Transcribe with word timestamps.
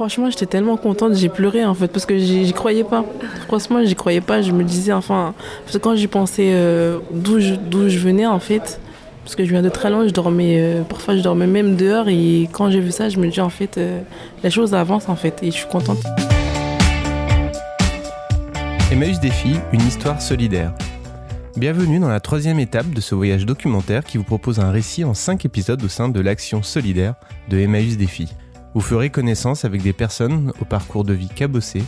Franchement, 0.00 0.30
j'étais 0.30 0.46
tellement 0.46 0.78
contente, 0.78 1.12
j'ai 1.14 1.28
pleuré 1.28 1.62
en 1.66 1.74
fait, 1.74 1.88
parce 1.88 2.06
que 2.06 2.16
j'y 2.16 2.50
croyais 2.54 2.84
pas. 2.84 3.04
Franchement, 3.48 3.84
j'y 3.84 3.94
croyais 3.94 4.22
pas. 4.22 4.40
Je 4.40 4.50
me 4.50 4.64
disais, 4.64 4.94
enfin, 4.94 5.34
parce 5.66 5.76
que 5.76 5.82
quand 5.82 5.94
j'y 5.94 6.06
pensais 6.06 6.52
euh, 6.54 7.00
d'où 7.12 7.38
je, 7.38 7.52
je, 7.86 7.98
venais 7.98 8.24
en 8.24 8.38
fait, 8.38 8.80
parce 9.24 9.36
que 9.36 9.44
je 9.44 9.50
viens 9.50 9.60
de 9.60 9.68
très 9.68 9.90
loin, 9.90 10.08
je 10.08 10.12
dormais, 10.14 10.56
euh, 10.58 10.82
parfois 10.84 11.18
je 11.18 11.20
dormais 11.20 11.46
même 11.46 11.76
dehors, 11.76 12.08
et 12.08 12.48
quand 12.50 12.70
j'ai 12.70 12.80
vu 12.80 12.92
ça, 12.92 13.10
je 13.10 13.18
me 13.18 13.28
dis 13.28 13.42
en 13.42 13.50
fait, 13.50 13.76
euh, 13.76 14.00
la 14.42 14.48
chose 14.48 14.72
avance 14.72 15.06
en 15.10 15.16
fait, 15.16 15.38
et 15.42 15.50
je 15.50 15.56
suis 15.56 15.68
contente. 15.68 16.02
Emmaüs 18.90 19.20
Défi, 19.20 19.52
une 19.74 19.82
histoire 19.82 20.22
solidaire. 20.22 20.72
Bienvenue 21.58 21.98
dans 21.98 22.08
la 22.08 22.20
troisième 22.20 22.58
étape 22.58 22.88
de 22.88 23.02
ce 23.02 23.14
voyage 23.14 23.44
documentaire 23.44 24.02
qui 24.04 24.16
vous 24.16 24.24
propose 24.24 24.60
un 24.60 24.70
récit 24.70 25.04
en 25.04 25.12
cinq 25.12 25.44
épisodes 25.44 25.84
au 25.84 25.88
sein 25.88 26.08
de 26.08 26.20
l'action 26.20 26.62
solidaire 26.62 27.16
de 27.50 27.58
Emmaüs 27.58 27.98
Défi. 27.98 28.30
Vous 28.72 28.80
ferez 28.80 29.10
connaissance 29.10 29.64
avec 29.64 29.82
des 29.82 29.92
personnes 29.92 30.52
au 30.60 30.64
parcours 30.64 31.04
de 31.04 31.12
vie 31.12 31.28
cabossé 31.28 31.82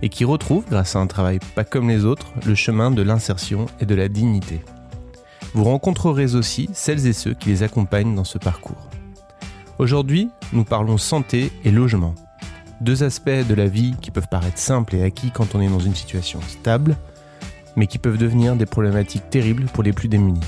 et 0.00 0.08
qui 0.08 0.24
retrouvent, 0.24 0.64
grâce 0.68 0.96
à 0.96 1.00
un 1.00 1.06
travail 1.06 1.38
pas 1.54 1.64
comme 1.64 1.88
les 1.88 2.06
autres, 2.06 2.32
le 2.46 2.54
chemin 2.54 2.90
de 2.90 3.02
l'insertion 3.02 3.66
et 3.80 3.86
de 3.86 3.94
la 3.94 4.08
dignité. 4.08 4.62
Vous 5.52 5.64
rencontrerez 5.64 6.34
aussi 6.34 6.70
celles 6.72 7.06
et 7.06 7.12
ceux 7.12 7.34
qui 7.34 7.50
les 7.50 7.62
accompagnent 7.62 8.14
dans 8.14 8.24
ce 8.24 8.38
parcours. 8.38 8.88
Aujourd'hui, 9.78 10.30
nous 10.54 10.64
parlons 10.64 10.96
santé 10.96 11.52
et 11.64 11.70
logement. 11.70 12.14
Deux 12.80 13.04
aspects 13.04 13.28
de 13.28 13.54
la 13.54 13.66
vie 13.66 13.94
qui 14.00 14.10
peuvent 14.10 14.28
paraître 14.30 14.58
simples 14.58 14.96
et 14.96 15.02
acquis 15.02 15.30
quand 15.30 15.54
on 15.54 15.60
est 15.60 15.68
dans 15.68 15.80
une 15.80 15.94
situation 15.94 16.40
stable, 16.48 16.96
mais 17.76 17.86
qui 17.86 17.98
peuvent 17.98 18.18
devenir 18.18 18.56
des 18.56 18.66
problématiques 18.66 19.28
terribles 19.28 19.66
pour 19.66 19.82
les 19.82 19.92
plus 19.92 20.08
démunis. 20.08 20.40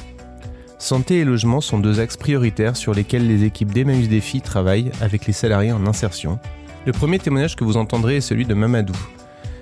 Santé 0.79 1.21
et 1.21 1.25
logement 1.25 1.61
sont 1.61 1.79
deux 1.79 2.01
axes 2.01 2.17
prioritaires 2.17 2.77
sur 2.77 2.95
lesquels 2.95 3.27
les 3.27 3.45
équipes 3.45 3.73
d'Emmaüs 3.73 4.09
Défi 4.09 4.41
travaillent 4.41 4.91
avec 5.01 5.27
les 5.27 5.33
salariés 5.33 5.73
en 5.73 5.87
insertion. 5.87 6.39
Le 6.85 6.93
premier 6.93 7.19
témoignage 7.19 7.57
que 7.57 7.65
vous 7.65 7.77
entendrez 7.77 8.17
est 8.17 8.21
celui 8.21 8.45
de 8.45 8.55
Mamadou, 8.55 8.95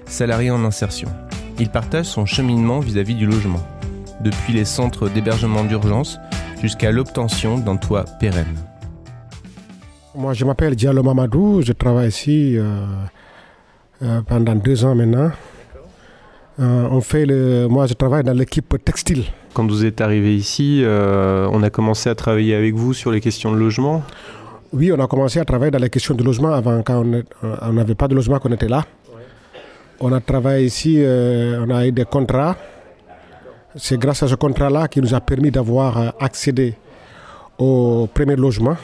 salarié 0.07 0.51
en 0.51 0.65
insertion. 0.65 1.09
Il 1.59 1.68
partage 1.68 2.07
son 2.07 2.27
cheminement 2.27 2.80
vis-à-vis 2.80 3.15
du 3.15 3.27
logement, 3.27 3.65
depuis 4.21 4.52
les 4.52 4.65
centres 4.65 5.09
d'hébergement 5.09 5.65
d'urgence 5.65 6.18
jusqu'à 6.60 6.90
l'obtention 6.90 7.59
d'un 7.59 7.77
toit 7.77 8.05
pérenne. 8.18 8.57
Moi, 10.15 10.33
je 10.33 10.45
m'appelle 10.45 10.74
Diallo 10.74 11.02
Mamadou, 11.02 11.63
je 11.63 11.73
travaille 11.73 12.09
ici 12.09 12.57
euh, 12.59 12.85
euh, 14.02 14.21
pendant 14.23 14.55
deux 14.55 14.85
ans 14.85 14.95
maintenant. 14.95 15.30
Euh, 16.61 16.89
on 16.91 17.01
fait 17.01 17.25
le, 17.25 17.67
moi, 17.67 17.87
je 17.87 17.95
travaille 17.95 18.25
dans 18.25 18.35
l'équipe 18.35 18.77
textile. 18.85 19.25
Quand 19.55 19.67
vous 19.67 19.85
êtes 19.85 20.01
arrivé 20.01 20.37
ici, 20.37 20.83
euh, 20.83 21.49
on 21.51 21.63
a 21.63 21.71
commencé 21.71 22.11
à 22.11 22.15
travailler 22.15 22.55
avec 22.55 22.75
vous 22.75 22.93
sur 22.93 23.11
les 23.11 23.21
questions 23.21 23.53
de 23.53 23.57
logement 23.57 24.03
Oui, 24.73 24.93
on 24.93 25.01
a 25.01 25.07
commencé 25.07 25.39
à 25.39 25.45
travailler 25.45 25.71
dans 25.71 25.79
les 25.79 25.89
questions 25.89 26.15
de 26.15 26.23
logement 26.23 26.53
avant, 26.53 26.83
quand 26.83 27.05
on 27.63 27.73
n'avait 27.73 27.95
pas 27.95 28.09
de 28.09 28.15
logement, 28.15 28.39
qu'on 28.39 28.53
était 28.53 28.69
là. 28.69 28.85
On 30.01 30.13
a 30.13 30.21
travaillé 30.21 30.67
ici, 30.67 30.97
euh, 30.99 31.65
on 31.67 31.71
a 31.71 31.87
eu 31.87 31.93
des 31.93 32.05
contrats. 32.05 32.57
C'est 33.77 33.99
grâce 33.99 34.23
à 34.23 34.29
ce 34.29 34.35
contrat-là 34.35 34.89
qui 34.89 35.01
nous 35.01 35.15
a 35.15 35.21
permis 35.21 35.51
d'avoir 35.51 35.99
euh, 35.99 36.09
accédé 36.21 36.75
au 37.59 38.09
premier 38.13 38.37
logement 38.37 38.77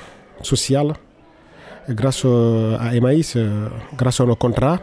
social. 0.43 0.95
grâce 1.89 2.25
à 2.25 2.95
Emmaïs, 2.95 3.37
grâce 3.97 4.21
à 4.21 4.27
nos 4.27 4.37
contrats, 4.37 4.79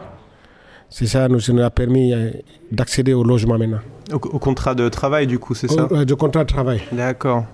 c'est 0.88 1.06
ça 1.06 1.28
qui 1.28 1.52
nous 1.52 1.62
a 1.62 1.70
permis 1.70 2.14
d'accéder 2.70 3.12
au 3.12 3.24
logement 3.24 3.58
maintenant. 3.58 3.80
Au, 4.12 4.18
contrat 4.18 4.74
de 4.74 4.88
travail, 4.88 5.26
du 5.26 5.38
coup, 5.38 5.54
c'est 5.54 5.68
ça 5.68 5.86
De 6.04 6.14
contrat 6.14 6.44
de 6.44 6.48
travail. 6.48 6.80
D'accord. 6.92 7.44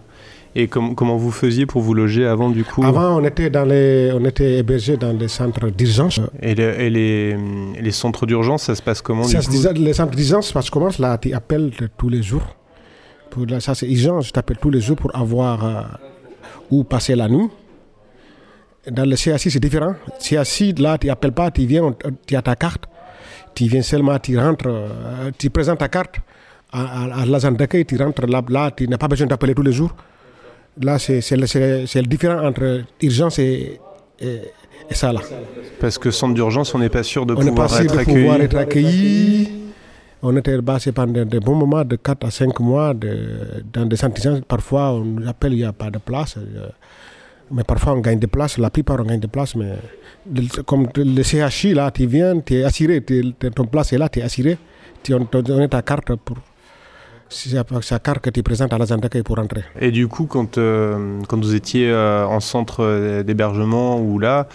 Et 0.54 0.68
comment 0.68 1.16
vous 1.16 1.30
faisiez 1.30 1.64
pour 1.64 1.80
vous 1.80 1.94
loger 1.94 2.26
avant, 2.26 2.50
du 2.50 2.62
coup 2.62 2.84
Avant, 2.84 3.18
on 3.18 3.24
était, 3.24 3.48
dans 3.48 3.64
les, 3.64 4.12
on 4.14 4.22
était 4.26 4.58
hébergé 4.58 4.98
dans 4.98 5.16
les 5.16 5.28
centres 5.28 5.70
d'urgence. 5.70 6.20
Et, 6.42 6.54
les, 6.54 7.34
les, 7.80 7.90
centres 7.90 8.26
d'urgence, 8.26 8.64
ça 8.64 8.74
se 8.74 8.82
passe 8.82 9.00
comment 9.00 9.24
ça, 9.24 9.40
Les 9.72 9.94
centres 9.94 10.14
d'urgence, 10.14 10.52
ça 10.52 10.60
se 10.60 10.70
commence 10.70 10.98
là, 10.98 11.16
tu 11.16 11.32
appelles 11.32 11.72
tous 11.96 12.10
les 12.10 12.22
jours. 12.22 12.44
Pour, 13.30 13.46
ça, 13.60 13.74
c'est 13.74 13.90
urgence, 13.90 14.30
tu 14.30 14.38
appelles 14.38 14.58
tous 14.58 14.68
les 14.68 14.82
jours 14.82 14.96
pour 14.96 15.16
avoir 15.16 15.64
euh, 15.64 15.82
où 16.70 16.84
passer 16.84 17.14
la 17.14 17.28
nuit. 17.28 17.48
Dans 18.90 19.08
le 19.08 19.16
CAC, 19.16 19.40
c'est 19.40 19.58
différent. 19.58 19.94
CAC, 20.20 20.78
là, 20.78 20.98
tu 20.98 21.06
n'appelles 21.06 21.32
pas, 21.32 21.50
tu 21.50 21.64
viens, 21.64 21.94
tu 22.26 22.36
as 22.36 22.42
ta 22.42 22.56
carte. 22.56 22.84
Tu 23.54 23.64
viens 23.66 23.82
seulement, 23.82 24.18
tu 24.18 24.38
rentres, 24.38 24.66
euh, 24.66 25.30
tu 25.38 25.50
présentes 25.50 25.78
ta 25.78 25.88
carte 25.88 26.16
à, 26.72 27.20
à, 27.20 27.26
l'agent 27.26 27.52
d'accueil, 27.52 27.84
tu 27.84 27.96
rentres 27.96 28.26
là, 28.26 28.42
là 28.48 28.70
tu 28.70 28.88
n'as 28.88 28.98
pas 28.98 29.08
besoin 29.08 29.26
d'appeler 29.26 29.54
tous 29.54 29.62
les 29.62 29.72
jours. 29.72 29.94
Là, 30.80 30.98
c'est 30.98 31.20
le 31.36 32.06
différent 32.06 32.46
entre 32.46 32.84
urgence 33.02 33.38
et, 33.38 33.78
et, 34.20 34.40
ça 34.90 35.12
là. 35.12 35.20
Parce 35.80 35.98
que 35.98 36.10
centre 36.10 36.34
d'urgence, 36.34 36.74
on 36.74 36.78
n'est 36.78 36.88
pas 36.88 37.02
sûr 37.02 37.26
de, 37.26 37.34
on 37.34 37.36
pouvoir, 37.36 37.68
pas 37.68 37.68
sûr 37.68 37.84
être 37.84 37.94
de 37.94 37.98
accueilli. 37.98 38.20
pouvoir 38.20 38.40
être 38.40 38.56
accueilli. 38.56 39.48
On 40.22 40.36
était 40.36 40.62
passé 40.62 40.92
pendant 40.92 41.24
de 41.24 41.38
bons 41.40 41.56
moments, 41.56 41.84
de 41.84 41.96
4 41.96 42.24
à 42.26 42.30
5 42.30 42.58
mois, 42.60 42.94
de, 42.94 43.64
dans 43.72 43.84
des 43.84 43.96
centres 43.96 44.20
d'urgence. 44.20 44.42
Parfois, 44.46 44.92
on 44.92 45.04
nous 45.04 45.28
appelle, 45.28 45.52
il 45.52 45.58
n'y 45.58 45.64
a 45.64 45.72
pas 45.72 45.90
de 45.90 45.98
place. 45.98 46.36
Euh, 47.52 47.56
mais 47.56 47.64
parfois, 47.64 47.94
on 47.94 48.00
gagne 48.00 48.18
des 48.18 48.26
places. 48.26 48.58
La 48.58 48.70
plupart, 48.70 49.00
on 49.00 49.04
gagne 49.04 49.20
des 49.20 49.28
places. 49.28 49.54
Mais 49.54 49.72
comme 50.66 50.88
le 50.94 51.22
CHI, 51.22 51.74
là, 51.74 51.90
tu 51.90 52.06
viens, 52.06 52.40
tu 52.40 52.54
es 52.54 52.64
assuré. 52.64 53.02
ton 53.54 53.66
place 53.66 53.92
est 53.92 53.98
là, 53.98 54.08
tu 54.08 54.20
es 54.20 54.22
assuré. 54.22 54.58
Tu 55.02 55.12
donnes 55.12 55.68
ta 55.68 55.82
carte 55.82 56.14
pour 56.16 56.36
c'est 57.34 57.56
sa 57.80 57.98
carte 57.98 58.18
que 58.18 58.28
tu 58.28 58.42
présentes 58.42 58.74
à 58.74 58.78
l'agent 58.78 58.98
d'accueil 58.98 59.22
pour 59.22 59.38
entrer. 59.38 59.64
Et 59.80 59.90
du 59.90 60.06
coup, 60.06 60.26
quand, 60.26 60.58
euh, 60.58 61.18
quand 61.26 61.38
vous 61.38 61.54
étiez 61.54 61.88
euh, 61.90 62.26
en 62.26 62.40
centre 62.40 63.22
d'hébergement 63.22 63.98
ou 63.98 64.18
là, 64.18 64.48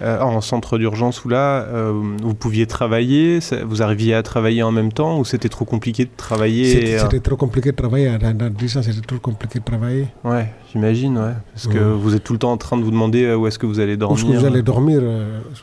euh, 0.00 0.20
en 0.20 0.40
centre 0.40 0.78
d'urgence 0.78 1.24
ou 1.24 1.28
là, 1.28 1.62
euh, 1.62 1.92
vous 2.22 2.34
pouviez 2.34 2.66
travailler, 2.66 3.40
vous 3.66 3.82
arriviez 3.82 4.14
à 4.14 4.22
travailler 4.22 4.62
en 4.62 4.70
même 4.70 4.92
temps 4.92 5.18
ou 5.18 5.24
c'était 5.24 5.48
trop 5.48 5.64
compliqué 5.64 6.04
de 6.04 6.10
travailler 6.16 6.72
C'était 6.98 7.16
euh, 7.16 7.20
trop 7.20 7.36
compliqué 7.36 7.72
de 7.72 7.76
travailler, 7.76 8.16
dans, 8.18 8.36
dans 8.36 8.50
10 8.50 8.76
ans 8.76 8.82
c'était 8.82 9.00
trop 9.00 9.18
compliqué 9.18 9.58
de 9.58 9.64
travailler. 9.64 10.06
Ouais, 10.22 10.52
j'imagine, 10.72 11.18
ouais. 11.18 11.32
Parce 11.52 11.66
que 11.66 11.78
vous 11.78 12.14
êtes 12.14 12.22
tout 12.22 12.32
le 12.32 12.38
temps 12.38 12.52
en 12.52 12.56
train 12.56 12.76
de 12.76 12.82
vous 12.82 12.92
demander 12.92 13.34
où 13.34 13.48
est-ce 13.48 13.58
que 13.58 13.66
vous 13.66 13.80
allez 13.80 13.96
dormir. 13.96 14.24
Où 14.24 14.28
est-ce 14.28 14.32
que 14.32 14.38
vous 14.38 14.46
allez 14.46 14.62
dormir, 14.62 15.02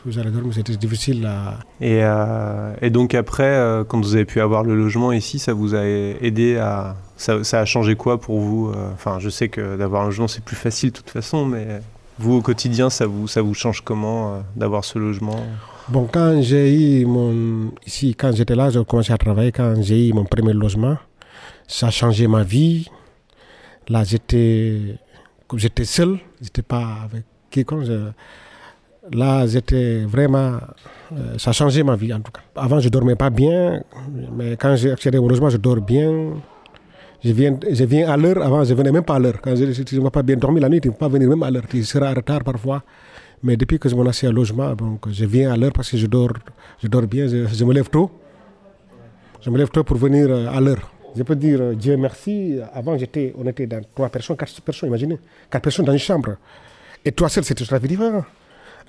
vous 0.04 0.18
allez 0.18 0.30
dormir 0.30 0.52
c'était 0.54 0.76
difficile. 0.76 1.28
Et, 1.80 2.02
et 2.82 2.90
donc 2.90 3.14
après, 3.14 3.82
quand 3.88 4.00
vous 4.00 4.14
avez 4.14 4.26
pu 4.26 4.40
avoir 4.40 4.64
le 4.64 4.74
logement 4.76 5.12
ici, 5.12 5.38
ça 5.38 5.54
vous 5.54 5.74
a 5.74 5.84
aidé 5.84 6.56
à... 6.56 6.96
Ça, 7.18 7.42
ça 7.44 7.60
a 7.60 7.64
changé 7.64 7.96
quoi 7.96 8.20
pour 8.20 8.40
vous 8.40 8.70
Enfin, 8.92 9.18
je 9.18 9.30
sais 9.30 9.48
que 9.48 9.78
d'avoir 9.78 10.02
un 10.02 10.06
logement 10.06 10.28
c'est 10.28 10.44
plus 10.44 10.56
facile 10.56 10.90
de 10.90 10.96
toute 10.96 11.08
façon, 11.08 11.46
mais... 11.46 11.80
Vous, 12.18 12.34
au 12.34 12.40
quotidien, 12.40 12.88
ça 12.88 13.06
vous, 13.06 13.28
ça 13.28 13.42
vous 13.42 13.54
change 13.54 13.82
comment 13.82 14.34
euh, 14.34 14.40
d'avoir 14.56 14.84
ce 14.84 14.98
logement? 14.98 15.38
Bon, 15.88 16.08
quand 16.10 16.40
j'ai 16.40 16.74
eu 16.74 17.04
mon. 17.04 17.72
Ici, 17.86 18.14
quand 18.14 18.32
j'étais 18.34 18.54
là, 18.54 18.70
j'ai 18.70 18.82
commencé 18.84 19.12
à 19.12 19.18
travailler. 19.18 19.52
Quand 19.52 19.74
j'ai 19.82 20.08
eu 20.08 20.12
mon 20.12 20.24
premier 20.24 20.54
logement, 20.54 20.96
ça 21.68 21.88
a 21.88 21.90
changé 21.90 22.26
ma 22.26 22.42
vie. 22.42 22.88
Là, 23.88 24.02
j'étais. 24.02 24.96
J'étais 25.54 25.84
seul, 25.84 26.18
j'étais 26.40 26.62
pas 26.62 27.02
avec 27.04 27.24
quiconque. 27.50 27.84
là, 29.12 29.46
j'étais 29.46 30.04
vraiment. 30.04 30.58
Euh, 31.12 31.38
ça 31.38 31.50
a 31.50 31.52
changé 31.52 31.82
ma 31.82 31.96
vie, 31.96 32.12
en 32.12 32.20
tout 32.20 32.32
cas. 32.32 32.40
Avant, 32.56 32.80
je 32.80 32.88
dormais 32.88 33.14
pas 33.14 33.30
bien, 33.30 33.82
mais 34.36 34.56
quand 34.56 34.74
j'ai 34.74 34.90
accédé 34.90 35.18
au 35.18 35.28
logement, 35.28 35.50
je 35.50 35.58
dors 35.58 35.80
bien. 35.80 36.32
Je 37.24 37.32
viens, 37.32 37.58
je 37.70 37.84
viens 37.84 38.10
à 38.10 38.16
l'heure, 38.16 38.42
avant 38.42 38.62
je 38.64 38.74
venais 38.74 38.92
même 38.92 39.04
pas 39.04 39.16
à 39.16 39.18
l'heure. 39.18 39.40
Quand 39.40 39.54
je 39.56 39.64
ne 39.64 40.08
pas 40.08 40.22
bien 40.22 40.36
dormi 40.36 40.60
la 40.60 40.68
nuit, 40.68 40.80
tu 40.80 40.88
ne 40.88 40.92
peux 40.92 40.98
pas 40.98 41.08
venir 41.08 41.28
même 41.28 41.42
à 41.42 41.50
l'heure, 41.50 41.66
tu 41.68 41.82
seras 41.84 42.10
en 42.10 42.14
retard 42.14 42.44
parfois. 42.44 42.82
Mais 43.42 43.56
depuis 43.56 43.78
que 43.78 43.88
je 43.88 43.94
m'en 43.94 44.06
assis 44.06 44.26
à 44.26 44.32
logement, 44.32 44.74
je 45.10 45.24
viens 45.24 45.52
à 45.52 45.56
l'heure 45.56 45.72
parce 45.72 45.90
que 45.90 45.96
je 45.96 46.06
dors, 46.06 46.32
je 46.82 46.88
dors 46.88 47.02
bien, 47.02 47.26
je, 47.26 47.64
me 47.64 47.72
lève 47.72 47.88
tôt. 47.88 48.10
Je 49.40 49.50
me 49.50 49.58
lève 49.58 49.68
tôt 49.68 49.84
pour 49.84 49.96
venir 49.96 50.26
euh, 50.28 50.48
à 50.48 50.60
l'heure. 50.60 50.90
Je 51.14 51.22
peux 51.22 51.36
dire 51.36 51.60
euh, 51.60 51.74
Dieu 51.74 51.96
merci. 51.96 52.58
Avant, 52.72 52.96
j'étais, 52.98 53.34
on 53.38 53.46
était 53.46 53.66
dans 53.66 53.80
trois 53.94 54.08
personnes, 54.08 54.36
quatre 54.36 54.60
personnes, 54.60 54.88
imaginez. 54.88 55.18
Quatre 55.50 55.62
personnes 55.62 55.84
dans 55.84 55.92
une 55.92 55.98
chambre. 55.98 56.36
Et 57.04 57.12
toi 57.12 57.28
seul, 57.28 57.44
c'était 57.44 57.64
tout 57.64 57.74
à 57.74 57.78
fait 57.78 57.88
différent. 57.88 58.24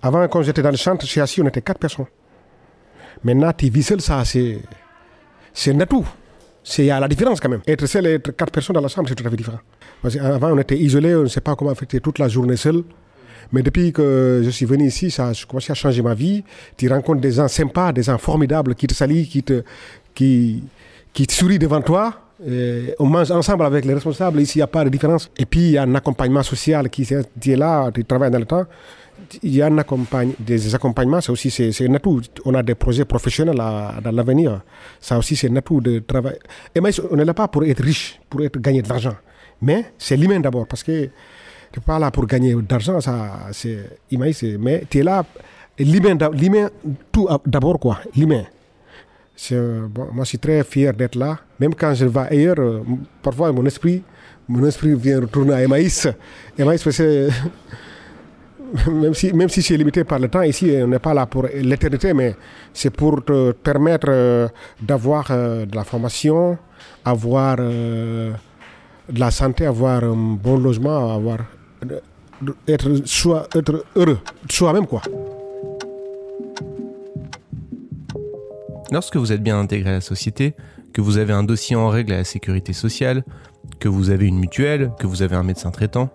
Avant, 0.01 0.27
quand 0.27 0.41
j'étais 0.41 0.61
dans 0.61 0.71
le 0.71 0.77
centre, 0.77 1.05
chez 1.05 1.21
assis, 1.21 1.41
on 1.41 1.47
était 1.47 1.61
quatre 1.61 1.79
personnes. 1.79 2.05
Maintenant, 3.23 3.51
tu 3.53 3.69
vis 3.69 3.83
seul, 3.83 4.01
ça, 4.01 4.23
c'est, 4.25 4.59
c'est 5.53 5.87
tout 5.87 6.05
il 6.77 6.85
y 6.85 6.91
a 6.91 6.99
la 6.99 7.07
différence 7.07 7.39
quand 7.39 7.49
même. 7.49 7.61
Être 7.67 7.85
seul 7.85 8.07
et 8.07 8.13
être 8.15 8.31
quatre 8.35 8.51
personnes 8.51 8.73
dans 8.73 8.81
la 8.81 8.87
chambre, 8.87 9.07
c'est 9.07 9.15
tout 9.15 9.25
à 9.25 9.29
fait 9.29 9.35
différent. 9.35 9.59
Parce 10.01 10.15
qu'avant, 10.15 10.51
on 10.51 10.57
était 10.59 10.77
isolés, 10.77 11.15
on 11.15 11.23
ne 11.23 11.27
sait 11.27 11.41
pas 11.41 11.55
comment 11.55 11.73
faire 11.75 12.01
toute 12.01 12.19
la 12.19 12.27
journée 12.27 12.57
seul. 12.57 12.83
Mais 13.51 13.63
depuis 13.63 13.93
que 13.93 14.41
je 14.43 14.49
suis 14.49 14.65
venu 14.65 14.87
ici, 14.87 15.09
ça 15.09 15.29
a 15.29 15.33
commencé 15.47 15.71
à 15.71 15.75
changer 15.75 16.01
ma 16.01 16.13
vie. 16.13 16.43
Tu 16.75 16.89
rencontres 16.89 17.21
des 17.21 17.31
gens 17.31 17.47
sympas, 17.47 17.93
des 17.93 18.03
gens 18.03 18.17
formidables 18.17 18.75
qui 18.75 18.87
te 18.87 18.93
saluent, 18.93 19.25
qui 19.25 19.41
te, 19.43 19.63
qui, 20.13 20.63
qui 21.13 21.25
te 21.25 21.33
sourient 21.33 21.59
devant 21.59 21.81
toi. 21.81 22.13
on 22.99 23.05
mange 23.05 23.31
ensemble 23.31 23.63
avec 23.63 23.85
les 23.85 23.93
responsables. 23.93 24.41
Ici, 24.41 24.57
il 24.57 24.59
n'y 24.59 24.63
a 24.63 24.67
pas 24.67 24.83
de 24.83 24.89
différence. 24.89 25.31
Et 25.37 25.45
puis, 25.45 25.61
il 25.61 25.71
y 25.71 25.77
a 25.77 25.83
un 25.83 25.95
accompagnement 25.95 26.43
social 26.43 26.89
qui, 26.89 27.07
qui 27.39 27.51
est 27.51 27.55
là, 27.55 27.89
tu 27.93 28.03
travailles 28.03 28.31
dans 28.31 28.39
le 28.39 28.45
temps 28.45 28.65
il 29.43 29.55
y 29.55 29.61
a 29.61 29.67
un 29.67 29.83
des 30.39 30.75
accompagnements, 30.75 31.21
c'est 31.21 31.31
aussi 31.31 31.49
c'est, 31.49 31.87
un 31.87 31.93
atout. 31.95 32.21
On 32.45 32.53
a 32.53 32.63
des 32.63 32.75
projets 32.75 33.05
professionnels 33.05 33.55
dans 33.55 34.11
l'avenir. 34.11 34.61
Ça 34.99 35.17
aussi, 35.17 35.35
c'est 35.35 35.49
un 35.49 35.55
atout 35.55 35.81
de 35.81 35.99
travail. 35.99 36.37
Et 36.73 36.81
mais 36.81 36.91
on 37.11 37.15
n'est 37.15 37.25
là 37.25 37.33
pas 37.33 37.47
pour 37.47 37.63
être 37.63 37.83
riche, 37.83 38.19
pour 38.29 38.41
être 38.43 38.59
gagner 38.59 38.81
de 38.81 38.89
l'argent. 38.89 39.15
Mais 39.61 39.93
c'est 39.97 40.17
l'humain 40.17 40.39
d'abord, 40.39 40.67
parce 40.67 40.83
que 40.83 41.05
tu 41.71 41.79
n'es 41.79 41.85
pas 41.85 41.99
là 41.99 42.11
pour 42.11 42.25
gagner 42.25 42.53
de 42.53 42.65
l'argent, 42.69 42.99
ça, 43.01 43.47
c'est, 43.51 43.77
mais 44.11 44.83
tu 44.89 44.99
es 44.99 45.03
là 45.03 45.25
l'humain, 45.79 46.69
tout 47.11 47.27
d'abord 47.45 47.79
quoi, 47.79 47.99
l'humain. 48.15 48.45
Bon, 49.51 50.07
moi, 50.13 50.23
je 50.23 50.29
suis 50.29 50.39
très 50.39 50.63
fier 50.63 50.93
d'être 50.93 51.15
là. 51.15 51.39
Même 51.59 51.75
quand 51.75 51.93
je 51.93 52.05
vais 52.05 52.19
ailleurs, 52.19 52.59
euh, 52.59 52.81
parfois 53.21 53.51
mon 53.51 53.65
esprit, 53.65 54.01
mon 54.47 54.65
esprit 54.65 54.95
vient 54.95 55.19
retourner 55.19 55.53
à 55.53 55.61
Emmaïs. 55.63 56.07
Emmaïs, 56.57 56.89
c'est 56.89 57.27
même 58.91 59.13
si, 59.13 59.33
même 59.33 59.49
si 59.49 59.61
c'est 59.61 59.77
limité 59.77 60.03
par 60.03 60.19
le 60.19 60.27
temps, 60.27 60.41
ici, 60.41 60.71
on 60.83 60.87
n'est 60.87 60.99
pas 60.99 61.13
là 61.13 61.25
pour 61.25 61.43
l'éternité, 61.53 62.13
mais 62.13 62.35
c'est 62.73 62.89
pour 62.89 63.23
te 63.23 63.51
permettre 63.51 64.07
euh, 64.09 64.47
d'avoir 64.81 65.27
euh, 65.29 65.65
de 65.65 65.75
la 65.75 65.83
formation, 65.83 66.57
avoir 67.05 67.57
de 67.57 68.33
la 69.13 69.31
santé, 69.31 69.65
avoir 69.65 70.03
un 70.03 70.15
bon 70.15 70.57
logement, 70.57 71.13
avoir, 71.13 71.39
être, 72.67 73.01
soit, 73.05 73.47
être 73.55 73.85
heureux, 73.95 74.19
soi-même, 74.49 74.85
quoi. 74.85 75.01
Lorsque 78.91 79.17
vous 79.17 79.31
êtes 79.33 79.43
bien 79.43 79.59
intégré 79.59 79.89
à 79.89 79.93
la 79.93 80.01
société, 80.01 80.55
que 80.93 81.01
vous 81.01 81.17
avez 81.17 81.33
un 81.33 81.43
dossier 81.43 81.75
en 81.75 81.89
règle 81.89 82.13
à 82.13 82.17
la 82.17 82.23
sécurité 82.23 82.73
sociale, 82.73 83.23
que 83.79 83.89
vous 83.89 84.09
avez 84.09 84.25
une 84.25 84.39
mutuelle, 84.39 84.91
que 84.99 85.07
vous 85.07 85.21
avez 85.21 85.35
un 85.35 85.43
médecin 85.43 85.71
traitant, 85.71 86.09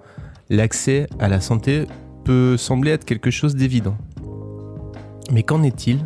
l'accès 0.48 1.06
à 1.19 1.28
la 1.28 1.40
santé 1.40 1.87
peut 2.24 2.56
sembler 2.56 2.92
être 2.92 3.04
quelque 3.04 3.30
chose 3.30 3.54
d'évident. 3.54 3.96
Mais 5.30 5.42
qu'en 5.42 5.62
est-il 5.62 5.98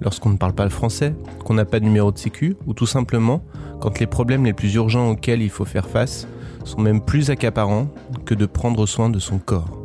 lorsqu'on 0.00 0.30
ne 0.30 0.36
parle 0.36 0.52
pas 0.52 0.64
le 0.64 0.70
français, 0.70 1.14
qu'on 1.44 1.54
n'a 1.54 1.64
pas 1.64 1.80
de 1.80 1.84
numéro 1.84 2.12
de 2.12 2.18
sécu, 2.18 2.56
ou 2.66 2.74
tout 2.74 2.86
simplement 2.86 3.42
quand 3.80 3.98
les 3.98 4.06
problèmes 4.06 4.44
les 4.44 4.52
plus 4.52 4.74
urgents 4.74 5.10
auxquels 5.10 5.42
il 5.42 5.50
faut 5.50 5.64
faire 5.64 5.88
face 5.88 6.28
sont 6.64 6.80
même 6.80 7.00
plus 7.00 7.30
accaparants 7.30 7.88
que 8.24 8.34
de 8.34 8.46
prendre 8.46 8.86
soin 8.86 9.10
de 9.10 9.18
son 9.18 9.38
corps? 9.38 9.78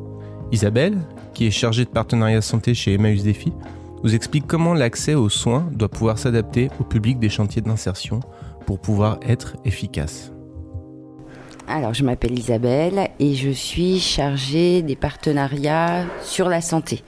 Isabelle, 0.51 0.97
qui 1.33 1.47
est 1.47 1.51
chargée 1.51 1.85
de 1.85 1.89
partenariat 1.89 2.41
santé 2.41 2.73
chez 2.73 2.93
Emmaüs 2.93 3.23
Défi, 3.23 3.53
vous 4.03 4.13
explique 4.13 4.45
comment 4.45 4.73
l'accès 4.73 5.13
aux 5.15 5.29
soins 5.29 5.67
doit 5.71 5.89
pouvoir 5.89 6.17
s'adapter 6.17 6.69
au 6.79 6.83
public 6.83 7.19
des 7.19 7.29
chantiers 7.29 7.61
d'insertion 7.61 8.19
pour 8.65 8.79
pouvoir 8.79 9.17
être 9.25 9.55
efficace. 9.63 10.32
Alors, 11.67 11.93
je 11.93 12.03
m'appelle 12.03 12.37
Isabelle 12.37 13.09
et 13.19 13.35
je 13.35 13.49
suis 13.49 13.99
chargée 13.99 14.81
des 14.81 14.95
partenariats 14.95 16.05
sur 16.21 16.49
la 16.49 16.61
santé 16.61 17.03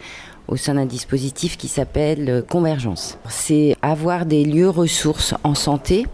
au 0.48 0.56
sein 0.56 0.76
d'un 0.76 0.86
dispositif 0.86 1.58
qui 1.58 1.68
s'appelle 1.68 2.44
Convergence. 2.50 3.18
C'est 3.28 3.76
avoir 3.82 4.26
des 4.26 4.46
lieux 4.46 4.70
ressources 4.70 5.34
en 5.44 5.56
santé 5.56 6.06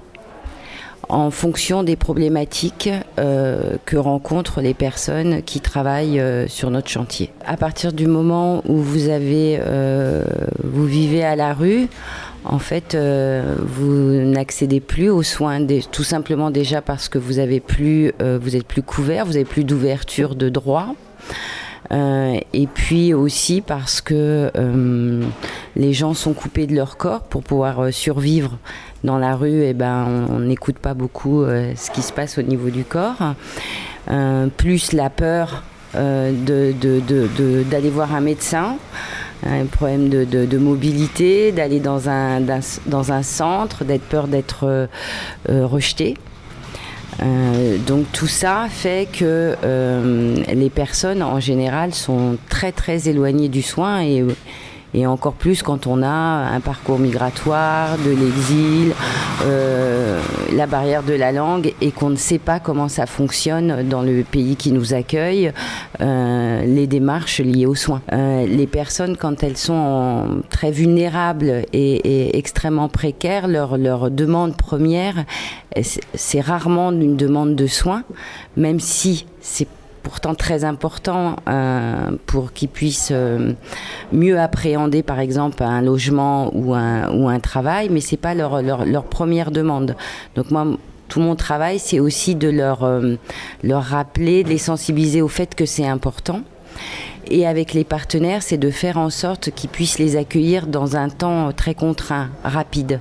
en 1.12 1.30
fonction 1.30 1.84
des 1.84 1.98
problématiques 1.98 2.90
euh, 3.20 3.76
que 3.86 3.98
rencontrent 3.98 4.62
les 4.62 4.74
personnes 4.74 5.44
qui 5.44 5.60
travaillent 5.60 6.22
euh, 6.22 6.48
sur 6.48 6.72
notre 6.72 6.88
chantier. 6.88 7.30
À 7.46 7.58
partir 7.58 7.92
du 7.92 8.08
moment 8.08 8.64
où 8.66 8.78
vous 8.78 9.10
avez, 9.10 9.60
euh, 9.60 10.24
vous 10.64 10.86
vivez 10.86 11.24
à 11.24 11.36
la 11.36 11.54
rue, 11.54 11.90
en 12.46 12.60
fait, 12.60 12.98
vous 12.98 14.26
n'accédez 14.26 14.80
plus 14.80 15.10
aux 15.12 15.22
soins, 15.22 15.60
tout 15.92 16.04
simplement 16.04 16.50
déjà 16.50 16.82
parce 16.82 17.08
que 17.08 17.20
vous 17.20 17.38
avez 17.38 17.60
plus, 17.60 18.14
vous 18.20 18.56
êtes 18.56 18.66
plus 18.66 18.82
couvert, 18.82 19.28
vous 19.28 19.36
avez 19.36 19.46
plus 19.46 19.64
d'ouverture 19.64 20.34
de 20.34 20.50
droit. 20.50 20.96
et 21.92 22.68
puis 22.74 23.14
aussi 23.14 23.62
parce 23.62 24.02
que 24.02 24.52
les 25.76 25.94
gens 25.94 26.16
sont 26.16 26.34
coupés 26.34 26.66
de 26.66 26.74
leur 26.74 26.98
corps 26.98 27.22
pour 27.22 27.44
pouvoir 27.44 27.94
survivre 27.94 28.58
dans 29.04 29.18
la 29.18 29.36
rue, 29.36 29.64
eh 29.64 29.74
ben, 29.74 30.28
on 30.30 30.40
n'écoute 30.40 30.78
pas 30.78 30.94
beaucoup 30.94 31.44
euh, 31.44 31.74
ce 31.76 31.92
qui 31.92 32.02
se 32.02 32.14
passe 32.14 32.38
au 32.38 32.42
niveau 32.42 32.70
du 32.70 32.84
corps. 32.84 33.34
Euh, 34.10 34.48
plus 34.48 34.94
la 34.94 35.10
peur 35.10 35.64
euh, 35.96 36.32
d'aller 37.70 37.90
voir 37.90 38.14
un 38.14 38.22
médecin, 38.22 38.78
un 39.46 39.66
problème 39.66 40.10
de, 40.10 40.58
mobilité, 40.58 41.52
d'aller 41.52 41.80
dans 41.80 42.10
un, 42.10 42.42
dans 42.86 43.12
un 43.12 43.24
centre, 43.24 43.84
d'être 43.84 44.04
peur 44.04 44.28
d'être 44.28 44.88
rejeté. 45.50 46.16
donc 47.88 48.06
tout 48.14 48.28
ça 48.28 48.68
fait 48.70 49.08
que 49.12 49.56
les 50.54 50.70
personnes 50.70 51.24
en 51.24 51.40
général 51.40 51.94
sont 51.94 52.38
très 52.50 52.72
très 52.72 53.10
éloignées 53.10 53.50
du 53.50 53.62
soin 53.62 54.02
et 54.02 54.24
et 54.94 55.08
encore 55.08 55.34
plus 55.34 55.64
quand 55.64 55.88
on 55.88 56.04
a 56.04 56.08
un 56.08 56.60
parcours 56.60 57.00
migratoire, 57.00 57.98
de 57.98 58.12
l'exil, 58.12 58.94
euh, 59.44 60.22
la 60.54 60.68
barrière 60.68 61.04
de 61.04 61.14
la 61.14 61.32
langue 61.32 61.74
et 61.82 61.92
qu'on 61.92 62.10
ne 62.10 62.16
sait 62.16 62.40
pas 62.40 62.60
comment 62.60 62.88
ça 62.88 63.06
fonctionne 63.06 63.88
dans 63.88 64.02
le 64.02 64.24
pays 64.24 64.56
qui 64.56 64.72
nous 64.72 64.94
accueille, 64.94 65.52
euh, 66.02 66.66
les 66.66 66.88
démarches 66.88 67.40
liées 67.40 67.66
aux 67.66 67.76
soins. 67.76 68.02
Euh, 68.12 68.46
les 68.46 68.68
personnes, 68.68 69.18
quand 69.18 69.44
elles 69.44 69.58
sont 69.58 70.42
très 70.50 70.72
vulnérables 70.72 71.64
et, 71.74 72.38
extrêmement 72.38 72.90
précaires, 72.90 73.48
leur, 73.48 73.78
leur 73.78 74.12
demande 74.12 74.56
première, 74.56 75.26
c'est 75.82 76.42
rarement 76.42 76.92
une 76.92 77.16
demande 77.16 77.56
de 77.56 77.68
soins, 77.68 78.04
même 78.58 78.80
si 78.80 79.26
c'est 79.40 79.68
pourtant 80.04 80.36
très 80.36 80.64
important 80.64 81.36
euh, 81.48 82.12
pour 82.26 82.54
qu'ils 82.54 82.70
puissent 82.70 83.12
euh, 83.12 83.54
mieux 84.12 84.40
appréhender 84.40 85.04
par 85.04 85.20
exemple 85.20 85.64
un 85.64 85.82
logement 85.82 86.52
ou 86.54 86.74
un, 86.74 87.10
ou 87.12 87.30
un 87.30 87.40
travail, 87.40 87.90
mais 87.90 88.02
c'est 88.02 88.18
pas 88.18 88.34
leur, 88.34 88.62
leur, 88.62 88.86
leur, 88.86 89.04
première 89.04 89.52
demande. 89.52 89.96
Donc 90.36 90.52
moi, 90.52 90.66
tout 91.08 91.20
mon 91.20 91.36
travail, 91.36 91.80
c'est 91.80 92.00
aussi 92.00 92.36
de 92.36 92.50
leur, 92.50 92.84
euh, 92.84 93.16
leur 93.64 93.84
rappeler, 93.84 94.44
de 94.44 94.50
les 94.50 94.58
sensibiliser 94.58 95.22
au 95.22 95.28
fait 95.28 95.56
que 95.56 95.66
c'est 95.66 95.88
important 95.88 96.42
et 97.28 97.46
avec 97.48 97.74
les 97.74 97.84
partenaires, 97.84 98.44
c'est 98.44 98.58
de 98.58 98.70
faire 98.70 98.98
en 98.98 99.10
sorte 99.10 99.52
qu'ils 99.52 99.70
puissent 99.70 100.00
les 100.00 100.16
accueillir 100.16 100.68
dans 100.68 100.96
un 100.96 101.10
temps 101.10 101.52
très 101.52 101.76
contraint, 101.76 102.30
rapide. 102.44 103.00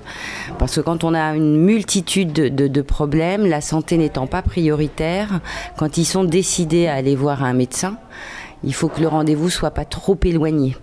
Parce 0.58 0.76
que 0.76 0.81
quand 0.81 1.05
on 1.05 1.14
a 1.14 1.34
une 1.34 1.56
multitude 1.56 2.32
de, 2.32 2.82
problèmes, 2.82 3.46
la 3.46 3.61
santé 3.61 3.96
n'étant 3.96 4.26
pas 4.26 4.43
prioritaire, 4.43 5.40
quand 5.76 5.96
ils 5.96 6.05
sont 6.05 6.25
décidés 6.25 6.87
à 6.87 6.94
aller 6.94 7.17
voir 7.17 7.44
un 7.44 7.52
médecin, 7.52 7.96
il 8.64 8.75
faut 8.75 8.88
que 8.88 9.00
le 9.00 9.08
rendez-vous 9.08 9.50
soit 9.50 9.70
pas 9.70 9.84
trop 9.84 10.19
éloigné. 10.25 10.76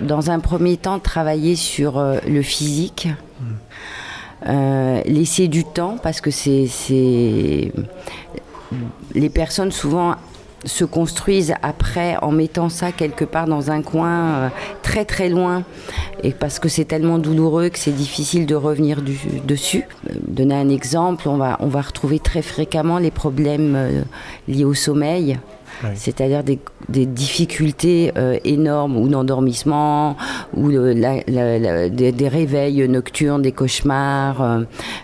Dans 0.00 0.30
un 0.30 0.40
premier 0.40 0.76
temps, 0.76 0.98
travailler 0.98 1.56
sur 1.56 1.98
euh, 1.98 2.18
le 2.28 2.42
physique. 2.42 3.08
Euh, 4.46 5.00
laisser 5.06 5.48
du 5.48 5.64
temps 5.64 5.96
parce 6.00 6.20
que 6.20 6.30
c'est 6.30 7.72
les 9.14 9.30
personnes 9.30 9.72
souvent 9.72 10.14
se 10.64 10.84
construisent 10.84 11.54
après 11.62 12.16
en 12.22 12.32
mettant 12.32 12.68
ça 12.68 12.92
quelque 12.92 13.24
part 13.24 13.46
dans 13.46 13.70
un 13.70 13.82
coin 13.82 14.34
euh, 14.34 14.48
très 14.82 15.04
très 15.04 15.28
loin 15.28 15.64
et 16.22 16.32
parce 16.32 16.58
que 16.58 16.68
c'est 16.68 16.84
tellement 16.84 17.18
douloureux 17.18 17.68
que 17.68 17.78
c'est 17.78 17.94
difficile 17.94 18.46
de 18.46 18.54
revenir 18.54 19.02
dessus. 19.44 19.84
Euh, 20.08 20.14
donner 20.26 20.54
un 20.54 20.68
exemple, 20.68 21.28
on 21.28 21.36
va, 21.36 21.56
on 21.60 21.68
va 21.68 21.82
retrouver 21.82 22.18
très 22.18 22.42
fréquemment 22.42 22.98
les 22.98 23.10
problèmes 23.10 23.74
euh, 23.76 24.02
liés 24.48 24.64
au 24.64 24.74
sommeil. 24.74 25.38
C'est-à-dire 25.94 26.42
des, 26.42 26.58
difficultés 26.88 28.10
énormes 28.44 28.96
ou 28.96 29.08
d'endormissement, 29.08 30.16
ou 30.54 30.70
des, 30.70 32.28
réveils 32.28 32.88
nocturnes, 32.88 33.42
des 33.42 33.52
cauchemars, 33.52 34.62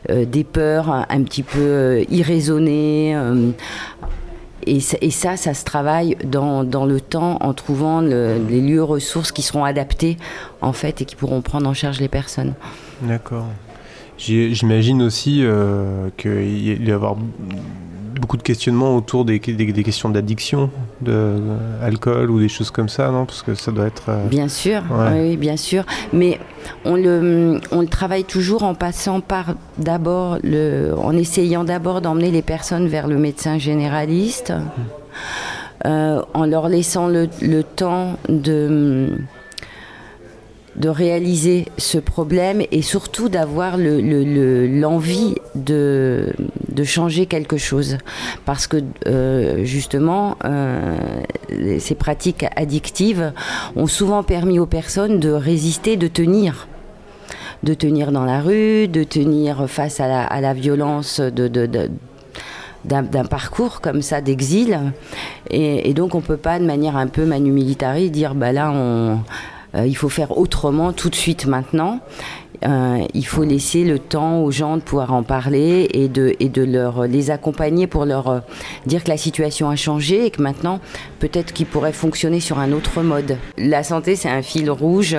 des 0.09 0.45
peurs 0.45 1.05
un 1.11 1.23
petit 1.25 1.43
peu 1.43 2.07
irraisonnées. 2.11 3.15
Et, 4.67 4.81
ça, 4.81 5.37
ça 5.37 5.55
se 5.55 5.65
travaille 5.65 6.17
dans, 6.25 6.65
dans 6.65 6.87
le 6.87 7.01
temps 7.01 7.39
en 7.41 7.53
trouvant 7.53 8.01
les 8.01 8.61
lieux 8.61 8.83
ressources 8.83 9.33
qui 9.33 9.43
seront 9.43 9.65
adaptés 9.65 10.17
en 10.61 10.73
fait 10.73 11.03
et 11.03 11.05
qui 11.05 11.17
pourront 11.17 11.41
prendre 11.41 11.69
en 11.69 11.75
charge 11.75 12.01
les 12.01 12.09
personnes. 12.09 12.55
D'accord. 13.03 13.47
J'imagine 14.19 15.03
aussi 15.03 15.41
euh, 15.43 16.09
qu'il 16.17 16.87
y 16.87 16.93
avoir 16.93 17.17
beaucoup 18.23 18.37
de 18.37 18.43
questionnements 18.43 18.95
autour 18.97 19.25
des, 19.25 19.41
des, 19.41 19.83
questions 19.83 20.09
d'addiction, 20.09 20.71
d'alcool 21.01 22.31
ou 22.31 22.39
des 22.39 22.49
choses 22.49 22.71
comme 22.71 22.89
ça, 22.89 23.11
non? 23.11 23.27
Parce 23.27 23.43
que 23.43 23.55
ça 23.57 23.73
doit 23.73 23.87
être. 23.87 24.05
Euh, 24.11 24.27
bien 24.29 24.47
sûr, 24.47 24.81
oui, 25.13 25.37
bien 25.37 25.57
sûr. 25.57 25.85
Mais 26.13 26.39
on 26.85 26.95
le, 26.95 27.61
on 27.73 27.81
le 27.81 27.89
travaille 27.89 28.23
toujours 28.23 28.63
en 28.63 28.75
passant 28.75 29.21
par 29.21 29.55
d'abord, 29.77 30.39
en 30.97 31.17
essayant 31.17 31.65
d'abord 31.65 32.01
d'emmener 32.01 32.31
les 32.31 32.43
personnes 32.43 32.87
vers 32.87 33.09
le 33.09 33.19
médecin 33.19 33.59
généraliste, 33.59 34.53
mmh. 34.53 35.87
euh, 35.87 36.23
en 36.33 36.47
leur 36.47 36.69
laissant 36.69 37.09
le, 37.09 37.29
le 37.41 37.65
temps 37.65 38.19
de 38.29 39.11
de 40.77 40.89
réaliser 40.89 41.67
ce 41.77 41.99
problème 41.99 42.63
et 42.71 42.83
surtout 42.83 43.29
d'avoir 43.29 43.77
l'envie 43.77 45.35
de, 45.55 46.33
de, 46.75 46.85
changer 46.85 47.27
quelque 47.27 47.57
chose. 47.57 47.99
Parce 48.45 48.67
que 48.67 48.79
euh, 49.07 49.65
justement, 49.65 50.37
euh, 50.45 50.97
ces 51.79 51.95
pratiques 51.95 52.47
addictives 52.57 53.33
ont 53.77 53.87
souvent 53.87 54.23
permis 54.23 54.59
aux 54.59 54.67
personnes 54.67 55.21
de 55.21 55.31
résister, 55.31 55.97
de 55.97 56.09
tenir 56.09 56.69
de 57.63 57.75
tenir 57.75 58.11
dans 58.11 58.25
la 58.25 58.41
rue, 58.41 58.89
de 58.89 59.05
tenir 59.05 59.69
face 59.71 60.01
à 60.01 60.41
la, 60.41 60.53
violence 60.53 61.21
d'un 62.85 63.25
parcours 63.25 63.81
comme 63.81 64.03
ça 64.03 64.21
d'exil. 64.21 64.81
Et, 65.49 65.95
donc 65.95 66.17
on 66.17 66.21
peut 66.21 66.37
pas 66.37 66.59
de 66.59 66.65
manière 66.65 66.97
un 66.97 67.07
peu 67.07 67.25
manu 67.25 67.53
militari 67.53 68.11
dire 68.11 68.35
bah 68.35 68.51
là 68.51 68.73
on 68.75 69.21
il 69.87 69.97
faut 69.97 70.09
faire 70.09 70.37
autrement 70.37 70.93
tout 70.93 71.09
de 71.09 71.15
suite 71.15 71.47
maintenant. 71.47 72.01
Euh, 72.65 73.07
il 73.15 73.27
faut 73.27 73.45
laisser 73.45 73.85
le 73.85 73.99
temps 73.99 74.41
aux 74.43 74.51
gens 74.51 74.77
de 74.77 74.83
pouvoir 74.83 75.13
en 75.13 75.23
parler 75.23 75.89
et 75.93 76.09
de, 76.09 76.35
et 76.41 76.49
de 76.49 76.63
leur, 76.63 77.07
les 77.07 77.31
accompagner 77.31 77.87
pour 77.87 78.05
leur 78.05 78.29
euh, 78.29 78.41
dire 78.87 79.05
que 79.05 79.09
la 79.09 79.17
situation 79.17 79.69
a 79.69 79.77
changé 79.77 80.27
et 80.27 80.31
que 80.31 80.43
maintenant, 80.43 80.81
peut-être 81.19 81.53
qu'ils 81.53 81.67
pourraient 81.67 81.93
fonctionner 81.93 82.41
sur 82.41 82.59
un 82.59 82.73
autre 82.73 83.03
mode. 83.03 83.37
La 83.59 83.83
santé, 83.83 84.17
c'est 84.17 84.29
un 84.29 84.43
fil 84.43 84.71
rouge 84.71 85.17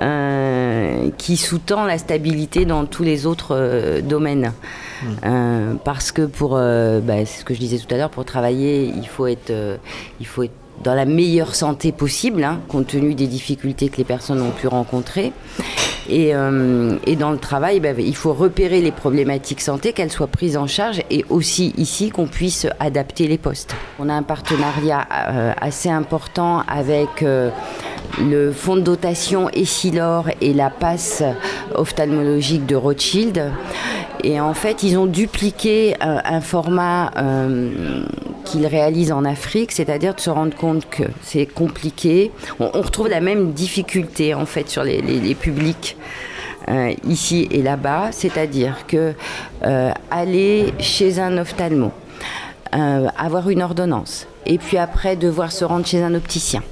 euh, 0.00 1.10
qui 1.18 1.36
sous-tend 1.36 1.84
la 1.84 1.98
stabilité 1.98 2.64
dans 2.64 2.86
tous 2.86 3.02
les 3.02 3.26
autres 3.26 4.00
domaines. 4.00 4.52
Mmh. 5.02 5.78
parce 5.82 6.12
que 6.12 6.26
pour, 6.26 6.50
bah, 6.50 7.24
c'est 7.24 7.40
ce 7.40 7.44
que 7.46 7.54
je 7.54 7.58
disais 7.58 7.78
tout 7.78 7.94
à 7.94 7.96
l'heure, 7.96 8.10
pour 8.10 8.26
travailler, 8.26 8.84
il 8.84 9.08
faut 9.08 9.26
être, 9.26 9.50
il 10.20 10.26
faut 10.26 10.42
être 10.42 10.59
dans 10.82 10.94
la 10.94 11.04
meilleure 11.04 11.54
santé 11.54 11.92
possible, 11.92 12.42
hein, 12.42 12.60
compte 12.68 12.88
tenu 12.88 13.14
des 13.14 13.26
difficultés 13.26 13.88
que 13.88 13.98
les 13.98 14.04
personnes 14.04 14.40
ont 14.40 14.50
pu 14.50 14.66
rencontrer. 14.66 15.32
Et, 16.08 16.34
euh, 16.34 16.96
dans 17.18 17.30
le 17.30 17.38
travail, 17.38 17.80
ben, 17.80 17.94
il 17.98 18.16
faut 18.16 18.32
repérer 18.32 18.80
les 18.80 18.90
problématiques 18.90 19.60
santé, 19.60 19.92
qu'elles 19.92 20.10
soient 20.10 20.26
prises 20.26 20.56
en 20.56 20.66
charge, 20.66 21.02
et 21.10 21.24
aussi 21.28 21.72
ici 21.76 22.10
qu'on 22.10 22.26
puisse 22.26 22.66
adapter 22.80 23.28
les 23.28 23.38
postes. 23.38 23.74
On 23.98 24.08
a 24.08 24.14
un 24.14 24.22
partenariat 24.22 25.06
euh, 25.12 25.52
assez 25.60 25.90
important 25.90 26.62
avec 26.66 27.22
euh, 27.22 27.50
le 28.18 28.52
fonds 28.52 28.76
de 28.76 28.82
dotation 28.82 29.48
Essilor 29.50 30.28
et 30.40 30.52
la 30.52 30.70
passe 30.70 31.22
ophtalmologique 31.74 32.66
de 32.66 32.76
Rothschild. 32.76 33.52
Et 34.22 34.40
en 34.40 34.54
fait, 34.54 34.82
ils 34.82 34.98
ont 34.98 35.06
dupliqué 35.06 35.94
un 36.00 36.40
format 36.40 37.10
qu'ils 38.44 38.66
réalisent 38.66 39.12
en 39.12 39.24
Afrique, 39.24 39.72
c'est-à-dire 39.72 40.14
de 40.14 40.20
se 40.20 40.30
rendre 40.30 40.54
compte 40.56 40.88
que 40.88 41.04
c'est 41.22 41.46
compliqué. 41.46 42.30
On, 42.58 42.68
retrouve 42.68 43.08
la 43.08 43.20
même 43.20 43.52
difficulté 43.52 44.34
en 44.34 44.46
fait 44.46 44.68
sur 44.68 44.82
les, 44.82 45.34
publics. 45.34 45.96
Euh, 46.68 46.92
ici 47.08 47.48
et 47.50 47.62
là-bas, 47.62 48.10
c'est-à-dire 48.12 48.86
que 48.86 49.14
euh, 49.64 49.90
aller 50.10 50.74
chez 50.78 51.18
un 51.18 51.38
ophtalmo, 51.38 51.90
euh, 52.74 53.08
avoir 53.16 53.50
une 53.50 53.62
ordonnance, 53.62 54.26
et 54.46 54.58
puis 54.58 54.78
après 54.78 55.16
devoir 55.16 55.52
se 55.52 55.64
rendre 55.64 55.86
chez 55.86 56.02
un 56.02 56.14
opticien, 56.14 56.62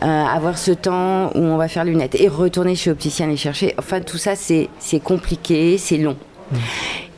avoir 0.00 0.58
ce 0.58 0.72
temps 0.72 1.30
où 1.34 1.40
on 1.40 1.56
va 1.56 1.68
faire 1.68 1.84
lunettes 1.84 2.14
et 2.20 2.28
retourner 2.28 2.74
chez 2.74 2.90
l'opticien 2.90 3.26
les 3.26 3.36
chercher, 3.36 3.74
enfin 3.78 4.00
tout 4.00 4.18
ça 4.18 4.34
c'est 4.36 5.00
compliqué, 5.02 5.78
c'est 5.78 5.98
long. 5.98 6.16
Mmh. 6.50 6.56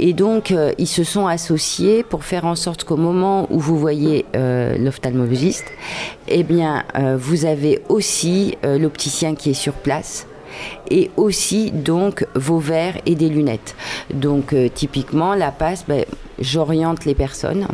Et 0.01 0.13
donc, 0.13 0.53
euh, 0.53 0.73
ils 0.79 0.87
se 0.87 1.05
sont 1.05 1.27
associés 1.27 2.03
pour 2.03 2.25
faire 2.25 2.45
en 2.45 2.55
sorte 2.55 2.85
qu'au 2.85 2.97
moment 2.97 3.49
où 3.51 3.59
vous 3.59 3.79
voyez 3.79 4.25
euh, 4.37 4.79
l'ophtalmologiste, 4.79 5.67
eh 6.29 6.45
bien, 6.45 6.85
euh, 6.97 7.17
vous 7.19 7.45
avez 7.45 7.83
aussi 7.89 8.57
l'opticien 8.63 9.35
qui 9.35 9.51
est 9.51 9.55
sur 9.55 9.73
place 9.73 10.27
et 10.91 11.11
aussi 11.17 11.71
donc 11.71 12.27
vos 12.35 12.59
verres 12.59 12.99
et 13.07 13.15
des 13.15 13.29
lunettes. 13.29 13.77
Donc 14.13 14.55
typiquement 14.75 15.35
la 15.35 15.53
passe, 15.53 15.85
ben, 15.87 16.05
j'oriente 16.39 17.05
les 17.05 17.15
personnes. 17.15 17.67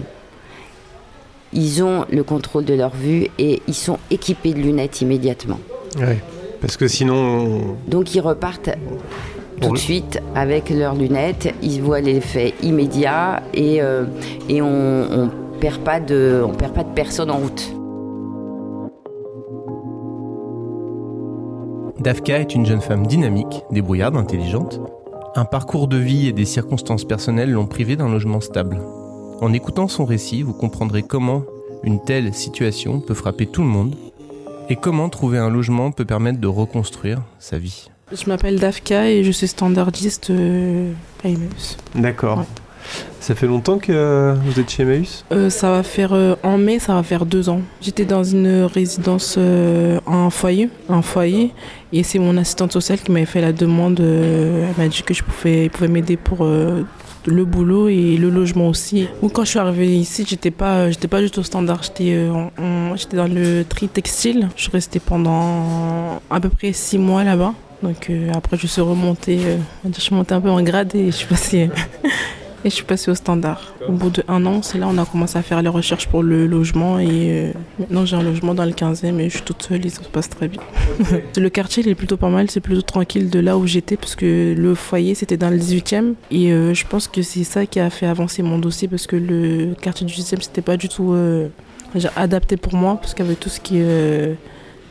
Ils 1.54 1.82
ont 1.84 2.04
le 2.10 2.24
contrôle 2.24 2.64
de 2.64 2.74
leur 2.74 2.94
vue 2.94 3.28
et 3.38 3.62
ils 3.68 3.74
sont 3.74 3.98
équipés 4.10 4.52
de 4.52 4.58
lunettes 4.58 5.00
immédiatement. 5.00 5.58
Oui, 5.98 6.16
parce 6.60 6.76
que 6.76 6.88
sinon... 6.88 7.76
Donc 7.86 8.14
ils 8.14 8.20
repartent 8.20 8.70
tout 9.60 9.72
de 9.72 9.78
suite 9.78 10.20
avec 10.34 10.68
leurs 10.70 10.96
lunettes. 10.96 11.54
Ils 11.62 11.80
voient 11.80 12.00
l'effet 12.00 12.54
immédiat 12.62 13.42
et, 13.54 13.80
euh, 13.80 14.04
et 14.48 14.60
on 14.62 14.70
ne 14.70 15.28
perd, 15.60 15.80
pas 15.82 16.00
de, 16.00 16.42
on 16.44 16.52
perd 16.52 16.74
pas 16.74 16.82
de 16.82 16.92
personne 16.92 17.30
en 17.30 17.38
route. 17.38 17.72
Dafka 22.00 22.40
est 22.40 22.54
une 22.54 22.66
jeune 22.66 22.80
femme 22.80 23.06
dynamique, 23.06 23.62
débrouillarde, 23.70 24.16
intelligente. 24.16 24.80
Un 25.36 25.44
parcours 25.44 25.86
de 25.86 25.96
vie 25.96 26.26
et 26.26 26.32
des 26.32 26.44
circonstances 26.44 27.04
personnelles 27.04 27.52
l'ont 27.52 27.66
privée 27.66 27.96
d'un 27.96 28.10
logement 28.10 28.40
stable. 28.40 28.80
En 29.40 29.52
écoutant 29.52 29.88
son 29.88 30.04
récit, 30.04 30.42
vous 30.42 30.52
comprendrez 30.54 31.02
comment 31.02 31.42
une 31.82 32.02
telle 32.02 32.32
situation 32.32 33.00
peut 33.00 33.14
frapper 33.14 33.46
tout 33.46 33.62
le 33.62 33.68
monde 33.68 33.94
et 34.68 34.76
comment 34.76 35.08
trouver 35.08 35.38
un 35.38 35.50
logement 35.50 35.90
peut 35.90 36.04
permettre 36.04 36.40
de 36.40 36.46
reconstruire 36.46 37.20
sa 37.38 37.58
vie. 37.58 37.88
Je 38.12 38.26
m'appelle 38.28 38.58
Dafka 38.58 39.10
et 39.10 39.24
je 39.24 39.30
suis 39.32 39.48
standardiste 39.48 40.30
euh, 40.30 40.92
à 41.24 41.28
Emmaüs. 41.28 41.76
D'accord. 41.94 42.44
Ça 43.18 43.34
fait 43.34 43.46
longtemps 43.46 43.78
que 43.78 44.34
vous 44.44 44.60
êtes 44.60 44.70
chez 44.70 44.82
Emmaüs? 44.82 45.24
Euh, 45.32 45.50
Ça 45.50 45.70
va 45.70 45.82
faire 45.82 46.12
euh, 46.12 46.36
en 46.42 46.56
mai, 46.56 46.78
ça 46.78 46.94
va 46.94 47.02
faire 47.02 47.26
deux 47.26 47.48
ans. 47.48 47.60
J'étais 47.80 48.04
dans 48.04 48.22
une 48.24 48.64
résidence 48.64 49.38
en 50.06 50.30
foyer, 50.30 50.70
un 50.88 51.02
foyer, 51.02 51.52
et 51.92 52.02
c'est 52.02 52.18
mon 52.18 52.36
assistante 52.36 52.72
sociale 52.72 53.00
qui 53.00 53.10
m'avait 53.10 53.26
fait 53.26 53.40
la 53.40 53.52
demande. 53.52 54.00
elle 54.00 54.74
m'a 54.78 54.88
dit 54.88 55.02
que 55.02 55.14
je 55.14 55.22
pouvais, 55.24 55.68
pouvait 55.70 55.88
m'aider 55.88 56.16
pour 56.16 56.46
le 57.26 57.44
boulot 57.44 57.88
et 57.88 58.16
le 58.16 58.30
logement 58.30 58.68
aussi. 58.68 59.08
Ou 59.22 59.28
quand 59.28 59.44
je 59.44 59.50
suis 59.50 59.58
arrivée 59.58 59.96
ici, 59.96 60.24
j'étais 60.26 60.50
pas, 60.50 60.90
j'étais 60.90 61.08
pas 61.08 61.20
juste 61.20 61.38
au 61.38 61.42
standard, 61.42 61.82
j'étais, 61.82 62.28
j'étais 62.96 63.16
dans 63.16 63.26
le 63.26 63.64
tri 63.64 63.88
textile. 63.88 64.48
Je 64.56 64.70
restée 64.70 65.00
pendant 65.00 66.20
à 66.30 66.40
peu 66.40 66.48
près 66.48 66.72
six 66.72 66.98
mois 66.98 67.24
là-bas. 67.24 67.54
Donc 67.82 68.08
euh, 68.08 68.30
après, 68.34 68.56
je 68.56 68.66
suis 68.66 68.80
remontée, 68.80 69.40
euh, 69.44 69.58
je 69.94 70.00
suis 70.00 70.14
montée 70.14 70.34
un 70.34 70.40
peu 70.40 70.48
en 70.48 70.62
grade 70.62 70.94
et 70.94 71.06
je 71.06 71.10
suis 71.10 71.26
passée, 71.26 71.70
et 72.64 72.70
je 72.70 72.74
suis 72.74 72.84
passée 72.84 73.10
au 73.10 73.14
standard. 73.14 73.74
Au 73.88 73.92
bout 73.92 74.10
d'un 74.10 74.46
an, 74.46 74.62
c'est 74.62 74.78
là 74.78 74.88
on 74.88 74.98
a 74.98 75.04
commencé 75.04 75.38
à 75.38 75.42
faire 75.42 75.60
les 75.62 75.68
recherches 75.68 76.08
pour 76.08 76.22
le 76.22 76.46
logement 76.46 76.98
et 76.98 77.08
euh, 77.10 77.52
maintenant 77.78 78.06
j'ai 78.06 78.16
un 78.16 78.22
logement 78.22 78.54
dans 78.54 78.64
le 78.64 78.72
15e 78.72 79.18
et 79.18 79.28
je 79.28 79.34
suis 79.34 79.44
toute 79.44 79.62
seule 79.62 79.84
et 79.84 79.90
ça 79.90 80.02
se 80.02 80.08
passe 80.08 80.28
très 80.28 80.48
bien. 80.48 80.60
le 81.36 81.48
quartier 81.50 81.82
il 81.82 81.88
est 81.88 81.94
plutôt 81.94 82.16
pas 82.16 82.30
mal, 82.30 82.50
c'est 82.50 82.60
plutôt 82.60 82.82
tranquille 82.82 83.30
de 83.30 83.38
là 83.38 83.58
où 83.58 83.66
j'étais 83.66 83.96
parce 83.96 84.14
que 84.16 84.54
le 84.56 84.74
foyer 84.74 85.14
c'était 85.14 85.36
dans 85.36 85.50
le 85.50 85.58
18e 85.58 86.14
et 86.30 86.48
je 86.50 86.86
pense 86.86 87.08
que 87.08 87.22
c'est 87.22 87.44
ça 87.44 87.66
qui 87.66 87.80
a 87.80 87.90
fait 87.90 88.06
avancer 88.06 88.42
mon 88.42 88.58
dossier 88.58 88.88
parce 88.88 89.06
que 89.06 89.16
le 89.16 89.74
quartier 89.80 90.06
du 90.06 90.14
18e 90.14 90.40
c'était 90.40 90.62
pas 90.62 90.76
du 90.76 90.88
tout 90.88 91.14
adapté 92.16 92.56
pour 92.56 92.74
moi 92.74 92.96
parce 93.00 93.14
qu'avec 93.14 93.40
tout 93.40 93.48
ce 93.48 93.60
qui 93.60 93.78
est 93.78 94.36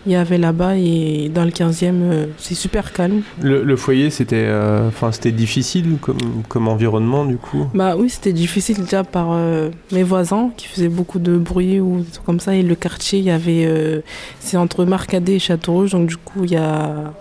il 0.05 0.11
y 0.11 0.15
avait 0.15 0.37
là-bas 0.37 0.75
et 0.75 1.29
dans 1.33 1.45
le 1.45 1.51
15e, 1.51 1.93
euh, 1.93 2.25
c'est 2.37 2.55
super 2.55 2.91
calme. 2.91 3.21
Le, 3.41 3.75
foyer, 3.75 4.09
c'était 4.09 4.35
euh, 4.35 4.89
c'était 5.11 5.31
difficile 5.31 5.97
comme, 6.01 6.17
comme 6.47 6.67
environnement 6.67 7.25
du 7.25 7.37
coup? 7.37 7.67
Bah 7.73 7.95
oui, 7.97 8.09
c'était 8.09 8.33
difficile 8.33 8.83
déjà 8.83 9.03
par 9.03 9.29
euh, 9.31 9.69
mes 9.91 10.03
voisins 10.03 10.51
qui 10.57 10.67
faisaient 10.67 10.89
beaucoup 10.89 11.19
de 11.19 11.37
bruit 11.37 11.79
ou 11.79 11.99
des 11.99 12.11
trucs 12.11 12.25
comme 12.25 12.39
ça. 12.39 12.55
Et 12.55 12.63
le 12.63 12.75
quartier, 12.75 13.19
il 13.19 13.25
y 13.25 13.31
avait. 13.31 14.03
c'est 14.39 14.57
entre 14.57 14.85
Marcadet 14.85 15.35
et 15.35 15.39
Château-Rouge, 15.39 15.91
donc 15.91 16.07
du 16.07 16.17
coup, 16.17 16.43
il 16.43 16.51
y 16.51 16.57
a 16.57 17.13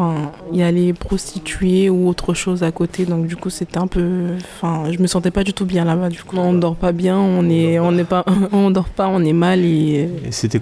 Enfin, 0.00 0.30
il 0.52 0.58
y 0.58 0.62
a 0.62 0.70
les 0.70 0.92
prostituées 0.92 1.90
ou 1.90 2.08
autre 2.08 2.32
chose 2.32 2.62
à 2.62 2.70
côté, 2.70 3.04
donc 3.04 3.26
du 3.26 3.34
coup 3.34 3.50
c'était 3.50 3.78
un 3.78 3.88
peu, 3.88 4.26
enfin, 4.54 4.92
je 4.92 4.98
me 5.02 5.08
sentais 5.08 5.32
pas 5.32 5.42
du 5.42 5.52
tout 5.52 5.64
bien 5.64 5.84
là-bas. 5.84 6.08
Du 6.08 6.22
coup, 6.22 6.36
on 6.36 6.52
dort 6.52 6.76
pas 6.76 6.92
bien, 6.92 7.18
on 7.18 7.50
est, 7.50 7.80
on 7.80 7.90
n'est 7.90 8.04
pas, 8.04 8.24
on 8.52 8.70
dort 8.70 8.90
pas, 8.90 9.08
on 9.08 9.24
est 9.24 9.32
mal 9.32 9.64
et. 9.64 10.08
c'était, 10.30 10.60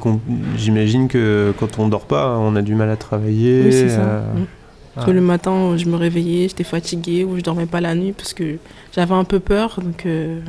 j'imagine 0.57 1.09
que 1.09 1.53
quand 1.61 1.79
on 1.79 1.89
dort 1.89 2.07
pas, 2.07 2.39
on 2.39 2.57
a 2.57 2.63
du 2.63 2.75
mal 2.75 2.89
à 2.89 2.97
travailler. 2.97 3.65
Oui, 3.67 3.73
c'est 3.73 3.91
ça. 3.91 4.01
Euh, 4.01 4.35
mm. 4.35 4.47
Parce 4.95 5.07
que 5.09 5.13
le 5.13 5.21
matin, 5.21 5.77
je 5.77 5.85
me 5.85 5.97
réveillais, 5.97 6.49
j'étais 6.49 6.65
fatiguée 6.65 7.23
ou 7.25 7.37
je 7.37 7.43
dormais 7.43 7.67
pas 7.67 7.83
la 7.83 7.95
nuit 7.95 8.13
parce 8.13 8.33
que 8.33 8.57
j'avais 8.93 9.15
un 9.15 9.25
peu 9.25 9.39
peur, 9.39 9.81
donc. 9.83 10.07
Euh, 10.07 10.41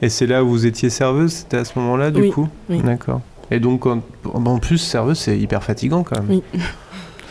et 0.00 0.08
c'est 0.08 0.26
là 0.26 0.42
où 0.42 0.48
vous 0.48 0.64
étiez 0.64 0.88
serveuse, 0.88 1.32
c'était 1.32 1.58
à 1.58 1.66
ce 1.66 1.78
moment-là, 1.78 2.10
du 2.10 2.30
coup? 2.30 2.48
Oui. 2.70 2.80
D'accord. 2.82 3.20
Et 3.50 3.60
donc, 3.60 3.84
en 3.86 4.58
plus, 4.58 4.78
serveuse, 4.78 5.18
c'est 5.18 5.38
hyper 5.38 5.62
fatigant 5.62 6.02
quand 6.02 6.16
même. 6.16 6.28
Oui. 6.30 6.42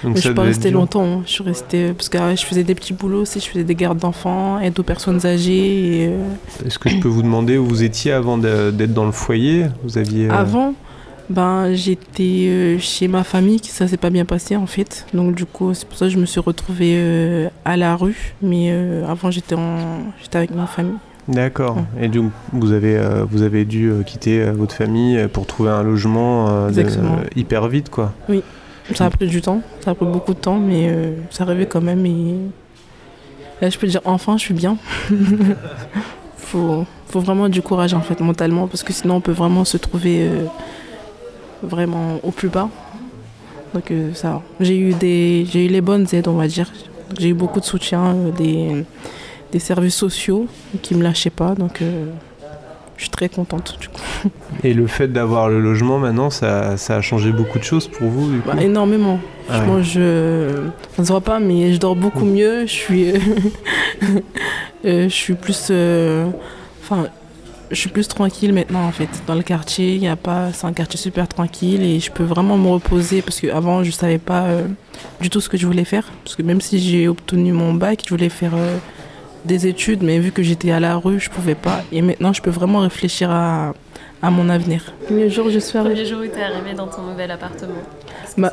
Donc 0.03 0.15
je 0.15 0.22
suis 0.22 0.34
pas 0.34 0.43
restée 0.43 0.72
longtemps. 0.72 1.03
Hein. 1.03 1.22
Je 1.25 1.31
suis 1.31 1.43
restée 1.43 1.93
parce 1.93 2.10
que 2.10 2.17
je 2.36 2.46
faisais 2.46 2.63
des 2.63 2.75
petits 2.75 2.93
boulots 2.93 3.22
aussi. 3.22 3.39
Je 3.39 3.48
faisais 3.48 3.63
des 3.63 3.75
gardes 3.75 4.00
d'enfants, 4.00 4.60
aide 4.60 4.79
aux 4.79 4.84
personnes 4.84 5.25
âgées. 5.25 6.10
Euh, 6.12 6.65
Est-ce 6.65 6.79
que 6.79 6.89
je 6.89 6.98
peux 6.98 7.08
vous 7.08 7.22
demander 7.22 7.58
où 7.58 7.65
vous 7.65 7.84
étiez 7.84 8.12
avant 8.12 8.38
d'être 8.38 8.93
dans 8.93 9.05
le 9.05 9.12
foyer? 9.12 9.65
Vous 9.84 9.98
aviez 9.98 10.29
euh, 10.29 10.34
avant. 10.34 10.74
Ben, 11.29 11.74
j'étais 11.74 12.48
euh, 12.50 12.79
chez 12.79 13.08
ma 13.08 13.24
famille, 13.24 13.62
ça 13.63 13.88
s'est 13.88 13.96
pas 13.96 14.10
bien 14.10 14.25
passé 14.25 14.55
en 14.58 14.65
fait. 14.65 15.05
Donc 15.13 15.36
du 15.36 15.46
coup, 15.46 15.74
c'est 15.74 15.88
pour 15.88 15.98
ça 15.98 16.05
que 16.05 16.12
je 16.12 16.17
me 16.17 16.25
suis 16.25 16.41
retrouvée 16.41 17.50
à 17.63 17.77
la 17.77 17.96
rue. 17.96 18.34
Mais 18.41 18.72
avant, 19.08 19.31
j'étais 19.31 19.55
en... 19.55 20.12
avec 20.34 20.53
ma 20.53 20.67
famille. 20.67 20.98
D'accord. 21.27 21.77
Et 22.01 22.08
donc, 22.08 22.31
vous 22.51 22.72
avez, 22.72 23.00
vous 23.29 23.43
avez 23.43 23.63
dû 23.63 23.93
quitter 24.05 24.43
votre 24.51 24.74
famille 24.74 25.27
pour 25.31 25.46
trouver 25.46 25.70
un 25.70 25.84
logement 25.84 26.67
hyper 27.36 27.67
vite, 27.67 27.89
quoi. 27.89 28.13
Oui. 28.27 28.41
Ça 28.94 29.06
a 29.06 29.10
pris 29.10 29.28
du 29.28 29.42
temps, 29.42 29.62
ça 29.84 29.92
a 29.92 29.96
pris 29.96 30.06
beaucoup 30.06 30.34
de 30.34 30.40
temps, 30.40 30.58
mais 30.60 30.90
euh, 30.90 31.16
ça 31.30 31.44
arrivait 31.44 31.66
quand 31.66 31.82
même. 31.82 32.06
Et 32.06 32.36
là, 33.62 33.70
je 33.70 33.78
peux 33.78 33.88
dire, 33.88 34.02
enfin, 34.06 34.38
je 34.38 34.44
suis 34.44 34.54
bien. 34.54 34.78
faut, 36.38 36.86
faut 37.08 37.20
vraiment 37.20 37.48
du 37.48 37.62
courage, 37.62 37.94
en 37.94 38.02
fait, 38.02 38.20
mentalement, 38.20 38.68
parce 38.68 38.84
que 38.84 38.92
sinon, 38.92 39.16
on 39.16 39.22
peut 39.22 39.32
vraiment 39.32 39.64
se 39.64 39.78
trouver 39.78 40.24
euh, 40.24 40.46
vraiment 41.64 42.20
au 42.24 42.32
plus 42.32 42.50
bas. 42.50 42.70
Donc, 43.74 43.92
euh, 43.92 44.14
ça 44.14 44.42
J'ai 44.60 44.78
eu, 44.78 44.94
des, 44.94 45.46
j'ai 45.50 45.66
eu 45.66 45.70
les 45.70 45.82
bonnes 45.82 46.08
aides, 46.12 46.28
on 46.28 46.36
va 46.36 46.48
dire. 46.48 46.70
J'ai 47.18 47.30
eu 47.30 47.34
beaucoup 47.34 47.60
de 47.60 47.66
soutien 47.66 48.16
des, 48.38 48.84
des 49.52 49.60
services 49.60 49.96
sociaux 49.96 50.48
qui 50.82 50.96
ne 50.96 51.00
me 51.00 51.04
lâchaient 51.04 51.30
pas. 51.30 51.56
Donc, 51.56 51.82
je 53.01 53.05
suis 53.05 53.10
très 53.10 53.29
contente 53.29 53.79
du 53.81 53.89
coup. 53.89 54.29
Et 54.63 54.75
le 54.75 54.86
fait 54.86 55.08
d'avoir 55.08 55.50
le 55.50 55.60
logement 55.60 55.98
maintenant, 55.98 56.29
ça, 56.29 56.77
ça, 56.77 56.98
a 56.98 57.01
changé 57.01 57.31
beaucoup 57.31 57.58
de 57.58 57.63
choses 57.63 57.88
pour 57.88 58.08
vous 58.10 58.31
du 58.31 58.39
coup? 58.41 58.51
bah, 58.53 58.62
Énormément. 58.62 59.20
Ah 59.50 59.63
je. 59.81 60.70
Ça 60.96 61.01
ne 61.01 61.08
se 61.08 61.12
voit 61.12 61.22
pas, 61.22 61.39
mais 61.39 61.74
je 61.74 61.79
dors 61.79 61.96
beaucoup 61.96 62.25
mm. 62.25 62.31
mieux. 62.31 62.62
Je 62.67 62.72
suis. 62.72 63.13
je 64.84 65.08
suis 65.10 65.34
plus. 65.34 65.72
Enfin 66.84 67.08
je 67.72 67.77
suis 67.77 67.89
plus 67.89 68.08
tranquille 68.08 68.53
maintenant 68.53 68.86
en 68.86 68.91
fait. 68.91 69.10
Dans 69.25 69.36
le 69.36 69.43
quartier, 69.43 69.96
il 69.96 70.03
y 70.03 70.08
a 70.08 70.15
pas, 70.15 70.51
c'est 70.53 70.67
un 70.67 70.74
quartier 70.74 71.00
super 71.00 71.27
tranquille 71.27 71.81
et 71.81 72.00
je 72.00 72.12
peux 72.12 72.24
vraiment 72.24 72.58
me 72.58 72.67
reposer 72.67 73.22
parce 73.22 73.39
qu'avant 73.39 73.84
je 73.84 73.91
savais 73.91 74.17
pas 74.17 74.43
euh, 74.43 74.67
du 75.22 75.29
tout 75.29 75.39
ce 75.39 75.50
que 75.50 75.58
je 75.58 75.65
voulais 75.65 75.86
faire. 75.86 76.12
Parce 76.24 76.36
que 76.36 76.43
même 76.43 76.62
si 76.62 76.79
j'ai 76.79 77.08
obtenu 77.08 77.53
mon 77.53 77.74
bac, 77.74 78.03
je 78.05 78.10
voulais 78.10 78.29
faire 78.29 78.53
euh, 78.55 78.77
des 79.46 79.68
études, 79.68 80.04
mais 80.04 80.20
vu 80.20 80.32
que 80.32 80.44
j'étais 80.44 80.72
à 80.72 80.80
la 80.80 80.96
rue, 80.96 81.20
je 81.20 81.30
pouvais 81.30 81.56
pas. 81.56 81.82
Et 81.92 82.02
maintenant, 82.02 82.34
je 82.34 82.42
peux 82.42 82.50
vraiment 82.50 82.80
réfléchir 82.80 83.32
à, 83.32 83.74
à 84.22 84.30
mon 84.30 84.50
avenir. 84.50 84.94
Le 85.10 85.30
jour 85.30 85.48
où 85.48 85.50
je 85.50 85.60
suis 85.60 85.78
arrivée. 85.78 85.96
Le 85.96 86.06
jour 86.06 86.20
où 86.22 86.28
tu 86.28 86.40
es 86.40 86.44
arrivée 86.44 86.74
dans 86.76 86.88
ton 86.88 87.02
nouvel 87.02 87.32
appartement. 87.32 87.74
Bah, 88.38 88.52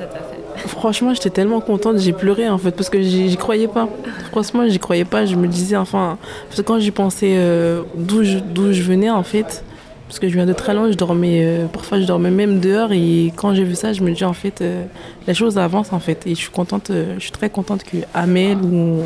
franchement, 0.56 1.14
j'étais 1.14 1.30
tellement 1.30 1.60
contente, 1.60 1.98
j'ai 1.98 2.12
pleuré 2.12 2.48
en 2.48 2.58
fait 2.58 2.72
parce 2.72 2.88
que 2.90 3.00
j'y 3.02 3.36
croyais 3.36 3.68
pas. 3.68 3.88
Franchement, 4.30 4.66
j'y 4.66 4.78
croyais 4.78 5.04
pas. 5.04 5.26
Je 5.26 5.36
me 5.36 5.46
disais, 5.46 5.76
enfin, 5.76 6.18
parce 6.48 6.62
que 6.62 6.66
quand 6.66 6.78
j'y 6.78 6.90
pensais 6.90 7.34
euh, 7.36 7.82
d'où 7.94 8.24
je, 8.24 8.38
je, 8.72 8.82
venais 8.82 9.10
en 9.10 9.22
fait, 9.22 9.62
parce 10.08 10.18
que 10.18 10.28
je 10.28 10.34
viens 10.34 10.46
de 10.46 10.52
très 10.52 10.74
loin, 10.74 10.90
je 10.90 10.96
dormais, 10.96 11.40
euh, 11.44 11.66
parfois 11.66 12.00
je 12.00 12.06
dormais 12.06 12.30
même 12.30 12.60
dehors 12.60 12.92
et 12.92 13.32
quand 13.36 13.54
j'ai 13.54 13.64
vu 13.64 13.74
ça, 13.74 13.92
je 13.92 14.02
me 14.02 14.10
dis 14.12 14.24
en 14.24 14.32
fait, 14.32 14.62
euh, 14.62 14.84
la 15.26 15.34
chose 15.34 15.58
avance 15.58 15.92
en 15.92 16.00
fait 16.00 16.26
et 16.26 16.30
je 16.30 16.40
suis 16.40 16.50
contente, 16.50 16.90
je 16.90 17.20
suis 17.20 17.32
très 17.32 17.50
contente 17.50 17.84
que 17.84 17.98
Amel 18.14 18.56
ou 18.58 19.02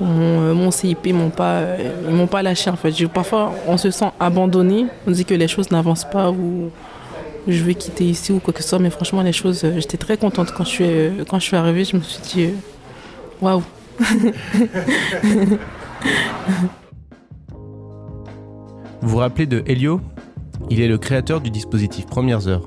mon, 0.00 0.70
CIP 0.70 1.12
m'ont 1.12 1.30
pas, 1.30 1.62
ils 2.08 2.14
m'ont 2.14 2.26
pas 2.26 2.42
lâché 2.42 2.70
en 2.70 2.76
fait. 2.76 3.06
Parfois, 3.08 3.52
on 3.66 3.76
se 3.76 3.90
sent 3.90 4.10
abandonné, 4.18 4.86
on 5.06 5.10
dit 5.10 5.24
que 5.24 5.34
les 5.34 5.48
choses 5.48 5.70
n'avancent 5.70 6.08
pas 6.10 6.30
ou 6.30 6.70
je 7.46 7.64
vais 7.64 7.74
quitter 7.74 8.04
ici 8.04 8.32
ou 8.32 8.40
quoi 8.40 8.52
que 8.52 8.62
ce 8.62 8.68
soit. 8.68 8.78
Mais 8.78 8.90
franchement, 8.90 9.22
les 9.22 9.32
choses, 9.32 9.64
euh, 9.64 9.74
j'étais 9.76 9.96
très 9.96 10.16
contente 10.16 10.52
quand 10.52 10.64
je 10.64 10.68
suis, 10.68 10.84
euh, 10.84 11.24
quand 11.28 11.38
je 11.38 11.44
suis 11.44 11.56
arrivée. 11.56 11.84
Je 11.84 11.96
me 11.96 12.02
suis 12.02 12.20
dit, 12.22 12.44
euh, 12.44 12.52
waouh. 13.40 13.62
vous 19.02 19.08
vous 19.08 19.16
rappelez 19.18 19.46
de 19.46 19.62
Helio 19.66 20.00
Il 20.70 20.80
est 20.80 20.88
le 20.88 20.96
créateur 20.98 21.40
du 21.40 21.50
dispositif 21.50 22.06
Premières 22.06 22.48
Heures. 22.48 22.66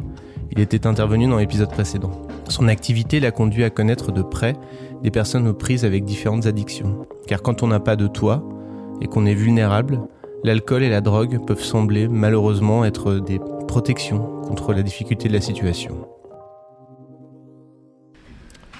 Il 0.52 0.60
était 0.60 0.86
intervenu 0.86 1.28
dans 1.28 1.38
l'épisode 1.38 1.70
précédent. 1.70 2.12
Son 2.50 2.68
activité 2.68 3.20
l'a 3.20 3.32
conduit 3.32 3.64
à 3.64 3.72
connaître 3.72 4.12
de 4.12 4.22
près 4.22 4.56
des 5.04 5.12
personnes 5.12 5.48
aux 5.48 5.54
prises 5.54 5.86
avec 5.86 6.06
différentes 6.06 6.46
addictions. 6.46 7.06
Car 7.28 7.42
quand 7.42 7.62
on 7.62 7.68
n'a 7.68 7.80
pas 7.80 7.96
de 7.96 8.08
toit 8.08 8.42
et 9.02 9.08
qu'on 9.08 9.26
est 9.26 9.34
vulnérable, 9.34 10.02
l'alcool 10.44 10.82
et 10.84 10.90
la 10.90 11.02
drogue 11.02 11.46
peuvent 11.46 11.64
sembler 11.64 12.08
malheureusement 12.08 12.86
être 12.86 13.16
des 13.16 13.40
protections 13.68 14.20
contre 14.48 14.74
la 14.74 14.82
difficulté 14.82 15.28
de 15.28 15.34
la 15.34 15.42
situation. 15.42 16.08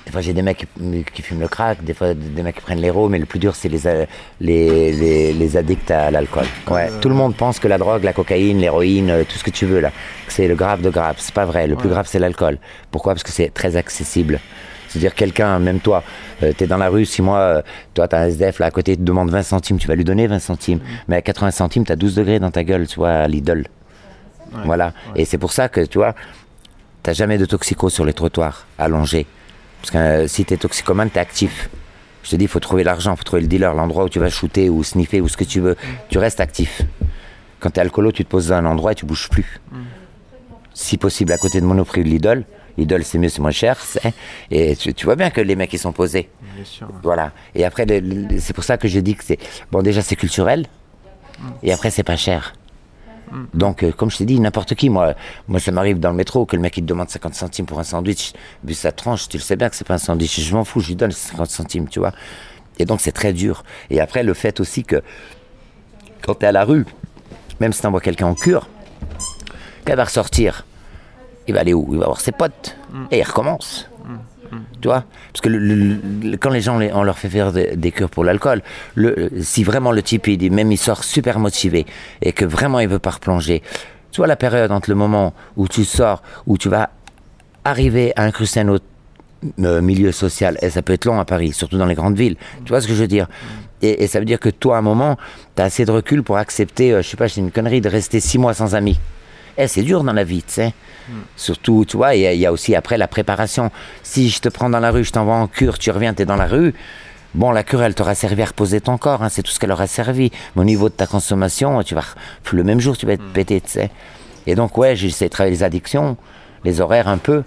Des 0.06 0.12
fois, 0.12 0.22
j'ai 0.22 0.34
des 0.34 0.42
mecs 0.42 0.68
qui, 1.14 1.22
fument 1.22 1.40
le 1.40 1.48
crack, 1.48 1.84
des 1.84 1.94
fois, 1.94 2.14
des 2.14 2.44
mecs 2.44 2.56
qui 2.56 2.62
prennent 2.62 2.82
l'héros, 2.82 3.08
mais 3.10 3.20
le 3.20 3.26
plus 3.26 3.40
dur, 3.40 3.56
c'est 3.56 3.70
les, 3.70 4.08
les, 4.42 5.34
les, 5.34 5.58
addicts 5.58 5.90
à 5.92 6.12
l'alcool. 6.12 6.46
Ouais, 6.70 6.90
tout 7.02 7.10
le 7.10 7.16
monde 7.16 7.36
pense 7.36 7.58
que 7.58 7.68
la 7.68 7.78
drogue, 7.78 8.04
la 8.04 8.14
cocaïne, 8.14 8.60
l'héroïne, 8.60 9.10
euh, 9.10 9.24
tout 9.24 9.38
ce 9.38 9.44
que 9.44 9.50
tu 9.50 9.66
veux, 9.66 9.80
là, 9.80 9.92
c'est 10.28 10.48
le 10.48 10.56
grave 10.56 10.82
de 10.82 10.90
grave. 10.90 11.16
C'est 11.20 11.34
pas 11.34 11.46
vrai. 11.46 11.68
Le 11.68 11.78
plus 11.78 11.90
grave, 11.90 12.06
c'est 12.08 12.20
l'alcool. 12.20 12.60
Pourquoi? 12.92 13.14
Parce 13.14 13.24
que 13.24 13.32
c'est 13.32 13.50
très 13.50 13.76
accessible. 13.78 14.40
C'est-à-dire 14.94 15.16
quelqu'un, 15.16 15.58
même 15.58 15.80
toi, 15.80 16.04
euh, 16.44 16.54
tu 16.56 16.66
es 16.66 16.68
dans 16.68 16.78
la 16.78 16.88
rue, 16.88 17.08
si 17.08 17.24
moi, 17.24 17.40
euh, 17.40 17.62
toi, 17.96 18.08
tu 18.08 18.16
as 18.16 18.20
un 18.20 18.26
SDF 18.28 18.60
là 18.60 18.68
à 18.68 18.72
côté, 18.72 18.96
te 18.96 19.02
demande 19.02 19.32
20 19.32 19.42
centimes, 19.42 19.80
tu 19.80 19.88
vas 19.88 19.96
lui 19.96 20.04
donner 20.04 20.28
20 20.28 20.38
centimes. 20.38 20.78
Mm. 20.78 20.98
Mais 21.08 21.16
à 21.16 21.22
80 21.24 21.50
centimes, 21.50 21.84
tu 21.84 21.92
as 21.92 21.96
12 21.96 22.14
degrés 22.14 22.40
dans 22.40 22.52
ta 22.52 22.64
gueule, 22.64 22.86
tu 22.86 22.98
vois, 22.98 23.10
à 23.10 23.28
l'idole. 23.28 23.66
voilà. 24.66 24.94
Et 25.16 25.26
c'est 25.26 25.40
pour 25.40 25.52
ça 25.52 25.68
que, 25.68 25.82
tu 25.82 25.98
vois, 25.98 26.14
tu 27.02 27.12
jamais 27.12 27.40
de 27.40 27.46
toxico 27.46 27.90
sur 27.90 28.06
les 28.06 28.14
trottoirs 28.14 28.68
allongés. 28.78 29.26
Parce 29.82 29.90
que 29.90 29.98
euh, 29.98 30.28
si 30.28 30.46
tu 30.46 30.54
es 30.54 30.58
toxicomane, 30.58 31.10
tu 31.10 31.18
es 31.18 31.22
actif. 31.22 31.72
Je 32.22 32.30
te 32.30 32.36
dis, 32.36 32.46
il 32.46 32.48
faut 32.48 32.60
trouver 32.60 32.84
l'argent, 32.84 33.14
il 33.14 33.18
faut 33.18 33.24
trouver 33.24 33.42
le 33.42 33.48
dealer, 33.48 33.74
l'endroit 33.74 34.04
où 34.04 34.10
tu 34.10 34.20
vas 34.20 34.30
shooter 34.30 34.70
ou 34.70 34.84
sniffer 34.84 35.22
ou 35.22 35.28
ce 35.28 35.38
que 35.38 35.44
tu 35.44 35.60
veux. 35.60 35.74
Mm. 35.74 35.88
Tu 36.10 36.20
restes 36.20 36.40
actif. 36.40 36.84
Quand 37.60 37.72
tu 37.72 37.80
es 37.80 37.82
alcoolo, 37.82 38.12
tu 38.12 38.24
te 38.24 38.30
poses 38.30 38.50
dans 38.50 38.58
un 38.58 38.66
endroit 38.66 38.92
et 38.92 38.96
tu 38.96 39.08
bouges 39.08 39.28
plus. 39.28 39.60
Mm. 39.72 39.78
Si 40.76 40.98
possible, 40.98 41.32
à 41.32 41.38
côté 41.38 41.60
de 41.60 41.66
Monoprix 41.66 42.02
ou 42.02 42.04
de 42.04 42.10
Lidl, 42.10 42.46
Idole, 42.78 43.04
c'est 43.04 43.18
mieux, 43.18 43.30
c'est 43.30 43.42
moins 43.42 43.52
cher. 43.52 43.78
Et 44.52 44.76
tu, 44.76 45.06
vois 45.06 45.16
bien 45.16 45.30
que 45.30 45.42
les 45.42 45.56
mecs, 45.56 45.74
ils 45.74 45.80
sont 45.80 45.92
posés. 45.92 46.30
Bien 46.56 46.66
sûr. 46.66 46.88
Voilà. 47.04 47.32
Et 47.56 47.66
après, 47.66 47.86
c'est 48.40 48.54
pour 48.54 48.64
ça 48.64 48.78
que 48.78 48.88
je 48.88 49.00
dis 49.00 49.16
que 49.16 49.24
c'est. 49.24 49.38
Bon, 49.72 49.82
déjà, 49.82 50.02
c'est 50.02 50.16
culturel. 50.16 50.66
Mm. 51.40 51.50
Et 51.64 51.74
après, 51.74 51.90
c'est 51.92 52.04
pas 52.04 52.16
cher. 52.16 52.54
Mm. 53.32 53.44
Donc, 53.54 53.84
euh, 53.84 53.92
comme 53.92 54.10
je 54.10 54.18
t'ai 54.18 54.26
dit, 54.26 54.40
n'importe 54.40 54.76
qui, 54.76 54.90
moi, 54.90 55.14
moi 55.48 55.60
ça 55.60 55.72
m'arrive 55.72 56.00
dans 56.00 56.10
le 56.10 56.16
métro 56.16 56.46
que 56.46 56.56
le 56.56 56.62
mec 56.62 56.78
il 56.78 56.82
te 56.82 56.88
demande 56.88 57.10
50 57.10 57.36
centimes 57.36 57.66
pour 57.66 57.80
un 57.80 57.84
sandwich, 57.84 58.34
vu 58.64 58.74
sa 58.74 58.92
tranche, 58.92 59.28
tu 59.28 59.38
le 59.38 59.44
sais 59.44 59.56
bien 59.56 59.70
que 59.70 59.76
c'est 59.76 59.88
pas 59.88 59.96
un 59.96 60.00
sandwich, 60.00 60.40
je 60.40 60.56
m'en 60.56 60.64
fous, 60.64 60.80
je 60.80 60.90
lui 60.90 60.96
donne 60.96 61.12
50 61.12 61.50
centimes, 61.50 61.88
tu 61.88 62.00
vois. 62.00 62.12
Et 62.80 62.86
donc 62.86 63.02
c'est 63.02 63.12
très 63.12 63.34
dur. 63.34 63.64
Et 63.90 64.00
après, 64.00 64.24
le 64.24 64.34
fait 64.34 64.60
aussi 64.60 64.84
que 64.84 65.04
quand 66.22 66.36
tu 66.36 66.46
es 66.46 66.48
à 66.48 66.52
la 66.52 66.64
rue, 66.64 66.86
même 67.60 67.74
si 67.74 67.82
tu 67.82 67.88
envoies 67.88 68.02
quelqu'un 68.02 68.28
en 68.28 68.36
cure, 68.36 68.68
qu'elle 69.86 69.98
va 69.98 70.06
ressortir, 70.06 70.66
il 71.48 71.54
va 71.54 71.62
aller 71.62 71.74
où? 71.74 71.88
Il 71.92 72.00
va 72.00 72.06
voir 72.06 72.22
ses 72.22 72.32
potes. 72.32 72.76
Mm. 72.92 73.04
Et 73.12 73.20
il 73.20 73.24
recommence. 73.24 73.90
Mm. 74.06 74.56
Mm. 74.56 74.62
Tu 74.82 74.88
vois? 74.88 75.04
Parce 75.32 75.42
que 75.42 76.38
quand 76.38 76.50
les 76.50 76.62
gens, 76.62 76.80
on 76.80 77.04
leur 77.04 77.18
fait 77.18 77.30
faire 77.30 77.52
des, 77.52 77.92
cures 77.92 78.10
pour 78.10 78.24
l'alcool, 78.24 78.62
si 79.42 79.64
vraiment 79.64 79.92
le 79.92 80.02
type, 80.02 80.28
il 80.28 80.38
dit, 80.38 80.50
même 80.50 80.72
il 80.72 80.78
sort 80.78 81.04
super 81.04 81.40
motivé 81.40 81.86
et 82.22 82.34
que 82.34 82.46
vraiment 82.46 82.80
il 82.80 82.88
veut 82.88 83.00
pas 83.00 83.12
replonger, 83.12 83.62
tu 84.12 84.18
vois 84.18 84.28
la 84.28 84.36
période 84.36 84.72
entre 84.72 84.90
le 84.90 84.96
moment 84.96 85.34
où 85.58 85.68
tu 85.68 85.86
sors, 85.86 86.22
où 86.46 86.58
tu 86.58 86.70
vas 86.70 86.92
arriver 87.66 88.14
à 88.16 88.24
incruster 88.24 88.60
un 88.60 88.68
autre 88.68 88.86
euh, 89.60 89.82
milieu 89.82 90.12
social, 90.12 90.58
et 90.62 90.70
ça 90.70 90.82
peut 90.82 90.94
être 90.94 91.06
long 91.06 91.20
à 91.20 91.26
Paris, 91.26 91.52
surtout 91.52 91.78
dans 91.78 91.86
les 91.86 91.96
grandes 91.96 92.16
villes. 92.16 92.38
Tu 92.64 92.70
vois 92.70 92.80
ce 92.80 92.88
que 92.88 92.94
je 92.94 93.02
veux 93.02 93.08
dire? 93.08 93.28
Et, 93.82 94.08
ça 94.08 94.20
veut 94.20 94.26
dire 94.26 94.40
que 94.40 94.50
toi, 94.50 94.78
à 94.78 94.80
un 94.80 94.82
moment, 94.82 95.18
tu 95.56 95.62
as 95.62 95.66
assez 95.66 95.84
de 95.84 95.92
recul 95.92 96.24
pour 96.24 96.38
accepter, 96.38 96.94
euh, 96.94 97.02
je 97.02 97.10
sais 97.10 97.18
pas, 97.18 97.28
c'est 97.28 97.42
une 97.42 97.52
connerie, 97.52 97.82
de 97.82 97.90
rester 97.90 98.20
six 98.22 98.38
mois 98.38 98.54
sans 98.54 98.76
amis. 98.76 99.00
Eh, 99.58 99.68
c'est 99.68 99.84
dur 99.84 100.04
dans 100.04 100.14
la 100.14 100.24
vie, 100.24 100.44
tu 100.44 100.54
sais. 100.54 100.74
Surtout, 101.36 101.86
tu 101.86 101.98
vois, 101.98 102.16
il 102.16 102.22
y, 102.22 102.46
a 102.46 102.52
aussi 102.52 102.76
après 102.76 102.98
la 102.98 103.08
préparation. 103.08 103.72
Si 104.04 104.30
je 104.30 104.40
te 104.40 104.50
prends 104.50 104.70
dans 104.70 104.80
la 104.80 104.92
rue, 104.92 105.04
je 105.04 105.12
t'envoie 105.12 105.36
en 105.36 105.48
cure, 105.48 105.78
tu 105.78 105.92
reviens, 105.92 106.14
tu 106.14 106.24
es 106.24 106.26
dans 106.26 106.38
la 106.38 106.48
rue. 106.48 106.74
Bon, 107.34 107.52
la 107.52 107.64
cure, 107.64 107.82
elle 107.84 107.96
t'aura 107.96 108.16
servi 108.16 108.42
à 108.42 108.46
reposer 108.46 108.80
ton 108.80 108.98
corps, 108.98 109.24
hein, 109.24 109.30
c'est 109.30 109.42
tout 109.42 109.52
ce 109.52 109.60
qu'elle 109.60 109.72
aura 109.72 109.88
servi. 109.88 110.32
Mais 110.56 110.62
au 110.62 110.66
niveau 110.66 110.90
de 110.90 110.94
ta 110.94 111.08
consommation, 111.08 111.82
tu 111.84 111.96
vas, 111.96 112.04
le 112.52 112.64
même 112.64 112.80
jour, 112.80 112.98
tu 112.98 113.06
vas 113.06 113.14
être 113.14 113.24
hmm. 113.24 113.34
pété, 113.34 113.62
tu 113.62 113.70
sais. 113.70 113.92
Et 114.46 114.56
donc, 114.56 114.78
ouais, 114.78 114.96
j'essaie 114.96 115.26
de 115.26 115.30
travailler 115.32 115.56
les 115.56 115.64
addictions, 115.64 116.18
les 116.64 116.80
horaires 116.80 117.08
un 117.08 117.18
peu. 117.18 117.44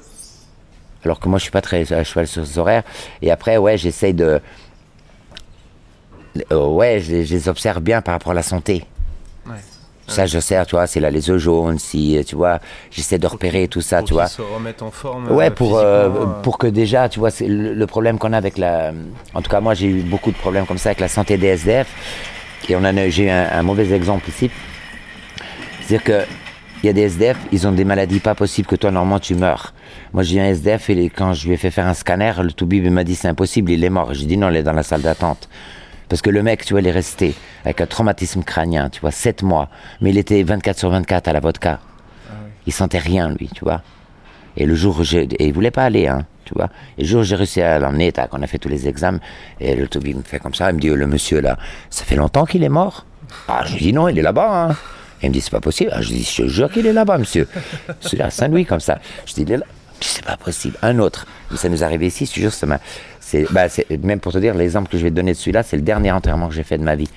Alors 1.04 1.20
que 1.20 1.28
moi, 1.28 1.38
je 1.38 1.44
suis 1.44 1.52
pas 1.52 1.62
très 1.62 1.92
à 1.92 2.02
cheval 2.04 2.26
sur 2.26 2.42
les 2.42 2.58
horaires. 2.58 2.82
Et 3.22 3.30
après, 3.30 3.56
ouais, 3.58 3.78
j'essaie 3.78 4.12
de. 4.12 4.40
ouais, 6.50 7.00
je 7.00 7.14
les 7.14 7.48
observe 7.48 7.80
bien 7.80 8.02
par 8.02 8.14
rapport 8.14 8.32
à 8.32 8.34
la 8.34 8.42
santé. 8.42 8.84
Ça, 10.08 10.26
je 10.26 10.38
sais, 10.38 10.64
tu 10.66 10.76
vois, 10.76 10.86
c'est 10.86 11.00
là 11.00 11.10
les 11.10 11.30
œufs 11.30 11.38
jaunes, 11.38 11.78
si, 11.78 12.18
tu 12.26 12.36
vois, 12.36 12.60
j'essaie 12.90 13.18
de 13.18 13.26
repérer 13.26 13.66
tout 13.66 13.80
ça, 13.80 14.02
tu 14.02 14.14
vois. 14.14 14.26
se 14.26 14.42
remettre 14.42 14.84
en 14.84 14.90
forme. 14.90 15.30
Ouais, 15.32 15.46
euh, 15.46 15.50
pour, 15.50 15.78
euh, 15.78 16.08
euh. 16.08 16.26
pour 16.42 16.58
que 16.58 16.66
déjà, 16.66 17.08
tu 17.08 17.18
vois, 17.18 17.30
c'est 17.30 17.48
le, 17.48 17.86
problème 17.86 18.18
qu'on 18.18 18.32
a 18.32 18.36
avec 18.36 18.56
la. 18.56 18.92
En 19.34 19.42
tout 19.42 19.50
cas, 19.50 19.60
moi, 19.60 19.74
j'ai 19.74 19.88
eu 19.88 20.02
beaucoup 20.02 20.30
de 20.30 20.36
problèmes 20.36 20.66
comme 20.66 20.78
ça 20.78 20.90
avec 20.90 21.00
la 21.00 21.08
santé 21.08 21.36
des 21.36 21.48
SDF. 21.48 21.88
Et 22.68 22.76
on 22.76 22.84
a, 22.84 23.08
j'ai 23.08 23.24
eu 23.24 23.30
un, 23.30 23.62
mauvais 23.62 23.92
exemple 23.92 24.28
ici. 24.28 24.50
C'est-à-dire 25.80 26.04
que 26.04 26.26
il 26.82 26.86
y 26.86 26.90
a 26.90 26.92
des 26.92 27.02
SDF, 27.02 27.38
ils 27.52 27.66
ont 27.66 27.72
des 27.72 27.84
maladies 27.84 28.20
pas 28.20 28.34
possibles 28.34 28.68
que 28.68 28.76
toi, 28.76 28.90
normalement, 28.90 29.18
tu 29.18 29.34
meurs. 29.34 29.72
Moi, 30.12 30.22
j'ai 30.22 30.36
eu 30.36 30.40
un 30.40 30.46
SDF 30.46 30.90
et 30.90 31.10
quand 31.10 31.32
je 31.32 31.48
lui 31.48 31.54
ai 31.54 31.56
fait 31.56 31.70
faire 31.70 31.86
un 31.86 31.94
scanner, 31.94 32.32
le 32.42 32.52
toubib 32.52 32.86
m'a 32.90 33.02
dit 33.02 33.16
c'est 33.16 33.28
impossible, 33.28 33.72
il 33.72 33.82
est 33.82 33.90
mort. 33.90 34.14
J'ai 34.14 34.26
dit 34.26 34.36
non, 34.36 34.50
il 34.50 34.56
est 34.56 34.62
dans 34.62 34.72
la 34.72 34.82
salle 34.82 35.02
d'attente. 35.02 35.48
Parce 36.08 36.22
que 36.22 36.30
le 36.30 36.42
mec, 36.42 36.64
tu 36.64 36.74
vois, 36.74 36.80
il 36.80 36.86
est 36.86 36.92
resté 36.92 37.34
avec 37.64 37.80
un 37.80 37.86
traumatisme 37.86 38.42
crânien, 38.42 38.90
tu 38.90 39.00
vois, 39.00 39.10
7 39.10 39.42
mois. 39.42 39.68
Mais 40.00 40.10
il 40.10 40.18
était 40.18 40.42
24 40.42 40.78
sur 40.78 40.90
24 40.90 41.28
à 41.28 41.32
la 41.32 41.40
vodka. 41.40 41.80
Ah 42.28 42.32
il 42.66 42.72
sentait 42.72 42.98
rien, 42.98 43.30
lui, 43.30 43.50
tu 43.54 43.64
vois. 43.64 43.82
Et 44.56 44.66
le 44.66 44.74
jour 44.74 44.98
où 44.98 45.04
j'ai. 45.04 45.22
Et 45.24 45.46
il 45.46 45.52
voulait 45.52 45.70
pas 45.70 45.84
aller, 45.84 46.06
hein, 46.06 46.24
tu 46.44 46.54
vois. 46.54 46.70
Et 46.96 47.02
le 47.02 47.08
jour 47.08 47.20
où 47.20 47.24
j'ai 47.24 47.36
réussi 47.36 47.60
à 47.60 47.78
l'emmener, 47.78 48.12
on 48.32 48.42
a 48.42 48.46
fait 48.46 48.58
tous 48.58 48.68
les 48.68 48.88
examens, 48.88 49.20
et 49.60 49.74
le 49.74 49.88
Toby 49.88 50.14
me 50.14 50.22
fait 50.22 50.38
comme 50.38 50.54
ça, 50.54 50.70
il 50.70 50.76
me 50.76 50.80
dit, 50.80 50.88
le 50.88 51.06
monsieur 51.06 51.40
là, 51.40 51.58
ça 51.90 52.04
fait 52.04 52.16
longtemps 52.16 52.46
qu'il 52.46 52.62
est 52.62 52.68
mort 52.68 53.04
Ah, 53.48 53.64
je 53.66 53.74
lui 53.74 53.80
dis 53.80 53.92
non, 53.92 54.08
il 54.08 54.18
est 54.18 54.22
là-bas, 54.22 54.68
hein. 54.70 54.76
il 55.22 55.28
me 55.28 55.34
dit, 55.34 55.40
c'est 55.40 55.50
pas 55.50 55.60
possible. 55.60 55.90
Ah, 55.92 56.00
je 56.00 56.08
dis, 56.08 56.22
je 56.22 56.42
te 56.42 56.48
jure 56.48 56.70
qu'il 56.70 56.86
est 56.86 56.92
là-bas, 56.92 57.18
monsieur. 57.18 57.48
C'est 58.00 58.20
à 58.20 58.30
Saint-Louis, 58.30 58.64
comme 58.64 58.80
ça. 58.80 58.98
Je 59.26 59.34
dis, 59.34 59.42
il 59.42 59.52
est 59.52 59.56
là. 59.58 59.66
C'est 60.00 60.24
pas 60.24 60.36
possible. 60.36 60.76
Un 60.82 60.98
autre. 60.98 61.26
ça 61.54 61.68
nous 61.68 61.82
est 61.82 61.84
arrivé 61.84 62.06
ici, 62.06 62.26
je 62.26 62.32
te 62.32 62.40
jure, 62.40 62.52
ça 62.52 62.66
m'a. 62.66 62.78
Bah, 63.50 63.68
c'est, 63.68 63.88
même 64.02 64.20
pour 64.20 64.32
te 64.32 64.38
dire, 64.38 64.54
l'exemple 64.54 64.88
que 64.88 64.98
je 64.98 65.02
vais 65.02 65.10
te 65.10 65.14
donner 65.14 65.32
de 65.32 65.36
celui-là, 65.36 65.62
c'est 65.62 65.76
le 65.76 65.82
dernier 65.82 66.12
enterrement 66.12 66.48
que 66.48 66.54
j'ai 66.54 66.62
fait 66.62 66.78
de 66.78 66.84
ma 66.84 66.94
vie. 66.94 67.08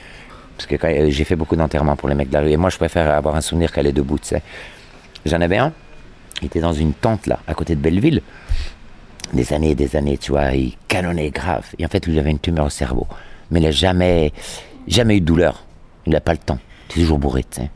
Parce 0.57 0.67
que 0.67 1.09
j'ai 1.09 1.23
fait 1.23 1.35
beaucoup 1.35 1.55
d'enterrements 1.55 1.95
pour 1.95 2.09
les 2.09 2.15
mecs 2.15 2.29
de 2.29 2.33
la 2.33 2.41
rue. 2.41 2.51
Et 2.51 2.57
moi, 2.57 2.69
je 2.69 2.77
préfère 2.77 3.09
avoir 3.09 3.35
un 3.35 3.41
souvenir 3.41 3.71
qu'elle 3.71 3.87
est 3.87 3.93
debout, 3.93 4.19
tu 4.19 4.27
sais. 4.27 4.41
J'en 5.25 5.39
avais 5.41 5.57
un. 5.57 5.71
Il 6.41 6.47
était 6.47 6.59
dans 6.59 6.73
une 6.73 6.93
tente, 6.93 7.27
là, 7.27 7.39
à 7.47 7.53
côté 7.53 7.75
de 7.75 7.81
Belleville. 7.81 8.21
Des 9.33 9.53
années 9.53 9.71
et 9.71 9.75
des 9.75 9.95
années, 9.95 10.17
tu 10.17 10.31
vois. 10.31 10.51
Il 10.51 10.75
canonnait 10.87 11.29
grave. 11.29 11.65
Et 11.77 11.85
en 11.85 11.89
fait, 11.89 12.05
il 12.07 12.17
avait 12.19 12.31
une 12.31 12.39
tumeur 12.39 12.65
au 12.65 12.69
cerveau. 12.69 13.07
Mais 13.51 13.59
il 13.59 13.63
n'a 13.63 13.71
jamais, 13.71 14.33
jamais 14.87 15.17
eu 15.17 15.21
de 15.21 15.25
douleur. 15.25 15.63
Il 16.05 16.13
n'a 16.13 16.21
pas 16.21 16.33
le 16.33 16.39
temps. 16.39 16.59
Il 16.89 16.99
est 16.99 17.03
toujours 17.03 17.19
bourré, 17.19 17.43
tu 17.43 17.61
sais. 17.61 17.69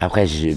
Après, 0.00 0.26
j'ai 0.26 0.56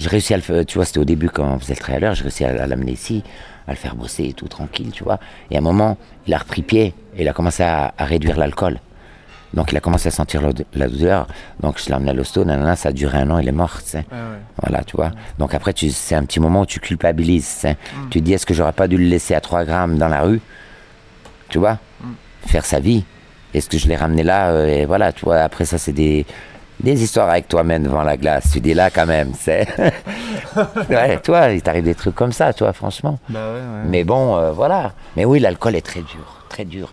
réussi 0.00 0.34
à 0.34 0.36
le 0.36 0.42
faire, 0.42 0.64
tu 0.66 0.78
vois, 0.78 0.84
c'était 0.84 0.98
au 0.98 1.04
début 1.04 1.28
quand 1.28 1.44
on 1.44 1.58
faisait 1.58 1.74
le 1.74 1.80
trailer, 1.80 2.14
j'ai 2.14 2.22
réussi 2.22 2.44
à, 2.44 2.66
l'amener 2.66 2.92
ici, 2.92 3.22
à 3.66 3.72
le 3.72 3.76
faire 3.76 3.94
bosser 3.94 4.24
et 4.24 4.32
tout 4.32 4.48
tranquille, 4.48 4.90
tu 4.92 5.04
vois. 5.04 5.18
Et 5.50 5.56
à 5.56 5.58
un 5.58 5.62
moment, 5.62 5.96
il 6.26 6.34
a 6.34 6.38
repris 6.38 6.62
pied 6.62 6.94
et 7.16 7.22
il 7.22 7.28
a 7.28 7.32
commencé 7.32 7.62
à, 7.62 7.92
réduire 7.98 8.36
l'alcool. 8.36 8.78
Donc 9.54 9.70
il 9.70 9.76
a 9.76 9.80
commencé 9.80 10.08
à 10.08 10.10
sentir 10.10 10.40
la 10.72 10.88
douleur. 10.88 11.26
Donc 11.60 11.78
je 11.78 11.86
l'ai 11.86 11.94
emmené 11.94 12.10
à 12.10 12.14
l'hosto, 12.14 12.42
ça 12.74 12.88
a 12.88 12.92
duré 12.92 13.18
un 13.18 13.30
an, 13.30 13.38
il 13.38 13.46
est 13.46 13.52
mort, 13.52 13.82
tu 13.82 13.90
sais. 13.90 14.06
Ah 14.10 14.38
voilà, 14.62 14.82
tu 14.82 14.96
vois. 14.96 15.12
Donc 15.38 15.54
après, 15.54 15.74
c'est 15.76 16.14
un 16.14 16.24
petit 16.24 16.40
moment 16.40 16.62
où 16.62 16.66
tu 16.66 16.80
culpabilises, 16.80 17.58
tu, 17.60 17.68
mm. 17.68 18.08
tu 18.08 18.20
te 18.20 18.24
dis, 18.24 18.32
est-ce 18.32 18.46
que 18.46 18.54
j'aurais 18.54 18.72
pas 18.72 18.88
dû 18.88 18.96
le 18.96 19.04
laisser 19.04 19.34
à 19.34 19.42
3 19.42 19.64
grammes 19.64 19.98
dans 19.98 20.08
la 20.08 20.22
rue 20.22 20.40
Tu 21.50 21.58
vois 21.58 21.78
mm. 22.00 22.12
Faire 22.46 22.64
sa 22.64 22.80
vie? 22.80 23.04
Est-ce 23.52 23.68
que 23.68 23.76
je 23.76 23.86
l'ai 23.88 23.96
ramené 23.96 24.22
là 24.22 24.50
euh, 24.52 24.66
Et 24.66 24.86
voilà, 24.86 25.12
tu 25.12 25.26
vois, 25.26 25.40
après 25.40 25.66
ça, 25.66 25.76
c'est 25.76 25.92
des, 25.92 26.24
des 26.82 27.02
histoires 27.02 27.28
avec 27.28 27.48
toi-même 27.48 27.84
devant 27.84 28.02
la 28.02 28.16
glace. 28.16 28.50
Tu 28.52 28.60
dis 28.60 28.74
là 28.74 28.90
quand 28.90 29.06
même, 29.06 29.32
c'est. 29.38 29.66
ouais, 30.90 31.18
toi, 31.20 31.50
il 31.52 31.62
t'arrive 31.62 31.84
des 31.84 31.94
trucs 31.94 32.14
comme 32.14 32.32
ça, 32.32 32.52
toi, 32.52 32.72
franchement. 32.72 33.18
Bah 33.28 33.54
Mais 33.86 34.04
bon, 34.04 34.36
euh, 34.36 34.52
voilà. 34.52 34.92
Mais 35.16 35.24
oui, 35.24 35.40
l'alcool 35.40 35.76
est 35.76 35.86
très 35.86 36.00
dur, 36.00 36.44
très 36.48 36.64
dur. 36.64 36.92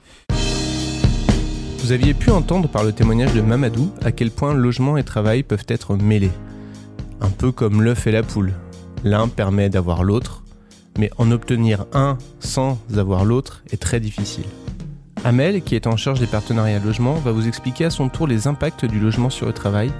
Vous 1.79 1.91
aviez 1.91 2.13
pu 2.13 2.29
entendre 2.29 2.69
par 2.69 2.83
le 2.83 2.91
témoignage 2.91 3.33
de 3.33 3.41
Mamadou 3.41 3.91
à 4.03 4.11
quel 4.11 4.31
point 4.31 4.53
logement 4.53 4.97
et 4.97 5.03
travail 5.03 5.43
peuvent 5.43 5.65
être 5.67 5.95
mêlés. 5.95 6.31
Un 7.21 7.29
peu 7.29 7.51
comme 7.51 7.81
l'œuf 7.81 8.05
et 8.05 8.11
la 8.11 8.21
poule. 8.21 8.53
L'un 9.03 9.27
permet 9.27 9.69
d'avoir 9.69 10.03
l'autre, 10.03 10.43
mais 10.99 11.09
en 11.17 11.31
obtenir 11.31 11.85
un 11.93 12.17
sans 12.39 12.77
avoir 12.95 13.25
l'autre 13.25 13.63
est 13.71 13.81
très 13.81 13.99
difficile. 13.99 14.45
Amel, 15.25 15.61
qui 15.61 15.75
est 15.75 15.85
en 15.85 15.97
charge 15.97 16.21
des 16.21 16.27
partenariats 16.27 16.79
logement, 16.79 17.15
va 17.15 17.33
vous 17.33 17.47
expliquer 17.47 17.85
à 17.85 17.89
son 17.89 18.07
tour 18.07 18.25
les 18.25 18.47
impacts 18.47 18.85
du 18.85 18.99
logement 18.99 19.29
sur 19.29 19.47
le 19.47 19.53
travail 19.53 19.91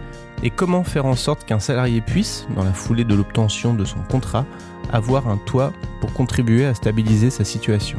et 0.43 0.49
comment 0.49 0.85
faire 0.85 1.05
en 1.05 1.15
sorte 1.15 1.43
qu'un 1.45 1.59
salarié 1.59 1.99
puisse, 1.99 2.47
dans 2.55 2.63
la 2.63 2.71
foulée 2.71 3.03
de 3.03 3.13
l'obtention 3.13 3.73
de 3.73 3.83
son 3.83 3.99
contrat, 4.09 4.45
avoir 4.93 5.27
un 5.27 5.37
toit 5.37 5.73
pour 5.99 6.13
contribuer 6.13 6.65
à 6.65 6.73
stabiliser 6.73 7.29
sa 7.31 7.43
situation. 7.43 7.97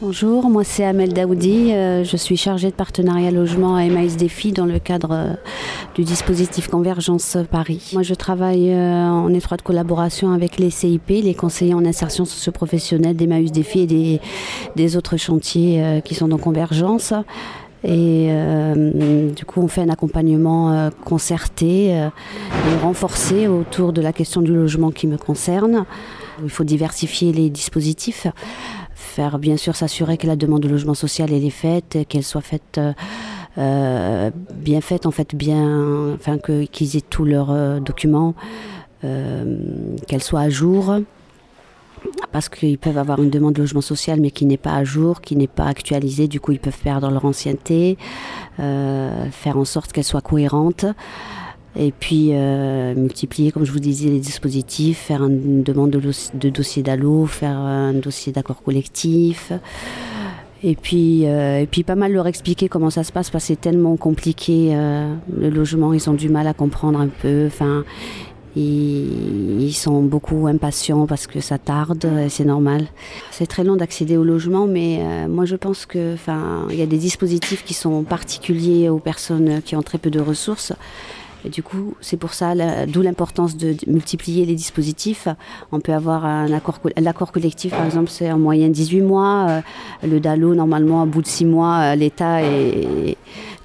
Bonjour, 0.00 0.48
moi 0.48 0.62
c'est 0.62 0.84
Amel 0.84 1.12
Daoudi, 1.12 1.72
euh, 1.72 2.04
je 2.04 2.16
suis 2.16 2.36
chargée 2.36 2.70
de 2.70 2.74
partenariat 2.74 3.32
logement 3.32 3.74
à 3.74 3.80
Emmaüs 3.80 4.16
Défi 4.16 4.52
dans 4.52 4.66
le 4.66 4.78
cadre 4.78 5.10
euh, 5.10 5.34
du 5.98 6.04
dispositif 6.04 6.68
Convergence 6.68 7.36
Paris. 7.50 7.90
Moi 7.92 8.04
je 8.04 8.14
travaille 8.14 8.72
euh, 8.72 9.08
en 9.08 9.34
étroite 9.34 9.62
collaboration 9.62 10.30
avec 10.32 10.56
les 10.58 10.70
CIP, 10.70 11.08
les 11.08 11.34
conseillers 11.34 11.74
en 11.74 11.84
insertion 11.84 12.24
socio-professionnelle 12.24 13.16
d'Emmaüs 13.16 13.50
Défi 13.50 13.80
et 13.80 13.86
des, 13.86 14.20
des, 14.76 14.96
autres 14.96 15.16
chantiers 15.16 16.00
qui 16.04 16.14
sont 16.14 16.28
dans 16.28 16.38
Convergence. 16.38 17.12
Et 17.82 18.28
du 19.36 19.44
coup, 19.44 19.60
on 19.60 19.68
fait 19.68 19.80
un 19.80 19.88
accompagnement 19.88 20.90
concerté 21.04 21.88
et 21.90 22.76
renforcé 22.82 23.48
autour 23.48 23.92
de 23.92 24.00
la 24.00 24.12
question 24.12 24.40
du 24.40 24.52
logement 24.52 24.90
qui 24.92 25.06
me 25.08 25.16
concerne. 25.16 25.84
Il 26.44 26.50
faut 26.50 26.64
diversifier 26.64 27.32
les 27.32 27.50
dispositifs 27.50 28.28
faire 28.94 29.38
bien 29.38 29.56
sûr 29.56 29.74
s'assurer 29.74 30.16
que 30.16 30.26
la 30.26 30.36
demande 30.36 30.62
de 30.62 30.68
logement 30.68 30.94
social 30.94 31.32
est 31.32 31.50
faite, 31.50 31.98
qu'elle 32.08 32.24
soit 32.24 32.40
faite 32.40 32.80
euh, 33.58 34.28
euh, 34.28 34.30
bien 34.54 34.80
faite 34.80 35.06
en 35.06 35.10
fait 35.10 35.34
bien, 35.34 36.12
enfin 36.14 36.38
qu'ils 36.38 36.96
aient 36.96 37.00
tous 37.00 37.24
leurs 37.24 37.50
euh, 37.50 37.80
documents, 37.80 38.34
qu'elle 39.02 40.22
soit 40.22 40.40
à 40.40 40.50
jour. 40.50 40.96
Parce 42.30 42.48
qu'ils 42.48 42.78
peuvent 42.78 42.98
avoir 42.98 43.20
une 43.20 43.30
demande 43.30 43.54
de 43.54 43.60
logement 43.60 43.80
social 43.80 44.20
mais 44.20 44.30
qui 44.30 44.44
n'est 44.46 44.56
pas 44.56 44.74
à 44.74 44.84
jour, 44.84 45.20
qui 45.20 45.34
n'est 45.34 45.48
pas 45.48 45.66
actualisée, 45.66 46.28
du 46.28 46.40
coup 46.40 46.52
ils 46.52 46.60
peuvent 46.60 46.78
perdre 46.78 47.10
leur 47.10 47.24
ancienneté, 47.24 47.98
faire 48.56 49.56
en 49.56 49.64
sorte 49.64 49.92
qu'elle 49.92 50.04
soit 50.04 50.20
cohérente. 50.20 50.84
Et 51.76 51.92
puis 51.92 52.30
euh, 52.32 52.94
multiplier, 52.94 53.52
comme 53.52 53.64
je 53.64 53.70
vous 53.72 53.78
disais, 53.78 54.08
les 54.08 54.18
dispositifs, 54.18 54.98
faire 54.98 55.24
une 55.24 55.62
demande 55.62 55.90
de, 55.90 56.48
dossier 56.50 56.82
d'allo, 56.82 57.26
faire 57.26 57.56
un 57.56 57.92
dossier 57.92 58.32
d'accord 58.32 58.62
collectif. 58.62 59.52
Et 60.64 60.74
puis, 60.74 61.26
euh, 61.26 61.60
et 61.60 61.66
puis 61.66 61.84
pas 61.84 61.94
mal 61.94 62.12
leur 62.12 62.26
expliquer 62.26 62.68
comment 62.68 62.90
ça 62.90 63.04
se 63.04 63.12
passe 63.12 63.30
parce 63.30 63.42
que 63.42 63.46
c'est 63.48 63.60
tellement 63.60 63.96
compliqué. 63.96 64.70
Euh, 64.72 65.14
le 65.36 65.50
logement, 65.50 65.92
ils 65.92 66.10
ont 66.10 66.14
du 66.14 66.28
mal 66.28 66.46
à 66.48 66.54
comprendre 66.54 66.98
un 66.98 67.06
peu. 67.06 67.46
Enfin, 67.46 67.84
ils, 68.56 69.62
ils, 69.62 69.72
sont 69.72 70.02
beaucoup 70.02 70.48
impatients 70.48 71.06
parce 71.06 71.28
que 71.28 71.40
ça 71.40 71.58
tarde, 71.58 72.04
et 72.24 72.28
c'est 72.28 72.44
normal. 72.44 72.86
C'est 73.30 73.46
très 73.46 73.62
long 73.62 73.76
d'accéder 73.76 74.16
au 74.16 74.24
logement, 74.24 74.66
mais 74.66 75.00
moi 75.28 75.44
je 75.44 75.54
pense 75.54 75.86
que, 75.86 76.14
enfin, 76.14 76.66
il 76.70 76.76
y 76.76 76.82
a 76.82 76.86
des 76.86 76.98
dispositifs 76.98 77.62
qui 77.64 77.74
sont 77.74 78.02
particuliers 78.02 78.88
aux 78.88 78.98
personnes 78.98 79.62
qui 79.62 79.76
ont 79.76 79.82
très 79.82 79.98
peu 79.98 80.10
de 80.10 80.18
ressources. 80.18 80.72
Du 81.50 81.62
coup, 81.62 81.94
c'est 82.00 82.16
pour 82.16 82.34
ça, 82.34 82.54
d'où 82.86 83.02
l'importance 83.02 83.56
de, 83.56 83.74
multiplier 83.86 84.44
les 84.44 84.54
dispositifs. 84.54 85.28
On 85.72 85.80
peut 85.80 85.92
avoir 85.92 86.24
un 86.24 86.52
accord, 86.52 87.32
collectif, 87.32 87.72
par 87.72 87.84
exemple, 87.84 88.10
c'est 88.10 88.30
en 88.30 88.38
moyenne 88.38 88.72
18 88.72 89.00
mois. 89.00 89.46
Euh, 89.48 89.60
le 90.06 90.20
DALO, 90.20 90.54
normalement, 90.54 91.02
à 91.02 91.06
bout 91.06 91.22
de 91.22 91.26
6 91.26 91.44
mois, 91.44 91.78
euh, 91.78 91.94
l'État 91.94 92.40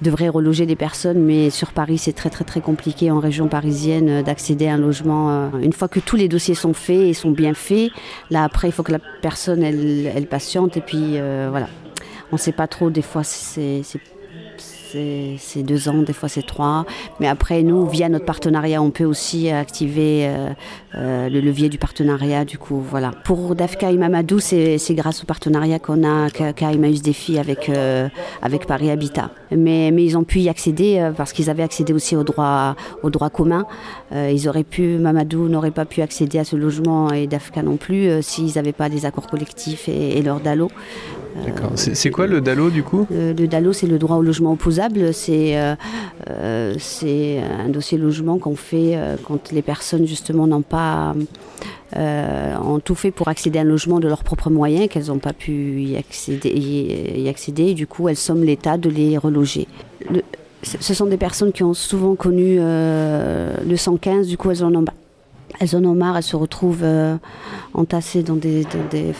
devrait 0.01 0.29
reloger 0.29 0.65
des 0.65 0.75
personnes, 0.75 1.19
mais 1.19 1.49
sur 1.49 1.71
Paris, 1.71 1.97
c'est 1.97 2.13
très 2.13 2.29
très 2.29 2.43
très 2.43 2.61
compliqué 2.61 3.09
en 3.09 3.19
région 3.19 3.47
parisienne 3.47 4.09
euh, 4.09 4.23
d'accéder 4.23 4.67
à 4.67 4.73
un 4.73 4.77
logement. 4.77 5.51
Une 5.61 5.73
fois 5.73 5.87
que 5.87 5.99
tous 5.99 6.15
les 6.15 6.27
dossiers 6.27 6.55
sont 6.55 6.73
faits 6.73 6.97
et 6.97 7.13
sont 7.13 7.31
bien 7.31 7.53
faits, 7.53 7.91
là 8.29 8.43
après, 8.43 8.69
il 8.69 8.71
faut 8.71 8.83
que 8.83 8.91
la 8.91 8.99
personne 9.21 9.63
elle, 9.63 10.11
elle 10.13 10.27
patiente 10.27 10.77
et 10.77 10.81
puis 10.81 11.17
voilà. 11.49 11.67
On 12.31 12.35
ne 12.35 12.39
sait 12.39 12.51
pas 12.51 12.67
trop, 12.67 12.89
des 12.89 13.03
fois 13.03 13.23
c'est 13.23 13.83
c'est 15.37 15.63
deux 15.63 15.89
ans, 15.89 16.01
des 16.01 16.13
fois 16.13 16.29
c'est 16.29 16.45
trois. 16.45 16.85
Mais 17.19 17.27
après, 17.27 17.63
nous, 17.63 17.85
via 17.85 18.09
notre 18.09 18.25
partenariat, 18.25 18.81
on 18.81 18.91
peut 18.91 19.05
aussi 19.05 19.49
activer 19.49 20.25
euh, 20.27 20.49
euh, 20.95 21.29
le 21.29 21.39
levier 21.39 21.69
du 21.69 21.77
partenariat. 21.77 22.45
Du 22.45 22.57
coup, 22.57 22.79
voilà. 22.79 23.11
Pour 23.23 23.55
Dafka 23.55 23.91
et 23.91 23.97
Mamadou, 23.97 24.39
c'est 24.39 24.79
grâce 24.91 25.23
au 25.23 25.25
partenariat 25.25 25.79
qu'on 25.79 26.03
a 26.03 26.29
qu'a 26.29 26.71
Emmaüs 26.71 27.01
Défi 27.01 27.39
avec 27.39 27.69
euh, 27.69 28.07
avec 28.41 28.65
Paris 28.67 28.91
Habitat. 28.91 29.31
Mais, 29.51 29.89
ils 29.89 30.17
ont 30.17 30.23
pu 30.23 30.39
y 30.39 30.49
accéder 30.49 31.11
parce 31.15 31.33
qu'ils 31.33 31.49
avaient 31.49 31.63
accédé 31.63 31.93
aussi 31.93 32.15
au 32.15 32.23
droit 32.23 32.75
au 33.03 33.09
droit 33.09 33.29
commun. 33.29 33.65
ils 34.11 34.47
auraient 34.47 34.63
pu, 34.63 34.97
Mamadou 34.97 35.47
n'aurait 35.47 35.71
pas 35.71 35.85
pu 35.85 36.01
accéder 36.01 36.39
à 36.39 36.43
ce 36.43 36.55
logement 36.55 37.11
et 37.11 37.27
Dafka 37.27 37.61
non 37.61 37.77
plus 37.77 38.21
s'ils 38.21 38.55
n'avaient 38.55 38.73
pas 38.73 38.89
des 38.89 39.05
accords 39.05 39.27
collectifs 39.27 39.87
et, 39.87 40.17
et 40.17 40.21
leur 40.21 40.39
DALO. 40.39 40.69
D'accord. 41.35 41.71
C'est 41.75 42.11
quoi 42.11 42.27
le 42.27 42.41
DALO 42.41 42.69
du 42.69 42.83
coup? 42.83 43.07
Le, 43.09 43.33
DALO, 43.33 43.73
c'est 43.73 43.87
le 43.87 43.97
droit 43.97 44.17
au 44.17 44.21
logement 44.21 44.53
opposable. 44.53 45.13
C'est 45.13 45.57
euh, 45.57 45.75
euh, 46.29 46.75
un 47.65 47.69
dossier 47.69 47.97
logement 47.97 48.37
qu'on 48.37 48.55
fait 48.55 48.95
euh, 48.95 49.15
quand 49.23 49.51
les 49.51 49.61
personnes 49.61 50.05
justement 50.05 50.47
n'ont 50.47 50.61
pas 50.61 51.15
ont 51.95 52.79
tout 52.79 52.95
fait 52.95 53.11
pour 53.11 53.27
accéder 53.27 53.59
à 53.59 53.61
un 53.61 53.65
logement 53.65 53.99
de 53.99 54.07
leurs 54.07 54.23
propres 54.23 54.49
moyens, 54.49 54.87
qu'elles 54.89 55.07
n'ont 55.07 55.19
pas 55.19 55.33
pu 55.33 55.83
y 55.83 55.95
accéder, 55.95 56.49
y, 56.49 57.29
accéder, 57.29 57.65
et 57.65 57.73
du 57.75 57.85
coup 57.85 58.09
elles 58.09 58.17
somment 58.17 58.43
l'État 58.43 58.77
de 58.77 58.89
les 58.89 59.15
reloger. 59.19 59.67
ce 60.63 60.93
sont 60.95 61.05
des 61.05 61.17
personnes 61.17 61.51
qui 61.51 61.61
ont 61.61 61.75
souvent 61.75 62.15
connu 62.15 62.57
le 62.57 63.75
115, 63.75 64.27
du 64.27 64.37
coup 64.37 64.49
elles 64.49 64.63
en 64.63 64.73
ont 64.73 64.85
elles 65.59 65.75
en 65.75 65.83
ont 65.85 65.93
marre, 65.93 66.17
elles 66.17 66.23
se 66.23 66.35
retrouvent 66.35 66.83
euh, 66.83 67.17
entassées 67.73 68.23
dans 68.23 68.35
des, 68.35 68.65
des 68.91 69.13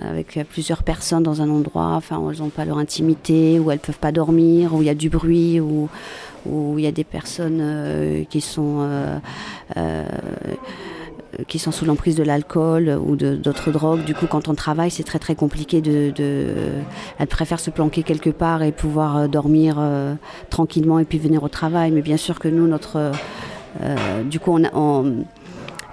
avec 0.00 0.38
plusieurs 0.48 0.82
personnes 0.82 1.22
dans 1.22 1.42
un 1.42 1.50
endroit, 1.50 1.92
enfin, 1.94 2.18
où 2.18 2.30
elles 2.30 2.38
n'ont 2.38 2.48
pas 2.48 2.64
leur 2.64 2.78
intimité, 2.78 3.58
où 3.58 3.70
elles 3.70 3.78
ne 3.78 3.86
peuvent 3.86 3.98
pas 3.98 4.12
dormir, 4.12 4.74
où 4.74 4.82
il 4.82 4.86
y 4.86 4.90
a 4.90 4.94
du 4.94 5.10
bruit, 5.10 5.60
où, 5.60 5.88
où 6.46 6.78
il 6.78 6.84
y 6.84 6.88
a 6.88 6.92
des 6.92 7.04
personnes 7.04 7.58
euh, 7.60 8.24
qui 8.24 8.40
sont 8.40 8.88
euh, 9.76 10.04
qui 11.46 11.60
sont 11.60 11.70
sous 11.70 11.84
l'emprise 11.84 12.16
de 12.16 12.24
l'alcool 12.24 12.88
ou 12.88 13.14
d'autres 13.14 13.70
drogues. 13.70 14.04
Du 14.04 14.14
coup, 14.14 14.26
quand 14.26 14.48
on 14.48 14.54
travaille, 14.54 14.90
c'est 14.90 15.04
très 15.04 15.20
très 15.20 15.36
compliqué 15.36 15.80
de, 15.80 16.10
de, 16.10 16.46
Elles 17.18 17.28
préfèrent 17.28 17.60
se 17.60 17.70
planquer 17.70 18.02
quelque 18.02 18.30
part 18.30 18.64
et 18.64 18.72
pouvoir 18.72 19.28
dormir 19.28 19.78
tranquillement 20.50 20.98
et 20.98 21.04
puis 21.04 21.18
venir 21.18 21.44
au 21.44 21.48
travail. 21.48 21.92
Mais 21.92 22.02
bien 22.02 22.16
sûr 22.16 22.40
que 22.40 22.48
nous, 22.48 22.66
notre 22.66 23.12
du 24.24 24.40
coup, 24.40 24.58
on, 24.58 24.64
on 24.74 25.24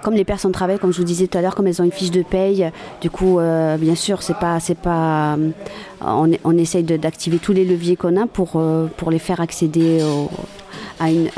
comme 0.02 0.14
les 0.14 0.24
personnes 0.24 0.52
travaillent, 0.52 0.78
comme 0.78 0.92
je 0.92 0.98
vous 0.98 1.04
disais 1.04 1.26
tout 1.26 1.38
à 1.38 1.42
l'heure, 1.42 1.54
comme 1.54 1.66
elles 1.66 1.80
ont 1.80 1.84
une 1.84 1.92
fiche 1.92 2.10
de 2.10 2.22
paye, 2.22 2.70
du 3.00 3.10
coup, 3.10 3.38
euh, 3.38 3.76
bien 3.76 3.94
sûr, 3.94 4.22
c'est 4.22 4.38
pas, 4.38 4.60
c'est 4.60 4.78
pas, 4.78 5.34
euh, 5.34 5.50
on, 6.00 6.30
on, 6.44 6.56
essaye 6.56 6.82
d'activer 6.82 7.38
tous 7.38 7.52
les 7.52 7.64
leviers 7.64 7.96
qu'on 7.96 8.16
a 8.16 8.26
pour, 8.26 8.52
euh, 8.56 8.86
pour 8.96 9.10
les 9.10 9.18
faire 9.18 9.40
accéder 9.40 10.00
à, 11.00 11.10
une, 11.10 11.28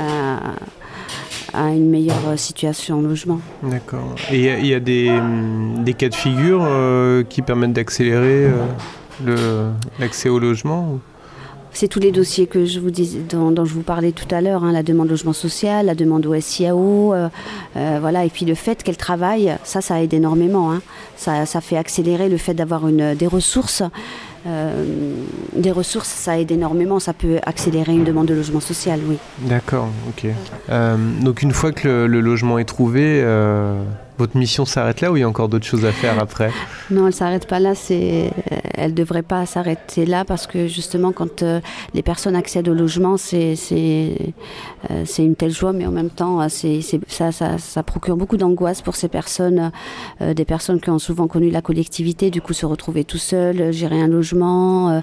à, 1.52 1.70
une 1.70 1.90
meilleure 1.90 2.36
situation 2.36 2.98
en 2.98 3.02
logement. 3.02 3.40
D'accord. 3.62 4.14
Et 4.30 4.46
il 4.46 4.66
y, 4.66 4.74
a 4.74 4.80
des, 4.80 5.18
des, 5.78 5.94
cas 5.94 6.08
de 6.08 6.14
figure 6.14 6.66
qui 7.28 7.42
permettent 7.42 7.72
d'accélérer 7.72 8.50
l'accès 9.98 10.28
au 10.28 10.38
logement 10.38 11.00
c'est 11.72 11.88
tous 11.88 12.00
les 12.00 12.12
dossiers 12.12 12.46
que 12.46 12.64
je 12.64 12.80
vous 12.80 12.90
dis, 12.90 13.18
dont, 13.28 13.54
je 13.64 13.72
vous 13.72 13.82
parlais 13.82 14.12
tout 14.12 14.32
à 14.34 14.40
l'heure, 14.40 14.64
hein, 14.64 14.72
la 14.72 14.82
demande 14.82 15.06
de 15.06 15.12
logement 15.12 15.32
social, 15.32 15.86
la 15.86 15.94
demande 15.94 16.26
au 16.26 16.38
SIAO, 16.38 17.14
euh, 17.14 17.28
euh, 17.76 17.98
voilà, 18.00 18.24
et 18.24 18.30
puis 18.30 18.44
le 18.44 18.54
fait 18.54 18.82
qu'elle 18.82 18.96
travaille, 18.96 19.56
ça, 19.64 19.80
ça 19.80 20.02
aide 20.02 20.12
énormément. 20.14 20.72
Hein. 20.72 20.82
Ça, 21.16 21.44
fait 21.60 21.76
accélérer 21.76 22.28
le 22.28 22.38
fait 22.38 22.54
d'avoir 22.54 22.86
des 22.86 23.26
ressources. 23.26 23.82
des 24.46 25.70
ressources, 25.70 26.08
ça 26.08 26.38
aide 26.38 26.50
énormément. 26.50 26.98
Ça 26.98 27.12
peut 27.12 27.38
accélérer 27.44 27.92
une 27.92 28.04
demande 28.04 28.26
de 28.26 28.34
logement 28.34 28.60
social, 28.60 29.00
oui. 29.06 29.18
D'accord, 29.40 29.88
ok. 30.08 30.30
donc 31.20 31.42
une 31.42 31.52
fois 31.52 31.72
que 31.72 32.06
le, 32.06 32.20
logement 32.20 32.58
est 32.58 32.64
trouvé, 32.64 33.22
votre 34.20 34.36
mission 34.36 34.66
s'arrête 34.66 35.00
là 35.00 35.10
ou 35.10 35.16
il 35.16 35.20
y 35.20 35.22
a 35.22 35.28
encore 35.28 35.48
d'autres 35.48 35.64
choses 35.64 35.86
à 35.86 35.92
faire 35.92 36.18
après 36.18 36.50
Non, 36.90 37.06
elle 37.06 37.14
s'arrête 37.14 37.46
pas 37.46 37.58
là. 37.58 37.74
C'est, 37.74 38.30
elle 38.74 38.94
devrait 38.94 39.22
pas 39.22 39.46
s'arrêter 39.46 40.04
là 40.04 40.24
parce 40.24 40.46
que 40.46 40.66
justement, 40.66 41.12
quand 41.12 41.42
euh, 41.42 41.60
les 41.94 42.02
personnes 42.02 42.36
accèdent 42.36 42.68
au 42.68 42.74
logement, 42.74 43.16
euh, 43.32 43.54
c'est 43.56 45.24
une 45.24 45.36
telle 45.36 45.52
joie, 45.52 45.72
mais 45.72 45.86
en 45.86 45.90
même 45.90 46.10
temps, 46.10 46.46
ça, 46.48 47.32
ça, 47.32 47.58
ça, 47.58 47.82
procure 47.82 48.16
beaucoup 48.16 48.36
d'angoisse 48.36 48.82
pour 48.82 48.94
ces 48.94 49.08
personnes, 49.08 49.72
euh, 50.20 50.34
des 50.34 50.44
personnes 50.44 50.80
qui 50.80 50.90
ont 50.90 50.98
souvent 50.98 51.26
connu 51.26 51.50
la 51.50 51.62
collectivité, 51.62 52.30
du 52.30 52.42
coup 52.42 52.52
se 52.52 52.66
retrouver 52.66 53.04
tout 53.04 53.18
seul, 53.18 53.72
gérer 53.72 54.00
un 54.00 54.08
logement, 54.08 55.02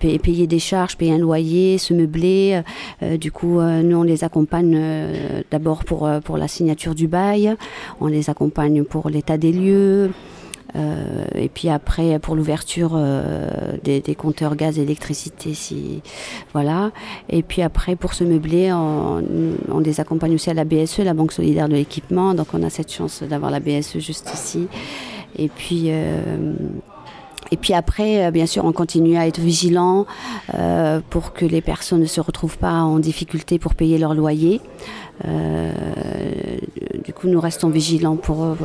payer, 0.00 0.46
des 0.46 0.58
charges, 0.58 0.96
payer 0.96 1.12
un 1.14 1.18
loyer, 1.18 1.78
se 1.78 1.94
meubler. 1.94 2.62
du 3.20 3.30
coup, 3.30 3.60
nous 3.60 3.96
on 3.96 4.02
les 4.02 4.24
accompagne 4.24 4.78
d'abord 5.50 5.84
pour 5.84 6.08
pour 6.24 6.36
la 6.36 6.48
signature 6.48 6.94
du 6.94 7.08
bail. 7.08 7.56
On 8.00 8.06
les 8.06 8.30
accompagne 8.30 8.84
pour 8.84 9.10
l'état 9.10 9.38
des 9.38 9.52
lieux. 9.52 10.10
Euh, 10.74 11.24
et 11.34 11.50
puis 11.50 11.68
après 11.68 12.18
pour 12.18 12.34
l'ouverture 12.34 12.92
euh, 12.94 13.76
des, 13.84 14.00
compteurs 14.14 14.56
gaz 14.56 14.78
et 14.78 14.82
électricité 14.82 15.52
si 15.52 16.00
voilà 16.54 16.92
et 17.28 17.42
puis 17.42 17.60
après 17.60 17.94
pour 17.94 18.14
se 18.14 18.24
meubler 18.24 18.72
on, 18.72 19.80
les 19.80 20.00
accompagne 20.00 20.34
aussi 20.34 20.48
à 20.48 20.54
la 20.54 20.64
BSE 20.64 21.00
la 21.00 21.12
Banque 21.12 21.32
solidaire 21.32 21.68
de 21.68 21.74
l'équipement 21.74 22.32
donc 22.32 22.54
on 22.54 22.62
a 22.62 22.70
cette 22.70 22.90
chance 22.90 23.22
d'avoir 23.22 23.50
la 23.50 23.60
BSE 23.60 23.98
juste 23.98 24.32
ici 24.32 24.66
et 25.36 25.48
puis 25.48 25.88
euh, 25.88 26.54
et 27.52 27.56
puis 27.56 27.74
après, 27.74 28.30
bien 28.32 28.46
sûr, 28.46 28.64
on 28.64 28.72
continue 28.72 29.16
à 29.16 29.26
être 29.28 29.38
vigilant 29.38 30.06
pour 31.10 31.32
que 31.32 31.44
les 31.44 31.60
personnes 31.60 32.00
ne 32.00 32.06
se 32.06 32.20
retrouvent 32.20 32.58
pas 32.58 32.72
en 32.72 32.98
difficulté 32.98 33.58
pour 33.58 33.74
payer 33.74 33.98
leur 33.98 34.14
loyer. 34.14 34.60
Euh, 35.26 35.72
du 37.04 37.12
coup, 37.12 37.28
nous 37.28 37.40
restons 37.40 37.68
vigilants 37.68 38.16
pour, 38.16 38.44
euh, 38.44 38.56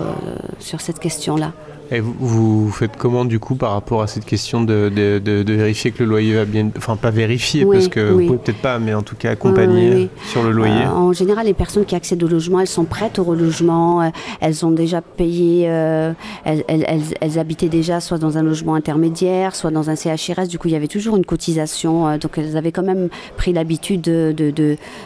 sur 0.60 0.82
cette 0.82 1.00
question-là. 1.00 1.54
Et 1.92 2.00
vous, 2.00 2.16
vous, 2.20 2.72
faites 2.72 2.98
comment 2.98 3.24
du 3.24 3.40
coup 3.40 3.56
par 3.56 3.72
rapport 3.72 4.02
à 4.02 4.08
cette 4.08 4.26
question 4.26 4.62
de, 4.62 4.92
de, 4.94 5.20
de, 5.20 5.54
vérifier 5.54 5.92
que 5.92 6.04
le 6.04 6.10
loyer 6.10 6.34
va 6.34 6.46
bien, 6.46 6.70
enfin 6.78 6.96
pas 6.98 7.12
vérifier 7.12 7.66
parce 7.66 7.88
que 7.88 8.12
vous 8.12 8.26
pouvez 8.26 8.38
peut-être 8.38 8.62
pas, 8.62 8.80
mais 8.80 8.94
en 8.94 9.04
tout 9.04 9.16
cas 9.16 9.32
accompagner 9.32 10.10
sur 10.26 10.44
le 10.44 10.52
loyer. 10.52 10.86
Euh, 10.86 10.90
en 10.90 11.14
général, 11.14 11.46
les 11.46 11.54
personnes 11.54 11.86
qui 11.86 11.96
accèdent 11.96 12.24
au 12.24 12.28
logement, 12.28 12.60
elles 12.60 12.68
sont 12.68 12.86
prêtes 12.86 13.20
au 13.20 13.24
relogement, 13.24 14.02
euh, 14.02 14.10
elles 14.42 14.66
ont 14.66 14.72
déjà 14.72 15.02
payé, 15.02 15.70
euh, 15.70 16.12
elles, 16.44 16.64
elles, 16.68 17.02
elles, 17.22 17.40
habitaient 17.40 17.70
déjà 17.70 18.00
soit 18.00 18.18
dans 18.18 18.38
un 18.38 18.44
logement 18.44 18.76
intermédiaire, 18.76 19.56
soit 19.56 19.72
dans 19.72 19.90
un 19.90 19.96
CHRS. 19.96 20.48
Du 20.48 20.60
coup, 20.60 20.68
il 20.68 20.72
y 20.72 20.76
avait 20.76 20.88
toujours 20.88 21.16
une 21.16 21.26
cotisation, 21.26 22.18
donc 22.18 22.38
elles 22.38 22.58
avaient 22.58 22.72
quand 22.72 22.84
même 22.84 23.10
pris 23.38 23.54
l'habitude 23.54 24.02
de, 24.02 24.34
de, 24.36 24.52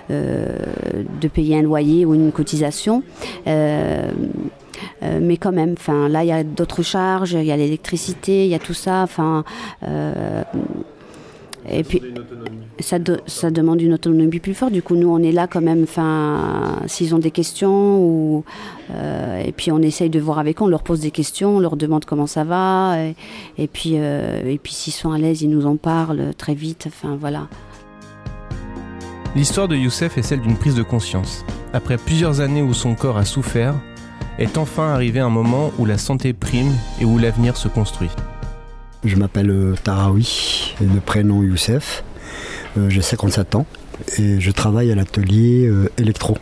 de, 0.10 1.28
payer 1.28 1.58
un 1.58 1.62
loyer 1.62 2.06
ou 2.06 2.14
une 2.14 2.32
cotisation. 2.32 3.04
Euh, 5.04 5.20
mais 5.22 5.38
quand 5.38 5.52
même, 5.52 5.76
enfin, 5.78 6.10
là, 6.10 6.24
il 6.24 6.28
y 6.28 6.32
a 6.32 6.44
d'autres 6.44 6.84
charges, 6.84 7.34
il 7.34 7.44
y 7.46 7.52
a 7.52 7.58
l'électricité, 7.58 8.46
il 8.46 8.50
y 8.50 8.56
a 8.56 8.60
tout 8.60 8.74
ça. 8.74 9.02
Enfin, 9.04 9.44
euh, 9.84 10.44
et 11.70 11.84
puis, 11.84 12.02
ça, 12.80 12.98
ça, 13.28 13.52
demande 13.52 13.82
une 13.82 13.94
autonomie 13.94 14.40
plus 14.40 14.54
forte. 14.54 14.74
Du 14.74 14.82
coup, 14.82 14.96
nous, 14.96 15.10
on 15.10 15.20
est 15.20 15.32
là 15.32 15.48
quand 15.48 15.62
même. 15.62 15.84
Enfin, 15.84 16.80
s'ils 16.88 17.14
ont 17.14 17.20
des 17.20 17.32
questions, 17.32 18.04
ou, 18.04 18.44
euh, 18.94 19.44
et 19.44 19.52
puis 19.52 19.72
on 19.72 19.80
essaye 19.80 20.10
de 20.10 20.20
voir 20.20 20.40
avec 20.40 20.62
eux, 20.62 20.66
on 20.66 20.68
leur 20.68 20.84
pose 20.84 21.02
des 21.02 21.12
questions, 21.12 21.58
on 21.58 21.60
leur 21.60 21.78
demande 21.78 22.06
comment 22.06 22.28
ça 22.28 22.44
va, 22.44 22.98
et, 23.58 23.68
puis, 23.68 23.94
et 23.94 24.60
puis 24.62 24.74
s'ils 24.74 24.94
sont 24.94 25.12
à 25.12 25.18
l'aise, 25.18 25.44
ils 25.44 25.50
nous 25.50 25.66
en 25.66 25.76
parlent 25.76 26.34
très 26.36 26.56
vite. 26.56 26.86
Enfin, 26.88 27.16
voilà. 27.20 27.48
L'histoire 29.34 29.70
de 29.70 29.78
Youssef 29.78 30.18
est 30.18 30.24
celle 30.24 30.42
d'une 30.42 30.58
prise 30.58 30.76
de 30.76 30.84
conscience. 30.84 31.46
Après 31.72 31.98
plusieurs 31.98 32.42
années 32.42 32.62
où 32.62 32.74
son 32.74 32.96
corps 32.96 33.18
a 33.18 33.24
souffert, 33.24 33.76
est 34.40 34.58
enfin 34.58 34.90
arrivé 34.90 35.20
un 35.20 35.30
moment 35.30 35.72
où 35.78 35.86
la 35.86 35.98
santé 35.98 36.34
prime 36.34 36.72
et 37.00 37.06
où 37.06 37.18
l'avenir 37.18 37.58
se 37.58 37.68
construit. 37.68 38.10
Je 39.04 39.16
m'appelle 39.16 39.50
euh, 39.50 39.76
Tarawi, 39.84 40.76
le 40.80 41.00
prénom 41.00 41.42
Youssef. 41.42 42.04
Euh, 42.78 42.90
j'ai 42.90 43.02
57 43.02 43.56
ans 43.56 43.66
et 44.20 44.40
je 44.40 44.52
travaille 44.52 44.92
à 44.92 44.96
l'atelier 44.96 45.68
euh, 45.68 45.90
électro. 45.98 46.38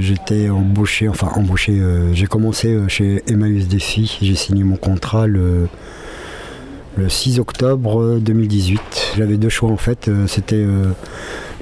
J'étais 0.00 0.50
embauché, 0.50 1.08
enfin 1.08 1.30
embauché, 1.36 1.80
j'ai 2.12 2.26
commencé 2.26 2.76
chez 2.88 3.22
Emmaüs 3.28 3.68
Défi, 3.68 4.18
j'ai 4.20 4.34
signé 4.34 4.64
mon 4.64 4.74
contrat 4.74 5.28
le 5.28 5.68
6 7.06 7.38
octobre 7.38 8.18
2018. 8.18 9.12
J'avais 9.16 9.36
deux 9.36 9.48
choix 9.48 9.70
en 9.70 9.76
fait, 9.76 10.10
c'était 10.26 10.66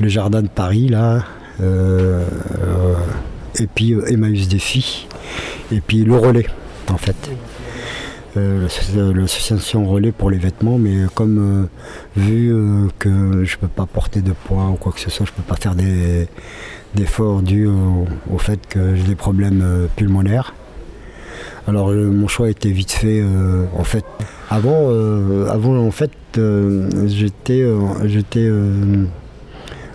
le 0.00 0.08
jardin 0.08 0.40
de 0.40 0.48
Paris 0.48 0.88
là, 0.88 1.22
et 3.60 3.66
puis 3.66 3.92
euh, 3.92 4.10
Emmaüs 4.10 4.48
Défi, 4.48 5.06
et 5.72 5.80
puis 5.80 6.04
le 6.04 6.16
relais 6.16 6.46
en 6.90 6.96
fait. 6.96 7.16
Euh, 8.36 8.68
l'association 9.14 9.86
relais 9.86 10.12
pour 10.12 10.30
les 10.30 10.38
vêtements, 10.38 10.78
mais 10.78 11.06
comme 11.14 11.38
euh, 11.38 12.20
vu 12.20 12.54
que 12.98 13.44
je 13.44 13.56
ne 13.56 13.60
peux 13.60 13.68
pas 13.68 13.86
porter 13.86 14.20
de 14.20 14.32
poids 14.32 14.68
ou 14.68 14.74
quoi 14.74 14.92
que 14.92 15.00
ce 15.00 15.10
soit, 15.10 15.26
je 15.26 15.32
ne 15.32 15.36
peux 15.36 15.42
pas 15.42 15.56
faire 15.56 15.74
d'efforts 16.94 17.42
dus 17.42 17.66
au, 17.66 18.38
fait 18.38 18.60
que 18.68 18.94
j'ai 18.94 19.02
des 19.02 19.16
problèmes 19.16 19.88
pulmonaires. 19.96 20.54
Alors 21.66 21.90
mon 21.92 22.28
choix 22.28 22.48
était 22.48 22.70
vite 22.70 22.92
fait 22.92 23.22
en 23.76 23.84
fait. 23.84 24.04
Avant, 24.50 24.88
avant 25.48 25.76
en 25.76 25.90
fait, 25.90 26.12
j'étais, 27.06 27.64
j'étais, 28.04 28.50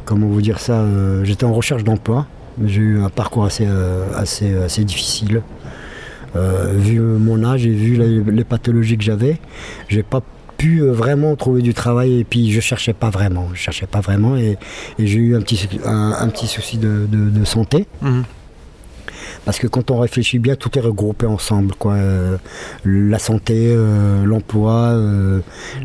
comment 0.05 0.27
vous 0.27 0.41
dire 0.41 0.59
ça, 0.59 0.85
j'étais 1.23 1.45
en 1.45 1.53
recherche 1.53 1.83
d'emploi. 1.83 2.27
J'ai 2.63 2.81
eu 2.81 3.01
un 3.01 3.09
parcours 3.09 3.45
assez, 3.45 3.65
euh, 3.67 4.05
assez, 4.15 4.55
assez 4.55 4.83
difficile. 4.83 5.41
Euh, 6.35 6.73
vu 6.75 6.99
mon 6.99 7.43
âge 7.43 7.65
et 7.65 7.69
vu 7.69 7.95
les, 7.95 8.43
pathologies 8.43 8.97
que 8.97 9.03
j'avais, 9.03 9.37
j'ai 9.87 10.01
pas 10.01 10.21
pu 10.57 10.81
euh, 10.81 10.91
vraiment 10.91 11.35
trouver 11.35 11.61
du 11.61 11.75
travail 11.75 12.19
et 12.19 12.23
puis 12.23 12.51
je 12.51 12.59
cherchais 12.59 12.93
pas 12.93 13.09
vraiment. 13.09 13.49
Je 13.53 13.59
cherchais 13.59 13.85
pas 13.85 14.01
vraiment 14.01 14.35
et, 14.35 14.57
j'ai 14.97 15.19
eu 15.19 15.35
un 15.35 15.41
petit, 15.41 15.69
un, 15.85 16.27
petit 16.29 16.47
souci 16.47 16.77
de, 16.77 17.45
santé. 17.45 17.85
Mhm. 18.01 18.23
Parce 19.45 19.59
que 19.59 19.67
quand 19.67 19.91
on 19.91 19.99
réfléchit 19.99 20.39
bien, 20.39 20.55
tout 20.55 20.77
est 20.77 20.81
regroupé 20.81 21.25
ensemble. 21.25 21.73
Quoi. 21.75 21.97
la 22.85 23.19
santé, 23.19 23.75
l'emploi, 24.23 24.97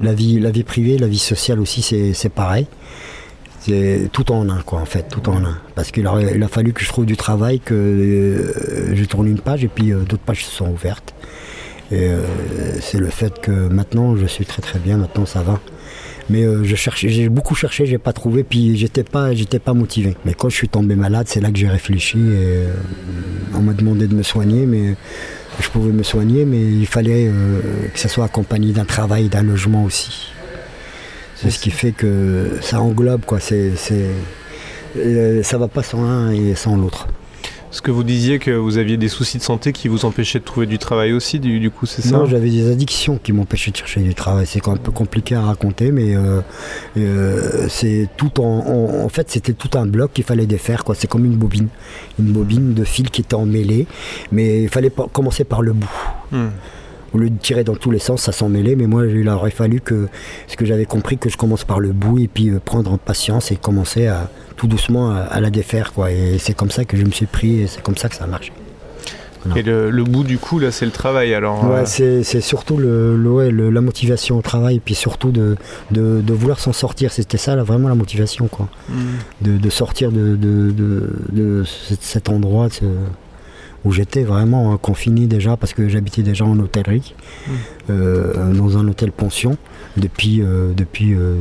la, 0.01 0.15
vie, 0.15 0.39
la 0.39 0.51
vie 0.51 0.63
privée, 0.63 0.97
la 0.97 1.09
vie 1.09 1.19
sociale 1.19 1.59
aussi, 1.59 1.83
c'est 1.83 2.29
pareil. 2.29 2.69
Tout 4.13 4.33
en 4.33 4.49
un, 4.49 4.61
quoi, 4.63 4.81
en 4.81 4.85
fait, 4.87 5.09
tout 5.11 5.29
en 5.29 5.45
un. 5.45 5.59
Parce 5.75 5.91
qu'il 5.91 6.07
a, 6.07 6.21
il 6.35 6.43
a 6.43 6.49
fallu 6.49 6.73
que 6.73 6.83
je 6.83 6.89
trouve 6.89 7.07
du 7.07 7.17
travail, 7.17 7.61
que 7.61 7.75
euh, 7.75 8.95
je 8.95 9.05
tourne 9.05 9.27
une 9.27 9.41
page 9.41 9.65
et 9.65 9.69
puis 9.69 9.93
euh, 9.93 10.01
d'autres 10.01 10.23
pages 10.23 10.45
se 10.45 10.51
sont 10.51 10.71
ouvertes. 10.71 11.15
Et 11.91 12.09
euh, 12.09 12.21
c'est 12.81 12.99
le 12.99 13.09
fait 13.09 13.41
que 13.41 13.51
maintenant 13.51 14.17
je 14.17 14.27
suis 14.27 14.45
très 14.45 14.63
très 14.63 14.79
bien, 14.79 14.97
maintenant 14.97 15.27
ça 15.27 15.43
va. 15.43 15.61
Mais 16.31 16.45
je 16.63 16.75
cherchais, 16.77 17.09
j'ai 17.09 17.31
beaucoup 17.31 17.55
cherché, 17.55 17.87
j'ai 17.87 17.97
pas 17.97 18.13
trouvé, 18.13 18.45
puis 18.45 18.77
j'étais 18.77 19.03
pas, 19.03 19.33
j'étais 19.33 19.59
pas 19.59 19.73
motivé. 19.73 20.15
Mais 20.27 20.35
quand 20.35 20.51
je 20.51 20.57
suis 20.57 20.69
tombé 20.69 20.95
malade, 20.95 21.27
c'est 21.27 21.41
là 21.41 21.51
que 21.51 21.57
j'ai 21.57 21.69
réfléchi 21.69 22.19
et 22.19 22.65
on 23.55 23.61
m'a 23.61 23.73
demandé 23.73 24.07
de 24.07 24.15
me 24.15 24.23
soigner, 24.23 24.67
mais 24.67 24.95
je 25.59 25.69
pouvais 25.71 25.91
me 25.91 26.03
soigner, 26.03 26.45
mais 26.45 26.61
il 26.61 26.87
fallait 26.87 27.31
que 27.95 27.99
ça 27.99 28.11
soit 28.11 28.27
accompagné 28.27 28.73
d'un 28.73 28.85
travail, 28.85 29.31
d'un 29.31 29.43
logement 29.43 29.85
aussi. 29.85 30.29
C'est 31.41 31.51
ce 31.51 31.59
qui 31.61 31.71
fait 31.71 31.93
que 31.93 32.59
ça 32.61 32.81
englobe, 32.81 33.25
quoi. 33.25 33.39
C'est, 33.39 33.73
c'est, 33.77 34.11
ça 35.43 35.59
va 35.59 35.69
pas 35.69 35.83
sans 35.83 36.03
l'un 36.03 36.33
et 36.33 36.55
sans 36.55 36.77
l'autre. 36.77 37.07
Ce 37.71 37.83
que 37.83 37.91
vous 37.91 38.03
disiez 38.03 38.39
que 38.39 38.51
vous 38.51 38.79
aviez 38.79 38.97
des 38.97 39.09
soucis 39.09 39.37
de 39.37 39.43
santé 39.43 39.73
qui 39.73 39.89
vous 39.89 40.07
empêchaient 40.07 40.39
de 40.39 40.45
trouver 40.45 40.67
du 40.67 40.79
travail 40.79 41.13
aussi, 41.13 41.39
du, 41.39 41.71
coup, 41.71 41.85
c'est 41.85 42.03
ça? 42.03 42.17
Non, 42.17 42.27
j'avais 42.27 42.49
des 42.49 42.71
addictions 42.71 43.21
qui 43.23 43.33
m'empêchaient 43.33 43.71
de 43.71 43.77
chercher 43.77 44.01
du 44.01 44.15
travail. 44.15 44.47
C'est 44.47 44.67
un 44.67 44.77
peu 44.77 44.91
compliqué 44.91 45.35
à 45.35 45.43
raconter, 45.43 45.93
mais 45.93 46.17
euh, 46.17 46.41
euh, 46.97 47.67
c'est 47.69 48.09
tout 48.17 48.41
en, 48.41 49.05
en, 49.05 49.09
fait, 49.11 49.31
c'était 49.31 49.53
tout 49.53 49.79
un 49.79 49.87
bloc 49.87 50.15
qu'il 50.15 50.25
fallait 50.25 50.47
défaire. 50.47 50.83
Quoi. 50.83 50.95
C'est 50.95 51.09
comme 51.09 51.27
une 51.27 51.37
bobine, 51.37 51.69
une 52.19 52.33
bobine 52.33 52.73
de 52.73 52.85
fil 52.85 53.11
qui 53.11 53.21
était 53.21 53.35
emmêlée, 53.35 53.87
mais 54.33 54.63
il 54.63 54.69
fallait 54.71 54.91
commencer 55.13 55.45
par 55.45 55.61
le 55.61 55.75
bout. 55.75 55.93
Hmm 56.33 56.49
au 57.15 57.19
lieu 57.19 57.31
de 57.31 57.39
tirer 57.39 57.65
dans 57.65 57.77
tous 57.77 57.91
les 57.91 57.99
sens, 57.99 58.23
ça 58.23 58.33
s'en 58.33 58.49
mêlait. 58.49 58.77
Mais 58.77 58.87
moi, 58.87 59.07
il 59.07 59.29
aurait 59.29 59.51
fallu 59.51 59.81
que, 59.81 60.09
ce 60.47 60.57
que 60.57 60.65
j'avais 60.65 60.87
compris, 60.87 61.19
que 61.19 61.29
je 61.29 61.37
commence 61.37 61.65
par 61.65 61.81
le 61.81 61.93
bout 61.93 62.19
et 62.19 62.29
puis 62.29 62.51
euh, 62.51 62.61
prendre 62.65 62.93
en 62.93 62.99
patience 62.99 63.51
et 63.51 63.57
commencer 63.57 64.07
à 64.07 64.31
tout 64.57 64.67
doucement 64.67 65.11
à, 65.11 65.41
la 65.41 65.51
défaire. 65.51 65.93
Quoi. 65.93 66.11
Et 66.11 66.39
c'est 66.39 66.55
comme 66.55 66.71
ça 66.71 66.85
que 66.85 66.97
je 66.97 67.05
me 67.05 67.11
suis 67.11 67.27
pris 67.27 67.61
et 67.61 67.67
c'est 67.67 67.83
comme 67.83 67.97
ça 67.97 68.09
que 68.09 68.17
ça 68.17 68.25
a 68.25 68.27
marché. 68.27 68.53
Et 69.57 69.63
le, 69.63 70.05
bout 70.05 70.25
du 70.25 70.39
coup, 70.39 70.59
là, 70.59 70.71
c'est 70.71 70.85
le 70.85 70.91
travail 70.91 71.33
alors 71.35 71.65
Ouais, 71.65 71.85
euh. 72.01 72.23
c'est 72.23 72.41
surtout 72.41 72.77
le, 72.77 73.71
la 73.71 73.81
motivation 73.81 74.39
au 74.39 74.43
travail 74.43 74.77
et 74.77 74.81
puis 74.81 74.95
surtout 74.95 75.31
de, 75.31 75.57
de, 75.91 76.33
vouloir 76.33 76.59
s'en 76.59 76.73
sortir. 76.73 77.13
C'était 77.13 77.39
ça, 77.39 77.57
là, 77.57 77.63
vraiment 77.63 77.89
la 77.89 77.95
motivation, 77.95 78.49
quoi. 78.49 78.69
Hmm. 78.89 79.49
De, 79.59 79.71
sortir 79.71 80.11
de, 80.13 80.37
de, 80.37 81.65
cet 82.01 82.29
endroit 82.29 82.69
où 83.89 83.93
j'étais 83.93 84.23
vraiment 84.23 84.77
confiné 84.77 85.27
déjà 85.27 85.57
parce 85.57 85.73
que 85.73 85.89
j'habitais 85.89 86.23
déjà 86.23 86.45
en 86.45 86.59
hôtellerie, 86.59 87.15
euh, 87.89 88.53
dans 88.53 88.77
un 88.77 88.87
hôtel 88.87 89.13
pension 89.13 89.57
depuis, 89.97 90.43
euh, 90.43 90.73
depuis 90.75 91.15
euh, 91.15 91.37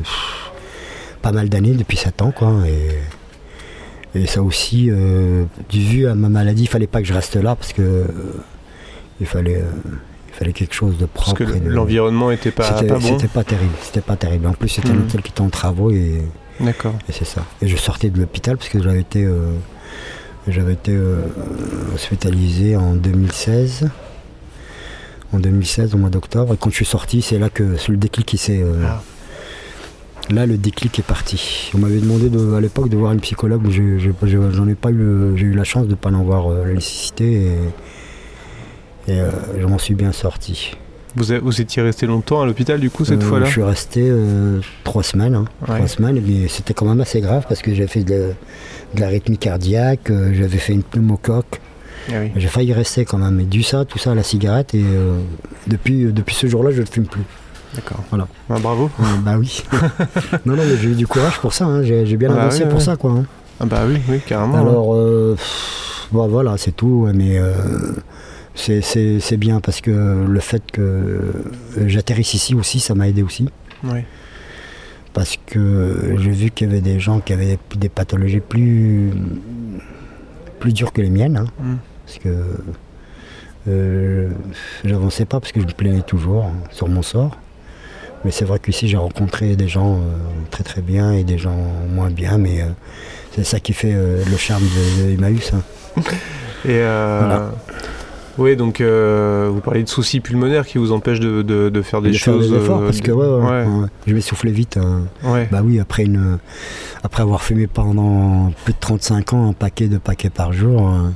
pas 1.21 1.33
mal 1.33 1.49
d'années, 1.49 1.73
depuis 1.73 1.97
7 1.97 2.21
ans 2.21 2.31
quoi. 2.31 2.53
Et, 4.15 4.19
et 4.21 4.27
ça 4.27 4.41
aussi, 4.41 4.89
du 5.69 5.79
vu 5.81 6.07
à 6.07 6.15
ma 6.15 6.29
maladie, 6.29 6.63
il 6.63 6.69
fallait 6.69 6.87
pas 6.87 7.01
que 7.01 7.07
je 7.07 7.13
reste 7.13 7.35
là 7.35 7.55
parce 7.55 7.73
que 7.73 8.05
il 9.19 9.25
fallait. 9.27 9.61
il 10.29 10.33
fallait 10.33 10.53
quelque 10.53 10.73
chose 10.73 10.97
de 10.97 11.05
Parce 11.05 11.33
propre. 11.33 11.51
que 11.51 11.57
et 11.57 11.59
de- 11.59 11.69
l'environnement 11.69 12.31
était 12.31 12.51
pas, 12.51 12.81
bon. 12.81 12.99
c'était 13.01 13.27
pas 13.27 13.43
terrible, 13.43 13.73
c'était 13.81 14.01
pas 14.01 14.15
terrible. 14.15 14.47
En 14.47 14.53
plus, 14.53 14.69
c'était 14.69 14.89
un 14.91 14.93
Mhm. 14.93 15.01
hôtel 15.07 15.21
qui 15.21 15.31
était 15.31 15.41
en 15.41 15.49
travaux 15.49 15.91
et, 15.91 16.21
D'accord. 16.61 16.93
et 17.09 17.11
c'est 17.11 17.25
ça. 17.25 17.43
Et 17.61 17.67
je 17.67 17.75
sortais 17.75 18.09
de 18.09 18.19
l'hôpital 18.19 18.55
parce 18.57 18.69
que 18.69 18.81
j'avais 18.81 19.01
été, 19.01 19.23
euh, 19.25 19.51
j'avais 20.47 20.73
été 20.73 20.91
euh, 20.93 21.17
hospitalisé 21.93 22.75
en 22.75 22.93
2016. 22.93 23.89
En 25.33 25.39
2016, 25.39 25.93
au 25.93 25.97
mois 25.97 26.09
d'octobre. 26.09 26.53
Et 26.53 26.57
quand 26.57 26.69
je 26.69 26.75
suis 26.75 26.85
sorti, 26.85 27.21
c'est 27.21 27.37
là 27.37 27.49
que 27.49 27.75
c'est 27.77 27.89
le 27.89 27.97
déclic 27.97 28.25
qui 28.25 28.37
s'est. 28.37 28.61
euh, 28.61 28.83
Ah. 28.85 29.01
Là, 30.29 30.45
le 30.45 30.57
déclic 30.57 30.99
est 30.99 31.03
parti. 31.05 31.71
On 31.73 31.77
m'avait 31.77 31.99
demandé 31.99 32.29
de- 32.29 32.53
à 32.53 32.59
l'époque 32.61 32.89
de 32.89 32.97
voir 32.97 33.13
une 33.13 33.19
psychologue, 33.21 33.61
j'en 33.71 34.67
ai 34.67 34.75
pas 34.75 34.89
eu. 34.89 34.99
euh, 35.01 35.35
J'ai 35.37 35.45
eu 35.45 35.53
la 35.53 35.63
chance 35.63 35.85
de 35.85 35.91
ne 35.91 35.95
pas 35.95 36.09
en 36.09 36.19
avoir 36.19 36.49
euh, 36.51 36.65
la 36.65 36.73
nécessité 36.73 37.51
et, 39.07 39.11
et, 39.13 39.21
je 39.59 39.65
m'en 39.65 39.77
suis 39.77 39.95
bien 39.95 40.11
sorti. 40.11 40.71
Vous, 41.17 41.61
étiez 41.61 41.81
resté 41.81 42.05
longtemps 42.05 42.41
à 42.41 42.45
l'hôpital 42.45 42.79
du 42.79 42.89
coup 42.89 43.03
cette 43.05 43.21
Euh, 43.23 43.25
fois-là 43.25 43.45
Je 43.47 43.51
suis 43.51 43.63
resté 43.63 44.01
euh, 44.03 44.59
trois 44.83 45.03
semaines. 45.03 45.33
hein. 45.35 45.45
Ouais. 45.67 45.75
Trois 45.75 45.87
semaines, 45.87 46.21
mais 46.25 46.47
c'était 46.47 46.73
quand 46.73 46.85
même 46.85 47.01
assez 47.01 47.21
grave 47.21 47.45
parce 47.49 47.61
que 47.61 47.73
j'avais 47.73 47.87
fait 47.87 48.03
de, 48.03 48.31
de 48.95 48.99
l'arythmie 49.01 49.37
cardiaque, 49.37 50.09
euh, 50.11 50.31
j'avais 50.33 50.57
fait 50.59 50.73
une 50.73 50.83
pneumocoque. 50.83 51.59
Ah 52.09 52.13
oui. 52.21 52.31
J'ai 52.35 52.47
failli 52.47 52.71
rester 52.71 53.03
quand 53.03 53.17
même, 53.17 53.35
mais 53.35 53.43
dû 53.43 53.63
ça, 53.63 53.83
tout 53.83 53.97
ça 53.97 54.11
à 54.11 54.15
la 54.15 54.23
cigarette, 54.23 54.73
et 54.75 54.85
depuis, 55.67 56.05
depuis 56.13 56.35
ce 56.35 56.47
jour-là, 56.47 56.71
je 56.71 56.79
ne 56.81 56.85
fume 56.85 57.05
plus. 57.05 57.23
D'accord. 57.75 58.01
Voilà. 58.11 58.27
Ah, 58.49 58.59
bravo. 58.59 58.89
Bah 59.25 59.35
oui. 59.37 59.61
non, 60.45 60.55
non, 60.55 60.63
mais 60.65 60.77
j'ai 60.81 60.89
eu 60.89 60.95
du 60.95 61.05
courage 61.05 61.37
pour 61.39 61.51
ça, 61.53 61.65
hein. 61.65 61.83
j'ai 61.83 62.15
bien 62.15 62.29
Ah 62.31 62.35
bah 62.35 62.41
avancé 62.43 62.63
oui, 62.63 62.69
pour 62.69 62.81
ça, 62.81 62.95
quoi. 62.95 63.11
hein. 63.11 63.25
Ah 63.59 63.65
bah 63.65 63.81
oui, 63.87 63.97
oui, 64.07 64.21
carrément. 64.25 64.55
Alors, 64.57 65.35
pff, 65.35 66.07
bon, 66.13 66.27
voilà, 66.29 66.55
c'est 66.57 66.71
tout, 66.73 67.09
mais 67.13 67.41
c'est- 68.57 68.81
c'est 68.81 69.19
c'est 69.21 69.37
bien 69.37 69.61
parce 69.61 69.79
que 69.81 70.25
le 70.27 70.39
fait 70.41 70.63
que 70.71 71.19
j'atterrisse 71.85 72.33
ici 72.33 72.53
aussi, 72.55 72.79
ça 72.81 72.93
m'a 72.95 73.07
aidé 73.07 73.23
aussi. 73.23 73.47
Oui. 73.83 73.99
parce 75.13 75.35
que 75.47 76.15
j'ai 76.19 76.29
vu 76.31 76.51
qu'il 76.51 76.67
y 76.67 76.71
avait 76.71 76.81
des 76.81 76.99
gens 76.99 77.19
qui 77.21 77.33
avaient 77.33 77.57
des 77.75 77.89
pathologies 77.89 78.39
plus, 78.39 79.09
plus 80.59 80.73
dures 80.73 80.91
que 80.93 81.01
les 81.01 81.09
miennes. 81.09 81.37
hein. 81.37 81.47
Mm. 81.59 81.75
Parce 82.05 82.19
que 82.19 82.29
euh, 83.67 84.29
j'avançais 84.85 85.25
pas 85.25 85.39
parce 85.39 85.51
que 85.51 85.59
je 85.61 85.65
me 85.65 85.71
plaignais 85.71 86.01
toujours 86.03 86.45
hein, 86.45 86.53
sur 86.71 86.87
mon 86.87 87.01
sort. 87.01 87.35
Mais 88.25 88.31
c'est 88.31 88.45
vrai 88.45 88.59
qu'ici 88.59 88.87
j'ai 88.87 88.97
rencontré 88.97 89.55
des 89.55 89.67
gens 89.67 89.95
euh, 89.95 89.99
très 90.51 90.63
très 90.63 90.81
bien 90.81 91.11
et 91.13 91.23
des 91.23 91.37
gens 91.39 91.57
moins 91.89 92.09
bien, 92.11 92.37
mais 92.37 92.61
euh, 92.61 92.65
c'est 93.35 93.43
ça 93.43 93.59
qui 93.59 93.73
fait 93.73 93.93
le 93.93 94.37
charme 94.37 94.63
de, 94.63 95.03
de 95.07 95.13
Emmaüs. 95.13 95.51
hein. 95.53 95.61
Et 96.65 96.77
Voilà. 96.79 97.51
Oui, 98.37 98.55
donc 98.55 98.81
euh, 98.81 99.49
vous 99.51 99.59
parlez 99.61 99.83
de 99.83 99.89
soucis 99.89 100.19
pulmonaires 100.19 100.65
qui 100.65 100.77
vous 100.77 100.91
empêchent 100.91 101.19
de, 101.19 101.41
de- 101.41 101.69
de 101.69 101.81
faire 101.81 102.01
des 102.01 102.11
de 102.11 102.17
faire 102.17 102.33
choses. 102.33 102.51
des 102.51 102.57
efforts 102.57 102.81
euh, 102.81 102.85
parce 102.85 103.01
que 103.01 103.11
ouais, 103.11 103.25
ouais, 103.27 103.65
ouais, 103.65 103.81
ouais, 103.81 103.87
je 104.05 104.13
m'essoufflais 104.13 104.51
vite. 104.51 104.77
hein. 104.77 105.01
ouais. 105.23 105.47
Bah 105.51 105.61
oui, 105.63 105.79
après, 105.79 106.03
une, 106.03 106.37
après 107.03 107.21
avoir 107.23 107.41
fumé 107.43 107.67
pendant 107.67 108.51
plus 108.63 108.73
de 108.73 108.79
35 108.79 109.33
ans, 109.33 109.49
un 109.49 109.53
paquet 109.53 109.87
de 109.87 109.97
paquets 109.97 110.29
par 110.29 110.53
jour, 110.53 110.87
euh, 110.89 111.09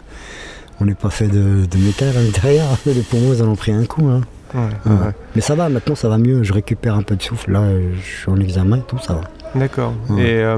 on 0.79 0.86
n'est 0.86 0.95
pas 0.95 1.10
fait 1.10 1.27
de, 1.27 1.65
métal 1.77 2.15
à 2.17 2.21
l'intérieur. 2.23 2.67
Les 2.86 2.93
poumons, 3.01 3.34
ils 3.34 3.43
en 3.43 3.47
ont 3.49 3.55
pris 3.55 3.71
un 3.71 3.86
coup. 3.86 4.07
hein. 4.07 4.21
Mais 5.36 5.41
ça 5.41 5.55
va, 5.55 5.69
maintenant 5.69 5.95
ça 5.95 6.10
va 6.10 6.17
mieux, 6.17 6.43
je 6.43 6.51
récupère 6.51 6.95
un 6.95 7.03
peu 7.03 7.15
de 7.15 7.21
souffle. 7.23 7.51
Là, 7.51 7.63
je 7.95 8.01
suis 8.21 8.29
en 8.29 8.38
examen 8.39 8.77
et 8.77 8.84
tout, 8.88 8.97
ça 8.99 9.13
va. 9.13 9.21
D'accord. 9.55 9.93
Et 10.17 10.36
euh, 10.39 10.57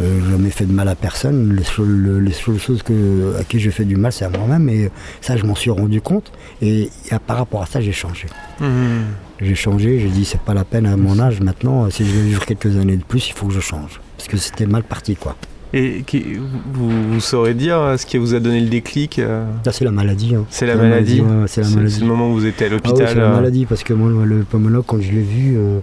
Euh, 0.00 0.20
je 0.24 0.30
jamais 0.30 0.50
fait 0.50 0.64
de 0.64 0.72
mal 0.72 0.88
à 0.88 0.94
personne. 0.94 1.54
Les, 1.54 1.64
cho- 1.64 1.84
le- 1.84 2.18
les 2.18 2.32
seules 2.32 2.58
choses 2.58 2.82
que, 2.82 3.36
à 3.38 3.44
qui 3.44 3.60
j'ai 3.60 3.70
fait 3.70 3.84
du 3.84 3.96
mal, 3.96 4.12
c'est 4.12 4.24
à 4.24 4.30
moi-même. 4.30 4.68
Et 4.68 4.90
ça, 5.20 5.36
je 5.36 5.44
m'en 5.44 5.54
suis 5.54 5.70
rendu 5.70 6.00
compte. 6.00 6.32
Et, 6.60 6.84
et 6.84 6.90
par 7.26 7.36
rapport 7.36 7.62
à 7.62 7.66
ça, 7.66 7.80
j'ai 7.80 7.92
changé. 7.92 8.26
mhm. 8.60 9.04
J'ai 9.40 9.54
changé, 9.56 9.98
j'ai 10.00 10.08
dit, 10.08 10.24
c'est 10.24 10.40
pas 10.40 10.54
la 10.54 10.64
peine 10.64 10.86
à 10.86 10.96
mon 10.96 11.18
âge 11.18 11.40
maintenant. 11.40 11.90
Si 11.90 12.04
je 12.04 12.10
veux 12.10 12.22
vivre 12.22 12.44
quelques 12.46 12.76
années 12.76 12.96
de 12.96 13.02
plus, 13.04 13.28
il 13.28 13.32
faut 13.32 13.46
que 13.48 13.52
je 13.52 13.60
change. 13.60 14.00
Parce 14.16 14.28
que 14.28 14.36
c'était 14.36 14.66
mal 14.66 14.82
parti, 14.84 15.16
quoi. 15.16 15.36
Et 15.74 16.02
qui- 16.06 16.36
vous, 16.72 17.12
vous 17.12 17.20
saurez 17.20 17.54
dire 17.54 17.78
euh, 17.80 17.96
ce 17.96 18.04
qui 18.06 18.18
vous 18.18 18.34
a 18.34 18.40
donné 18.40 18.60
le 18.60 18.68
déclic 18.68 19.18
euh, 19.18 19.46
c'est 19.70 19.84
la 19.84 19.90
maladie. 19.90 20.34
hein. 20.34 20.44
C'est 20.50 20.66
la 20.66 20.76
maladie. 20.76 21.22
ouais, 21.22 21.46
c'est 21.46 21.62
le 21.62 22.04
moment 22.06 22.28
où 22.30 22.34
vous 22.34 22.44
étiez 22.46 22.66
à 22.66 22.68
Ah 22.68 22.72
l'hôpital. 22.74 23.08
c'est 23.08 23.14
la 23.14 23.30
euh, 23.30 23.34
maladie 23.36 23.64
parce 23.66 23.82
que 23.82 23.94
moi, 23.94 24.10
le 24.24 24.44
pneumologue, 24.44 24.84
quand 24.86 25.00
je 25.00 25.10
l'ai 25.10 25.22
vu, 25.22 25.54
euh, 25.56 25.78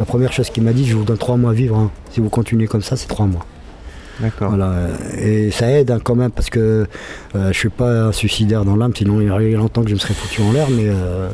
la 0.00 0.04
première 0.06 0.32
chose 0.32 0.50
qu'il 0.50 0.62
m'a 0.64 0.72
dit, 0.72 0.84
je 0.86 0.96
vous 0.96 1.04
donne 1.04 1.18
trois 1.18 1.36
mois 1.36 1.50
à 1.52 1.54
vivre. 1.54 1.76
hein. 1.76 1.90
Si 2.10 2.18
vous 2.20 2.28
continuez 2.30 2.66
comme 2.66 2.82
ça, 2.82 2.96
c'est 2.96 3.06
trois 3.06 3.26
mois. 3.26 3.46
D'accord. 4.18 4.48
Voilà. 4.48 4.70
euh, 4.70 4.96
Et 5.18 5.50
ça 5.50 5.70
aide 5.70 5.90
hein, 5.92 5.98
quand 6.02 6.14
même 6.16 6.30
parce 6.30 6.50
que 6.50 6.86
euh, 7.36 7.52
je 7.52 7.58
suis 7.58 7.68
pas 7.70 8.04
un 8.06 8.12
suicidaire 8.12 8.64
dans 8.64 8.76
l'âme, 8.76 8.92
sinon 8.96 9.20
il 9.20 9.28
y 9.28 9.30
aurait 9.30 9.50
longtemps 9.52 9.82
que 9.82 9.88
je 9.88 9.94
me 9.94 9.98
serais 10.00 10.12
foutu 10.14 10.42
en 10.42 10.52
l'air, 10.52 10.68
mais 10.70 10.88
euh, 10.88 11.28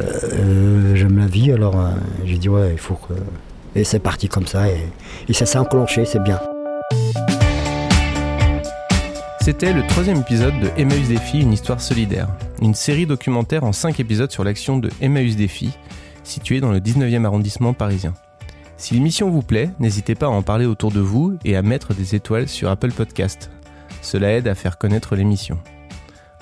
euh, 0.00 0.94
j'aime 0.94 1.18
la 1.18 1.26
vie, 1.26 1.50
alors 1.52 1.78
euh, 1.80 1.88
j'ai 2.24 2.36
dit 2.38 2.48
ouais, 2.48 2.70
il 2.72 2.78
faut 2.78 2.94
que. 2.94 3.14
Et 3.76 3.82
c'est 3.84 3.98
parti 3.98 4.28
comme 4.28 4.46
ça, 4.46 4.68
et, 4.68 4.76
et 5.28 5.32
ça 5.32 5.46
s'est 5.46 5.58
enclenché, 5.58 6.04
c'est 6.04 6.22
bien. 6.22 6.40
C'était 9.40 9.72
le 9.72 9.86
troisième 9.86 10.18
épisode 10.18 10.54
de 10.60 10.68
Emmaüs 10.80 11.08
Défi, 11.08 11.40
une 11.40 11.52
histoire 11.52 11.80
solidaire. 11.80 12.28
Une 12.62 12.74
série 12.74 13.06
documentaire 13.06 13.64
en 13.64 13.72
5 13.72 14.00
épisodes 14.00 14.30
sur 14.30 14.42
l'action 14.44 14.78
de 14.78 14.88
Emmaüs 15.02 15.36
Défi, 15.36 15.70
située 16.24 16.60
dans 16.60 16.72
le 16.72 16.80
19e 16.80 17.24
arrondissement 17.24 17.72
parisien. 17.72 18.14
Si 18.76 18.94
l'émission 18.94 19.30
vous 19.30 19.42
plaît, 19.42 19.70
n'hésitez 19.78 20.14
pas 20.14 20.26
à 20.26 20.30
en 20.30 20.42
parler 20.42 20.66
autour 20.66 20.90
de 20.90 21.00
vous 21.00 21.38
et 21.44 21.56
à 21.56 21.62
mettre 21.62 21.94
des 21.94 22.14
étoiles 22.14 22.48
sur 22.48 22.68
Apple 22.68 22.92
Podcast. 22.92 23.50
Cela 24.02 24.32
aide 24.32 24.48
à 24.48 24.54
faire 24.54 24.78
connaître 24.78 25.14
l'émission. 25.14 25.58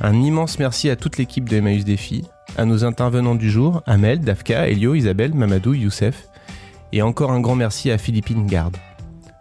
Un 0.00 0.14
immense 0.14 0.58
merci 0.58 0.90
à 0.90 0.96
toute 0.96 1.18
l'équipe 1.18 1.48
de 1.48 1.58
Emmaüs 1.58 1.84
Défi, 1.84 2.24
à 2.56 2.64
nos 2.64 2.84
intervenants 2.84 3.34
du 3.34 3.50
jour, 3.50 3.82
Amel, 3.86 4.20
Dafka, 4.20 4.68
Elio, 4.68 4.94
Isabelle, 4.94 5.34
Mamadou, 5.34 5.74
Youssef, 5.74 6.28
et 6.92 7.02
encore 7.02 7.30
un 7.30 7.40
grand 7.40 7.54
merci 7.54 7.90
à 7.90 7.98
Philippine 7.98 8.46
Garde. 8.46 8.76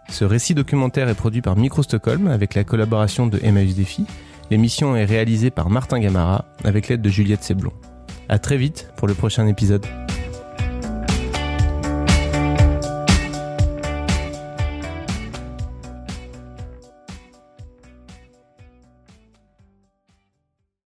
Ce 0.08 0.24
récit 0.24 0.54
documentaire 0.54 1.08
est 1.08 1.14
produit 1.14 1.42
par 1.42 1.56
Micro 1.56 1.82
Stockholm 1.82 2.28
avec 2.28 2.54
la 2.54 2.64
collaboration 2.64 3.26
de 3.26 3.40
Emmaüs 3.42 3.74
Défi. 3.74 4.04
L'émission 4.50 4.94
est 4.94 5.06
réalisée 5.06 5.50
par 5.50 5.70
Martin 5.70 5.98
Gamara 5.98 6.44
avec 6.64 6.88
l'aide 6.88 7.02
de 7.02 7.08
Juliette 7.08 7.42
Seblon. 7.42 7.72
À 8.28 8.38
très 8.38 8.56
vite 8.56 8.90
pour 8.96 9.08
le 9.08 9.14
prochain 9.14 9.46
épisode. 9.46 9.86